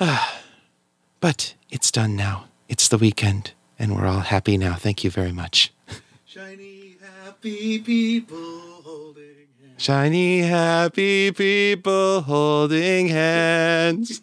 but 1.20 1.54
it's 1.70 1.90
done 1.90 2.16
now. 2.16 2.46
It's 2.68 2.88
the 2.88 2.98
weekend, 2.98 3.52
and 3.78 3.96
we're 3.96 4.06
all 4.06 4.20
happy 4.20 4.56
now. 4.58 4.74
Thank 4.74 5.04
you 5.04 5.10
very 5.10 5.32
much. 5.32 5.72
Shiny, 6.24 6.96
happy 7.24 7.78
people 7.78 8.82
holding 8.84 9.46
hands. 9.60 9.82
Shiny, 9.82 10.40
happy 10.40 11.32
people 11.32 12.20
holding 12.20 13.08
hands. 13.08 14.22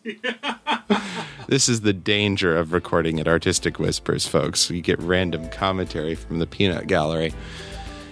this 1.48 1.68
is 1.68 1.82
the 1.82 1.94
danger 1.94 2.56
of 2.56 2.74
recording 2.74 3.20
at 3.20 3.28
Artistic 3.28 3.80
Whispers, 3.80 4.28
folks. 4.28 4.70
You 4.70 4.82
get 4.82 5.00
random 5.00 5.50
commentary 5.50 6.16
from 6.16 6.40
the 6.40 6.48
peanut 6.48 6.88
gallery. 6.88 7.34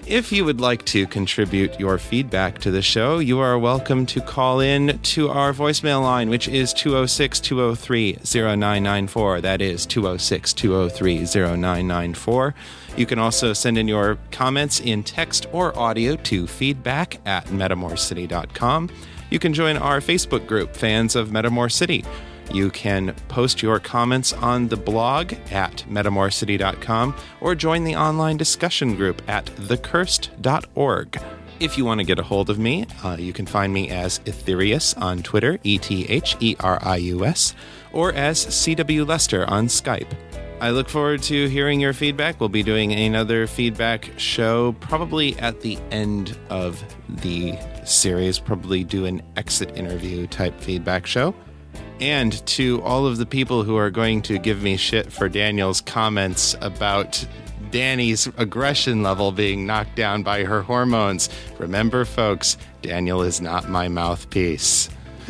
If 0.06 0.34
you 0.34 0.44
would 0.44 0.60
like 0.60 0.84
to 0.88 1.08
contribute 1.08 1.80
your 1.80 1.98
feedback 1.98 2.60
to 2.60 2.72
the 2.72 2.82
show, 2.82 3.20
you 3.20 3.40
are 3.40 3.58
welcome 3.58 4.06
to 4.08 4.20
call 4.20 4.60
in 4.60 5.00
to 5.00 5.30
our 5.30 5.54
voicemail 5.54 6.02
line, 6.02 6.30
which 6.30 6.50
is 6.50 6.74
206 6.74 7.40
203 7.40 8.20
0994. 8.26 9.40
That 9.40 9.62
is 9.62 9.86
206 9.86 10.52
203 10.52 11.20
0994. 11.20 12.54
You 12.98 13.06
can 13.06 13.18
also 13.18 13.54
send 13.54 13.78
in 13.78 13.88
your 13.88 14.18
comments 14.32 14.82
in 14.82 15.04
text 15.04 15.46
or 15.54 15.78
audio 15.80 16.18
to 16.18 16.48
feedback 16.48 17.22
at 17.26 17.46
metamorcity.com. 17.46 18.90
You 19.30 19.40
can 19.40 19.54
join 19.54 19.78
our 19.78 20.02
Facebook 20.02 20.46
group, 20.48 20.76
Fans 20.76 21.16
of 21.16 21.30
Metamor 21.30 21.72
City. 21.72 22.04
You 22.52 22.70
can 22.70 23.16
post 23.28 23.62
your 23.62 23.80
comments 23.80 24.34
on 24.34 24.68
the 24.68 24.78
blog 24.78 25.34
at 25.52 25.86
metamorcity.com 25.90 27.16
or 27.42 27.56
join 27.56 27.84
the 27.84 27.96
online 27.96 28.38
discussion 28.38 28.96
group 28.96 29.22
at 29.28 29.46
thecursed.org. 29.46 31.20
If 31.60 31.78
you 31.78 31.86
want 31.86 32.00
to 32.00 32.06
get 32.06 32.20
a 32.20 32.24
hold 32.24 32.50
of 32.50 32.60
me, 32.60 32.86
uh, 33.04 33.16
you 33.20 33.32
can 33.32 33.46
find 33.46 33.72
me 33.72 33.90
as 33.90 34.20
Etherius 34.20 35.00
on 35.00 35.24
Twitter, 35.24 35.60
E 35.64 35.78
T 35.78 36.06
H 36.10 36.36
E 36.40 36.56
R 36.60 36.78
I 36.82 36.98
U 36.98 37.26
S, 37.26 37.56
or 37.94 38.12
as 38.14 38.46
CW 38.46 39.08
Lester 39.08 39.46
on 39.50 39.68
Skype. 39.68 40.12
I 40.60 40.70
look 40.70 40.88
forward 40.88 41.22
to 41.24 41.48
hearing 41.50 41.82
your 41.82 41.94
feedback. 41.94 42.40
We'll 42.40 42.50
be 42.50 42.64
doing 42.64 42.94
another 42.94 43.48
feedback 43.48 44.10
show 44.18 44.72
probably 44.80 45.38
at 45.40 45.62
the 45.62 45.78
end 45.92 46.38
of 46.50 46.82
the 47.10 47.58
series, 47.86 48.40
probably 48.40 48.84
do 48.84 49.06
an 49.06 49.22
exit 49.36 49.76
interview 49.76 50.26
type 50.28 50.60
feedback 50.60 51.06
show. 51.06 51.36
And 52.00 52.46
to 52.48 52.82
all 52.82 53.06
of 53.06 53.18
the 53.18 53.26
people 53.26 53.64
who 53.64 53.78
are 53.78 53.90
going 53.90 54.22
to 54.24 54.38
give 54.38 54.62
me 54.62 54.78
shit 54.78 55.12
for 55.12 55.30
Daniel's 55.30 55.82
comments 55.82 56.56
about 56.62 57.26
Danny's 57.72 58.28
aggression 58.38 59.04
level 59.04 59.32
being 59.32 59.66
knocked 59.66 59.96
down 59.96 60.24
by 60.24 60.44
her 60.44 60.62
hormones, 60.62 61.30
remember, 61.58 62.06
folks, 62.06 62.58
Daniel 62.82 63.22
is 63.22 63.42
not 63.42 63.70
my 63.70 63.88
mouthpiece. 63.88 64.90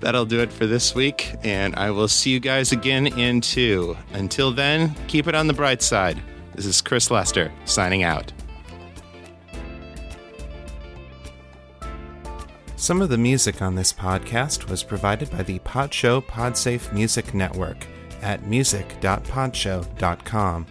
That'll 0.00 0.26
do 0.26 0.40
it 0.40 0.52
for 0.52 0.66
this 0.66 0.94
week, 0.94 1.34
and 1.42 1.74
I 1.74 1.90
will 1.90 2.08
see 2.08 2.30
you 2.30 2.40
guys 2.40 2.70
again 2.70 3.08
in 3.18 3.40
two. 3.40 3.96
Until 4.12 4.52
then, 4.52 4.94
keep 5.08 5.26
it 5.26 5.34
on 5.34 5.48
the 5.48 5.52
bright 5.52 5.82
side. 5.82 6.22
This 6.54 6.66
is 6.66 6.80
Chris 6.80 7.10
Lester 7.10 7.52
signing 7.64 8.04
out. 8.04 8.32
Some 12.78 13.02
of 13.02 13.08
the 13.08 13.18
music 13.18 13.60
on 13.60 13.74
this 13.74 13.92
podcast 13.92 14.70
was 14.70 14.84
provided 14.84 15.32
by 15.32 15.42
the 15.42 15.58
Podshow 15.58 16.24
Podsafe 16.24 16.92
Music 16.92 17.34
Network 17.34 17.84
at 18.22 18.46
music.podshow.com. 18.46 20.66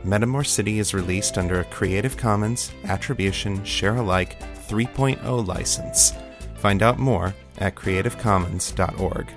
Metamor 0.05 0.47
City 0.47 0.79
is 0.79 0.93
released 0.93 1.37
under 1.37 1.59
a 1.59 1.65
Creative 1.65 2.15
Commons 2.15 2.71
Attribution 2.85 3.61
Share 3.65 3.97
Alike 3.97 4.39
3.0 4.69 5.45
license. 5.45 6.13
Find 6.59 6.83
out 6.83 6.99
more 6.99 7.33
at 7.57 7.75
creativecommons.org. 7.75 9.27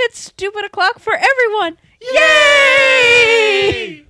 It's 0.00 0.18
stupid 0.18 0.64
o'clock 0.64 1.00
for 1.00 1.12
everyone. 1.14 1.76
Yay! 2.00 4.04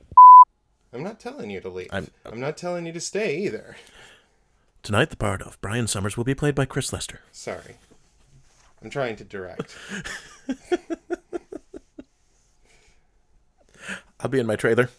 I'm 0.92 1.02
not 1.02 1.18
telling 1.18 1.50
you 1.50 1.60
to 1.60 1.68
leave. 1.68 1.88
I'm, 1.90 2.10
uh, 2.24 2.30
I'm 2.30 2.40
not 2.40 2.56
telling 2.56 2.86
you 2.86 2.92
to 2.92 3.00
stay 3.00 3.38
either. 3.38 3.76
Tonight, 4.82 5.10
the 5.10 5.16
part 5.16 5.42
of 5.42 5.60
Brian 5.60 5.86
Summers 5.86 6.16
will 6.16 6.24
be 6.24 6.34
played 6.34 6.54
by 6.54 6.64
Chris 6.66 6.92
Lester. 6.92 7.20
Sorry. 7.32 7.76
I'm 8.82 8.90
trying 8.90 9.16
to 9.16 9.24
direct. 9.24 9.76
I'll 14.20 14.30
be 14.30 14.40
in 14.40 14.46
my 14.46 14.56
trailer. 14.56 14.90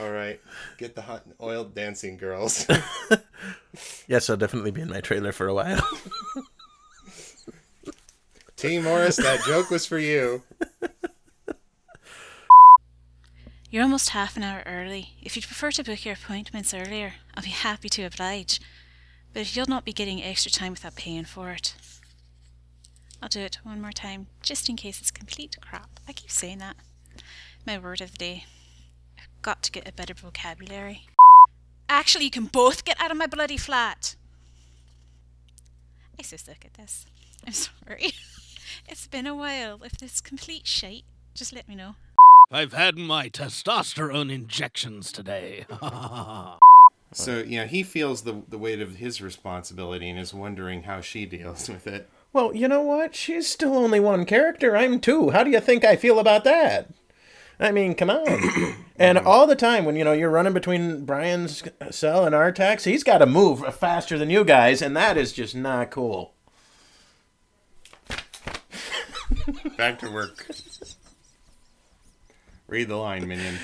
All 0.00 0.10
right. 0.10 0.40
Get 0.78 0.94
the 0.94 1.02
hot 1.02 1.26
and 1.26 1.34
oiled 1.40 1.74
dancing 1.74 2.16
girls. 2.16 2.66
Yes, 4.08 4.30
I'll 4.30 4.36
definitely 4.36 4.70
be 4.70 4.80
in 4.80 4.88
my 4.88 5.00
trailer 5.00 5.32
for 5.32 5.46
a 5.46 5.54
while. 5.54 5.86
T. 8.58 8.80
Morris, 8.80 9.18
that 9.18 9.44
joke 9.46 9.70
was 9.70 9.86
for 9.86 10.00
you. 10.00 10.42
You're 13.70 13.84
almost 13.84 14.08
half 14.08 14.36
an 14.36 14.42
hour 14.42 14.64
early. 14.66 15.10
If 15.22 15.36
you'd 15.36 15.44
prefer 15.44 15.70
to 15.70 15.84
book 15.84 16.04
your 16.04 16.14
appointments 16.14 16.74
earlier, 16.74 17.14
I'll 17.36 17.44
be 17.44 17.50
happy 17.50 17.88
to 17.90 18.02
oblige. 18.02 18.60
But 19.32 19.54
you'll 19.54 19.68
not 19.68 19.84
be 19.84 19.92
getting 19.92 20.20
extra 20.20 20.50
time 20.50 20.72
without 20.72 20.96
paying 20.96 21.24
for 21.24 21.52
it. 21.52 21.76
I'll 23.22 23.28
do 23.28 23.42
it 23.42 23.60
one 23.62 23.80
more 23.80 23.92
time, 23.92 24.26
just 24.42 24.68
in 24.68 24.74
case 24.74 25.00
it's 25.00 25.12
complete 25.12 25.56
crap. 25.60 26.00
I 26.08 26.12
keep 26.12 26.32
saying 26.32 26.58
that. 26.58 26.74
My 27.64 27.78
word 27.78 28.00
of 28.00 28.10
the 28.10 28.18
day. 28.18 28.44
I've 29.20 29.42
got 29.42 29.62
to 29.62 29.70
get 29.70 29.88
a 29.88 29.92
better 29.92 30.14
vocabulary. 30.14 31.06
Actually, 31.88 32.24
you 32.24 32.32
can 32.32 32.46
both 32.46 32.84
get 32.84 33.00
out 33.00 33.12
of 33.12 33.16
my 33.16 33.28
bloody 33.28 33.56
flat. 33.56 34.16
I'm 36.18 36.24
so 36.24 36.36
sick 36.36 36.64
at 36.64 36.74
this. 36.74 37.06
I'm 37.46 37.52
sorry. 37.52 38.10
it's 38.86 39.06
been 39.06 39.26
a 39.26 39.34
while. 39.34 39.80
If 39.84 39.98
this 39.98 40.20
complete 40.20 40.66
shite, 40.66 41.04
just 41.34 41.54
let 41.54 41.68
me 41.68 41.74
know. 41.74 41.94
I've 42.50 42.72
had 42.72 42.96
my 42.96 43.28
testosterone 43.28 44.32
injections 44.32 45.12
today. 45.12 45.66
So, 47.12 47.38
yeah, 47.38 47.64
he 47.64 47.82
feels 47.82 48.22
the, 48.22 48.42
the 48.48 48.58
weight 48.58 48.80
of 48.80 48.96
his 48.96 49.22
responsibility 49.22 50.10
and 50.10 50.18
is 50.18 50.34
wondering 50.34 50.82
how 50.82 51.00
she 51.00 51.24
deals 51.24 51.68
with 51.68 51.86
it. 51.86 52.08
Well, 52.32 52.54
you 52.54 52.68
know 52.68 52.82
what? 52.82 53.14
She's 53.14 53.46
still 53.46 53.74
only 53.74 53.98
one 53.98 54.26
character. 54.26 54.76
I'm 54.76 55.00
two. 55.00 55.30
How 55.30 55.42
do 55.42 55.50
you 55.50 55.60
think 55.60 55.84
I 55.84 55.96
feel 55.96 56.18
about 56.18 56.44
that? 56.44 56.90
I 57.58 57.72
mean, 57.72 57.94
come 57.94 58.10
on. 58.10 58.74
and 58.98 59.18
all 59.18 59.46
the 59.46 59.56
time 59.56 59.84
when 59.84 59.96
you 59.96 60.04
know 60.04 60.12
you're 60.12 60.30
running 60.30 60.52
between 60.52 61.04
Brian's 61.04 61.62
cell 61.90 62.24
and 62.24 62.34
Artax, 62.34 62.84
he's 62.84 63.02
got 63.02 63.18
to 63.18 63.26
move 63.26 63.74
faster 63.74 64.18
than 64.18 64.30
you 64.30 64.44
guys, 64.44 64.82
and 64.82 64.96
that 64.96 65.16
is 65.16 65.32
just 65.32 65.56
not 65.56 65.90
cool. 65.90 66.34
Back 69.78 70.00
to 70.00 70.10
work. 70.10 70.44
Read 72.66 72.88
the 72.88 72.96
line, 72.96 73.28
minion. 73.28 73.54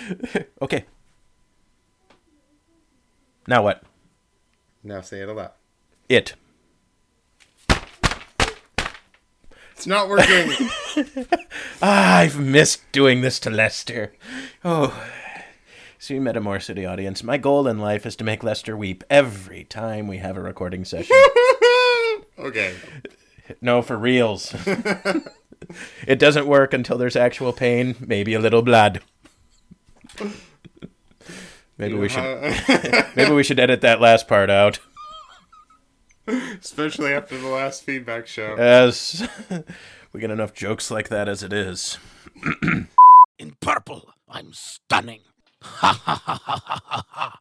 okay. 0.62 0.84
Now 3.48 3.64
what? 3.64 3.82
Now 4.84 5.00
say 5.00 5.22
it 5.22 5.28
aloud. 5.28 5.50
It. 6.08 6.34
It's 9.72 9.88
not 9.88 10.08
working. 10.08 10.68
ah, 11.82 12.18
I've 12.18 12.38
missed 12.38 12.80
doing 12.92 13.20
this 13.20 13.40
to 13.40 13.50
Lester. 13.50 14.14
Oh. 14.64 14.96
See, 15.98 16.18
Metamor 16.18 16.62
City 16.62 16.86
audience, 16.86 17.24
my 17.24 17.38
goal 17.38 17.66
in 17.66 17.80
life 17.80 18.06
is 18.06 18.14
to 18.16 18.24
make 18.24 18.44
Lester 18.44 18.76
weep 18.76 19.02
every 19.10 19.64
time 19.64 20.06
we 20.06 20.18
have 20.18 20.36
a 20.36 20.42
recording 20.42 20.84
session. 20.84 21.16
okay. 22.38 22.76
No, 23.60 23.82
for 23.82 23.96
reals. 23.96 24.54
it 26.06 26.18
doesn't 26.18 26.46
work 26.46 26.72
until 26.72 26.98
there's 26.98 27.16
actual 27.16 27.52
pain, 27.52 27.96
maybe 28.00 28.34
a 28.34 28.40
little 28.40 28.62
blood. 28.62 29.00
Maybe 31.76 31.94
we 31.94 32.08
should 32.08 32.22
maybe 33.16 33.32
we 33.32 33.42
should 33.42 33.60
edit 33.60 33.80
that 33.80 34.00
last 34.00 34.28
part 34.28 34.50
out. 34.50 34.78
Especially 36.26 37.12
after 37.12 37.36
the 37.36 37.48
last 37.48 37.82
feedback 37.82 38.26
show. 38.26 38.54
As 38.54 39.28
we 40.12 40.20
get 40.20 40.30
enough 40.30 40.54
jokes 40.54 40.90
like 40.90 41.08
that 41.10 41.28
as 41.28 41.42
it 41.42 41.52
is. 41.52 41.98
In 43.38 43.56
purple, 43.60 44.14
I'm 44.28 44.52
stunning. 44.52 45.20
Ha 45.60 45.92
ha 45.92 46.22
ha 46.24 46.40
ha 46.44 46.80
ha 46.86 47.04
ha. 47.08 47.38